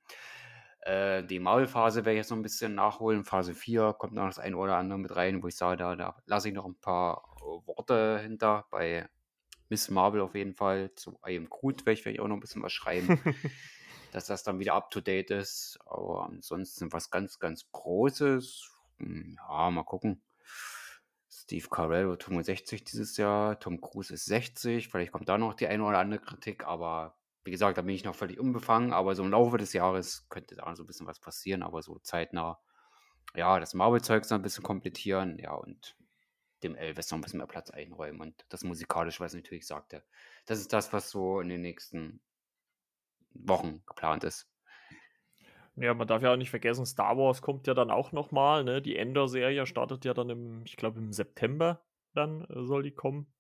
Äh, 0.82 1.24
die 1.24 1.40
Marvel-Phase 1.40 2.06
werde 2.06 2.14
ich 2.14 2.18
jetzt 2.18 2.30
noch 2.30 2.38
ein 2.38 2.44
bisschen 2.44 2.76
nachholen. 2.76 3.24
Phase 3.24 3.54
4 3.54 3.94
kommt 3.94 4.14
noch 4.14 4.28
das 4.28 4.40
ein 4.40 4.56
oder 4.56 4.78
andere 4.78 5.00
mit 5.00 5.16
rein, 5.16 5.42
wo 5.42 5.48
ich 5.48 5.56
sage, 5.56 5.78
da, 5.78 5.96
da 5.96 6.16
lasse 6.26 6.50
ich 6.50 6.54
noch 6.54 6.66
ein 6.66 6.80
paar 6.80 7.24
äh, 7.38 7.68
Worte 7.68 8.20
hinter. 8.22 8.66
Bei 8.72 9.10
Miss 9.70 9.90
Marvel 9.90 10.22
auf 10.22 10.36
jeden 10.36 10.54
Fall. 10.54 10.94
Zu 10.96 11.18
Am 11.22 11.50
Groot 11.50 11.86
werde 11.86 12.12
ich 12.12 12.20
auch 12.20 12.28
noch 12.28 12.38
ein 12.38 12.42
bisschen 12.42 12.62
was 12.62 12.74
schreiben. 12.74 13.20
dass 14.12 14.26
das 14.26 14.44
dann 14.44 14.60
wieder 14.60 14.74
up 14.74 14.92
to 14.92 15.02
date 15.02 15.32
ist. 15.32 15.80
Aber 15.86 16.26
ansonsten 16.26 16.92
was 16.92 17.10
ganz, 17.10 17.40
ganz 17.40 17.72
Großes. 17.72 18.71
Hm, 19.02 19.38
ja, 19.50 19.72
mal 19.72 19.84
gucken. 19.84 20.22
Steve 21.30 21.68
Carell 21.70 22.08
wird 22.08 22.24
65 22.24 22.84
dieses 22.84 23.18
Jahr, 23.18 23.60
Tom 23.60 23.82
Cruise 23.82 24.14
ist 24.14 24.26
60. 24.26 24.90
Vielleicht 24.90 25.12
kommt 25.12 25.28
da 25.30 25.38
noch 25.38 25.54
die 25.54 25.68
eine 25.68 25.84
oder 25.84 26.00
andere 26.00 26.20
Kritik, 26.22 26.66
aber 26.66 27.18
wie 27.44 27.52
gesagt, 27.52 27.78
da 27.78 27.82
bin 27.82 27.96
ich 27.96 28.04
noch 28.04 28.16
völlig 28.16 28.40
unbefangen, 28.40 28.94
aber 28.94 29.16
so 29.16 29.24
im 29.24 29.32
Laufe 29.32 29.58
des 29.58 29.74
Jahres 29.74 30.28
könnte 30.30 30.56
da 30.56 30.76
so 30.76 30.84
ein 30.84 30.88
bisschen 30.88 31.08
was 31.08 31.20
passieren, 31.20 31.64
aber 31.64 31.82
so 31.82 31.98
zeitnah, 32.00 32.60
ja, 33.36 33.60
das 33.60 33.74
Marvel-Zeug 33.74 34.26
so 34.26 34.36
ein 34.36 34.42
bisschen 34.44 34.64
komplettieren, 34.64 35.40
ja, 35.40 35.54
und 35.54 35.96
dem 36.64 36.76
Elvis 36.76 37.10
noch 37.10 37.18
ein 37.18 37.22
bisschen 37.22 37.40
mehr 37.40 37.48
Platz 37.48 37.72
einräumen 37.72 38.22
und 38.22 38.46
das 38.50 38.64
musikalische, 38.64 39.20
was 39.22 39.34
ich 39.34 39.44
natürlich 39.44 39.66
sagte. 39.66 40.04
Das 40.46 40.60
ist 40.60 40.74
das, 40.74 40.94
was 40.94 41.10
so 41.10 41.40
in 41.40 41.50
den 41.50 41.62
nächsten 41.62 42.22
Wochen 43.34 43.84
geplant 43.88 44.24
ist. 44.26 44.51
Ja, 45.82 45.94
man 45.94 46.08
darf 46.08 46.22
ja 46.22 46.34
auch 46.34 46.38
nicht 46.38 46.50
vergessen, 46.52 46.86
Star 46.86 47.18
Wars 47.18 47.42
kommt 47.42 47.66
ja 47.68 47.74
dann 47.74 47.92
auch 47.92 48.12
nochmal, 48.12 48.64
ne? 48.64 48.82
Die 48.82 48.96
Endor-Serie 48.98 49.66
startet 49.66 50.06
ja 50.06 50.14
dann 50.14 50.30
im, 50.30 50.64
ich 50.66 50.78
glaube, 50.78 51.00
im 51.00 51.12
September 51.12 51.84
dann 52.14 52.46
äh, 52.46 52.64
soll 52.64 52.84
die 52.84 52.92
kommen 52.92 53.34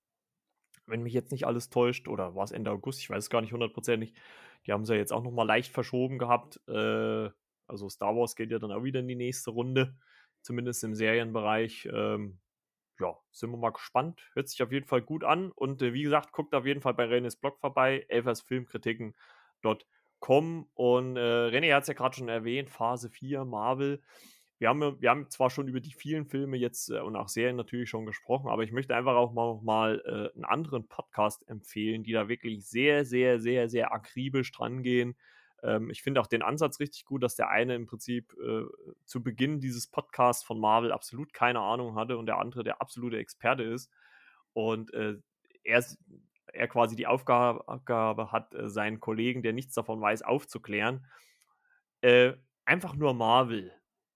wenn 0.87 1.03
mich 1.03 1.13
jetzt 1.13 1.31
nicht 1.31 1.45
alles 1.47 1.69
täuscht, 1.69 2.07
oder 2.07 2.35
war 2.35 2.43
es 2.43 2.51
Ende 2.51 2.71
August, 2.71 2.99
ich 2.99 3.09
weiß 3.09 3.23
es 3.25 3.29
gar 3.29 3.41
nicht 3.41 3.53
hundertprozentig. 3.53 4.13
Die 4.65 4.73
haben 4.73 4.85
sie 4.85 4.93
ja 4.93 4.99
jetzt 4.99 5.13
auch 5.13 5.23
nochmal 5.23 5.47
leicht 5.47 5.71
verschoben 5.71 6.19
gehabt. 6.19 6.59
Äh, 6.67 7.29
also 7.67 7.89
Star 7.89 8.15
Wars 8.15 8.35
geht 8.35 8.51
ja 8.51 8.59
dann 8.59 8.71
auch 8.71 8.83
wieder 8.83 8.99
in 8.99 9.07
die 9.07 9.15
nächste 9.15 9.51
Runde, 9.51 9.95
zumindest 10.41 10.83
im 10.83 10.93
Serienbereich. 10.93 11.87
Ähm, 11.91 12.39
ja, 12.99 13.17
sind 13.31 13.51
wir 13.51 13.57
mal 13.57 13.71
gespannt. 13.71 14.29
Hört 14.33 14.49
sich 14.49 14.61
auf 14.61 14.71
jeden 14.71 14.87
Fall 14.87 15.01
gut 15.01 15.23
an. 15.23 15.51
Und 15.51 15.81
äh, 15.81 15.93
wie 15.93 16.03
gesagt, 16.03 16.33
guckt 16.33 16.53
auf 16.53 16.65
jeden 16.65 16.81
Fall 16.81 16.93
bei 16.93 17.05
Renes 17.05 17.37
Blog 17.37 17.59
vorbei, 17.59 18.05
elfersfilmkritiken.com. 18.09 19.79
Und 20.74 21.17
äh, 21.17 21.19
René 21.19 21.74
hat 21.74 21.84
es 21.84 21.88
ja 21.88 21.93
gerade 21.93 22.15
schon 22.15 22.30
erwähnt, 22.30 22.69
Phase 22.69 23.09
4, 23.09 23.43
Marvel 23.43 24.01
wir 24.61 24.69
haben, 24.69 25.01
wir 25.01 25.09
haben 25.09 25.28
zwar 25.32 25.49
schon 25.49 25.67
über 25.67 25.80
die 25.80 25.91
vielen 25.91 26.28
Filme 26.28 26.55
jetzt 26.55 26.91
äh, 26.91 26.99
und 26.99 27.15
auch 27.15 27.30
Serien 27.30 27.55
natürlich 27.55 27.89
schon 27.89 28.05
gesprochen, 28.05 28.47
aber 28.47 28.61
ich 28.61 28.72
möchte 28.72 28.95
einfach 28.95 29.15
auch 29.15 29.34
mal, 29.34 29.59
mal 29.63 30.03
äh, 30.05 30.36
einen 30.36 30.45
anderen 30.45 30.88
Podcast 30.88 31.49
empfehlen, 31.49 32.03
die 32.03 32.11
da 32.11 32.30
wirklich 32.30 32.63
sehr, 32.63 33.03
sehr, 33.03 33.39
sehr, 33.39 33.69
sehr 33.69 33.91
akribisch 33.91 34.51
dran 34.51 34.84
gehen. 34.84 35.17
Ähm, 35.63 35.89
ich 35.89 36.03
finde 36.03 36.22
auch 36.22 36.28
den 36.28 36.43
Ansatz 36.43 36.80
richtig 36.80 37.05
gut, 37.05 37.24
dass 37.24 37.36
der 37.36 37.49
eine 37.49 37.74
im 37.74 37.88
Prinzip 37.88 38.36
äh, 38.39 38.65
zu 39.03 39.24
Beginn 39.24 39.61
dieses 39.61 39.88
Podcasts 39.88 40.43
von 40.43 40.59
Marvel 40.59 40.91
absolut 40.91 41.34
keine 41.34 41.61
Ahnung 41.61 41.95
hatte 41.95 42.19
und 42.19 42.28
der 42.28 42.38
andere 42.38 42.63
der 42.63 42.82
absolute 42.82 43.17
Experte 43.17 43.63
ist. 43.63 43.89
Und 44.53 44.93
äh, 44.93 45.15
er, 45.63 45.84
er 46.54 46.68
quasi 46.68 46.95
die 46.95 47.08
Aufgabe 47.08 48.32
hat, 48.32 48.54
äh, 48.54 48.70
seinen 48.70 48.99
Kollegen, 48.99 49.41
der 49.41 49.54
nichts 49.54 49.74
davon 49.74 50.02
weiß, 50.02 50.22
aufzuklären. 50.22 51.06
Äh, 52.02 52.34
einfach 52.66 52.95
nur 52.95 53.14
Marvel 53.14 53.72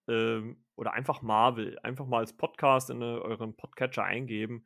ähm, 0.08 0.58
oder 0.76 0.94
einfach 0.94 1.22
Marvel, 1.22 1.80
einfach 1.84 2.06
mal 2.06 2.20
als 2.20 2.34
Podcast 2.34 2.90
in 2.90 3.02
äh, 3.02 3.06
euren 3.06 3.56
Podcatcher 3.56 4.04
eingeben. 4.04 4.66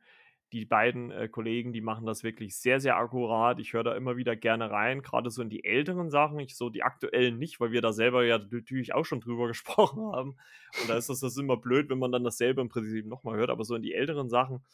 Die 0.52 0.64
beiden 0.64 1.12
äh, 1.12 1.28
Kollegen, 1.28 1.72
die 1.72 1.80
machen 1.80 2.06
das 2.06 2.24
wirklich 2.24 2.56
sehr, 2.56 2.80
sehr 2.80 2.96
akkurat. 2.96 3.60
Ich 3.60 3.72
höre 3.72 3.84
da 3.84 3.94
immer 3.94 4.16
wieder 4.16 4.34
gerne 4.34 4.70
rein, 4.70 5.02
gerade 5.02 5.30
so 5.30 5.42
in 5.42 5.50
die 5.50 5.64
älteren 5.64 6.10
Sachen. 6.10 6.40
Ich 6.40 6.56
so 6.56 6.70
die 6.70 6.82
aktuellen 6.82 7.38
nicht, 7.38 7.60
weil 7.60 7.70
wir 7.70 7.82
da 7.82 7.92
selber 7.92 8.24
ja 8.24 8.38
natürlich 8.38 8.92
auch 8.94 9.04
schon 9.04 9.20
drüber 9.20 9.46
gesprochen 9.48 10.12
haben. 10.12 10.36
Und 10.80 10.88
da 10.88 10.96
ist 10.96 11.08
das, 11.08 11.20
das 11.20 11.36
immer 11.36 11.56
blöd, 11.56 11.88
wenn 11.88 12.00
man 12.00 12.10
dann 12.10 12.24
dasselbe 12.24 12.60
im 12.60 12.68
Prinzip 12.68 13.06
nochmal 13.06 13.36
hört. 13.36 13.50
Aber 13.50 13.64
so 13.64 13.76
in 13.76 13.82
die 13.82 13.94
älteren 13.94 14.28
Sachen 14.28 14.64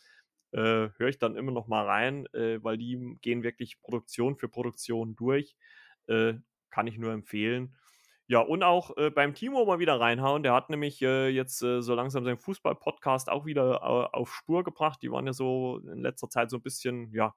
äh, 0.53 0.89
höre 0.97 1.09
ich 1.09 1.19
dann 1.19 1.37
immer 1.37 1.53
noch 1.53 1.67
mal 1.67 1.85
rein, 1.85 2.27
äh, 2.35 2.63
weil 2.63 2.79
die 2.79 3.19
gehen 3.23 3.43
wirklich 3.43 3.81
Produktion 3.83 4.37
für 4.37 4.49
Produktion 4.49 5.17
durch. 5.17 5.57
Äh, 6.07 6.35
kann 6.71 6.87
ich 6.87 6.99
nur 6.99 7.13
empfehlen. 7.13 7.75
Ja, 8.29 8.41
und 8.41 8.63
auch 8.65 8.97
äh, 8.97 9.11
beim 9.11 9.35
Timo 9.35 9.65
mal 9.65 9.79
wieder 9.79 10.01
reinhauen. 10.01 10.43
Der 10.43 10.53
hat 10.53 10.69
nämlich 10.69 11.01
äh, 11.01 11.29
jetzt 11.29 11.63
äh, 11.63 11.81
so 11.81 11.95
langsam 11.95 12.25
seinen 12.25 12.39
Fußball-Podcast 12.39 13.31
auch 13.31 13.47
wieder 13.47 13.85
auf 14.15 14.35
Spur 14.35 14.65
gebracht. 14.65 15.01
Die 15.03 15.11
waren 15.13 15.27
ja 15.27 15.33
so 15.33 15.81
in 15.93 16.01
letzter 16.03 16.29
Zeit 16.29 16.51
so 16.51 16.57
ein 16.57 16.63
bisschen, 16.63 17.13
ja, 17.13 17.35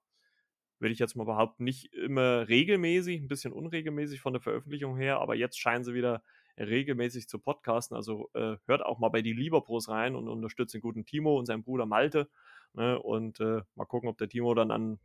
würde 0.79 0.93
ich 0.93 0.99
jetzt 0.99 1.15
mal 1.15 1.25
behaupten, 1.25 1.63
nicht 1.63 1.93
immer 1.93 2.47
regelmäßig, 2.47 3.21
ein 3.21 3.27
bisschen 3.27 3.53
unregelmäßig 3.53 4.19
von 4.19 4.33
der 4.33 4.41
Veröffentlichung 4.41 4.97
her, 4.97 5.19
aber 5.19 5.35
jetzt 5.35 5.59
scheinen 5.59 5.83
sie 5.83 5.93
wieder 5.93 6.23
regelmäßig 6.57 7.27
zu 7.27 7.39
podcasten. 7.39 7.95
Also 7.95 8.29
äh, 8.33 8.57
hört 8.65 8.83
auch 8.83 8.99
mal 8.99 9.09
bei 9.09 9.21
die 9.21 9.33
Lieberpros 9.33 9.89
rein 9.89 10.15
und 10.15 10.27
unterstützt 10.27 10.73
den 10.73 10.81
guten 10.81 11.05
Timo 11.05 11.37
und 11.37 11.45
seinen 11.45 11.63
Bruder 11.63 11.85
Malte. 11.85 12.29
Ne? 12.73 12.99
Und 12.99 13.39
äh, 13.39 13.61
mal 13.75 13.85
gucken, 13.85 14.09
ob 14.09 14.17
der 14.17 14.29
Timo 14.29 14.53
dann 14.53 14.71
an, 14.71 14.99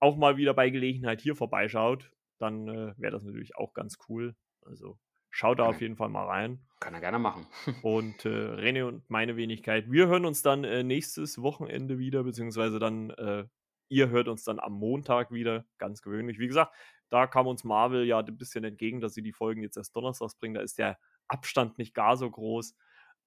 auch 0.00 0.16
mal 0.16 0.36
wieder 0.36 0.54
bei 0.54 0.70
Gelegenheit 0.70 1.20
hier 1.20 1.36
vorbeischaut. 1.36 2.10
Dann 2.38 2.66
wäre 2.66 3.12
das 3.12 3.22
natürlich 3.22 3.56
auch 3.56 3.72
ganz 3.72 3.98
cool. 4.08 4.34
Also 4.62 4.98
Schaut 5.34 5.58
da 5.58 5.64
auf 5.64 5.80
jeden 5.80 5.96
Fall 5.96 6.10
mal 6.10 6.26
rein. 6.26 6.60
Kann 6.78 6.92
er 6.92 7.00
gerne 7.00 7.18
machen. 7.18 7.46
und 7.82 8.26
äh, 8.26 8.28
René 8.28 8.84
und 8.84 9.08
meine 9.08 9.34
Wenigkeit, 9.36 9.90
wir 9.90 10.06
hören 10.06 10.26
uns 10.26 10.42
dann 10.42 10.62
äh, 10.62 10.82
nächstes 10.82 11.40
Wochenende 11.40 11.98
wieder, 11.98 12.22
beziehungsweise 12.22 12.78
dann, 12.78 13.10
äh, 13.10 13.46
ihr 13.88 14.10
hört 14.10 14.28
uns 14.28 14.44
dann 14.44 14.60
am 14.60 14.74
Montag 14.74 15.30
wieder, 15.30 15.64
ganz 15.78 16.02
gewöhnlich. 16.02 16.38
Wie 16.38 16.48
gesagt, 16.48 16.74
da 17.08 17.26
kam 17.26 17.46
uns 17.46 17.64
Marvel 17.64 18.04
ja 18.04 18.18
ein 18.18 18.36
bisschen 18.36 18.62
entgegen, 18.62 19.00
dass 19.00 19.14
sie 19.14 19.22
die 19.22 19.32
Folgen 19.32 19.62
jetzt 19.62 19.78
erst 19.78 19.96
donnerstags 19.96 20.34
bringen. 20.34 20.54
Da 20.54 20.60
ist 20.60 20.76
der 20.76 20.98
Abstand 21.28 21.78
nicht 21.78 21.94
gar 21.94 22.18
so 22.18 22.30
groß. 22.30 22.74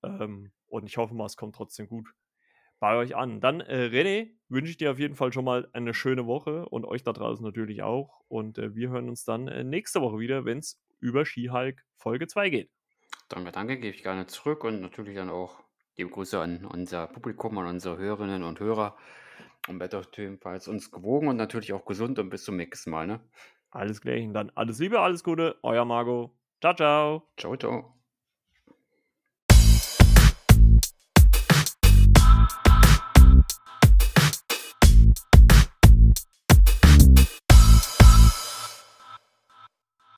Ähm, 0.03 0.51
und 0.67 0.85
ich 0.85 0.97
hoffe 0.97 1.15
mal, 1.15 1.25
es 1.25 1.37
kommt 1.37 1.55
trotzdem 1.55 1.87
gut 1.87 2.07
bei 2.79 2.95
euch 2.95 3.15
an. 3.15 3.41
Dann, 3.41 3.61
äh, 3.61 3.89
René, 3.91 4.31
wünsche 4.49 4.71
ich 4.71 4.77
dir 4.77 4.91
auf 4.91 4.99
jeden 4.99 5.15
Fall 5.15 5.33
schon 5.33 5.45
mal 5.45 5.67
eine 5.73 5.93
schöne 5.93 6.25
Woche 6.25 6.67
und 6.69 6.85
euch 6.85 7.03
da 7.03 7.13
draußen 7.13 7.45
natürlich 7.45 7.83
auch. 7.83 8.21
Und 8.27 8.57
äh, 8.57 8.75
wir 8.75 8.89
hören 8.89 9.09
uns 9.09 9.25
dann 9.25 9.47
äh, 9.47 9.63
nächste 9.63 10.01
Woche 10.01 10.19
wieder, 10.19 10.45
wenn 10.45 10.59
es 10.59 10.81
über 10.99 11.25
Skihulk 11.25 11.83
Folge 11.97 12.27
2 12.27 12.49
geht. 12.49 12.71
Danke, 13.29 13.51
danke, 13.51 13.77
gebe 13.77 13.95
ich 13.95 14.03
gerne 14.03 14.27
zurück 14.27 14.63
und 14.63 14.81
natürlich 14.81 15.15
dann 15.15 15.29
auch 15.29 15.63
liebe 15.97 16.09
Grüße 16.09 16.39
an 16.39 16.65
unser 16.65 17.07
Publikum, 17.07 17.57
an 17.57 17.67
unsere 17.67 17.97
Hörerinnen 17.97 18.43
und 18.43 18.59
Hörer. 18.59 18.97
Und 19.67 19.79
bleibt 19.79 19.95
auf 19.95 20.05
jeden 20.15 20.37
Fall 20.37 20.59
uns 20.67 20.91
gewogen 20.91 21.27
und 21.27 21.37
natürlich 21.37 21.73
auch 21.73 21.85
gesund 21.85 22.19
und 22.19 22.29
bis 22.29 22.43
zum 22.43 22.55
nächsten 22.55 22.91
Mal. 22.91 23.07
Ne? 23.07 23.19
Alles 23.71 23.99
gleich. 23.99 24.27
Dann 24.31 24.51
alles 24.53 24.77
Liebe, 24.79 24.99
alles 24.99 25.23
Gute, 25.23 25.57
euer 25.63 25.85
Margot. 25.85 26.31
Ciao, 26.61 26.75
ciao. 26.75 27.27
Ciao, 27.35 27.57
ciao. 27.57 28.04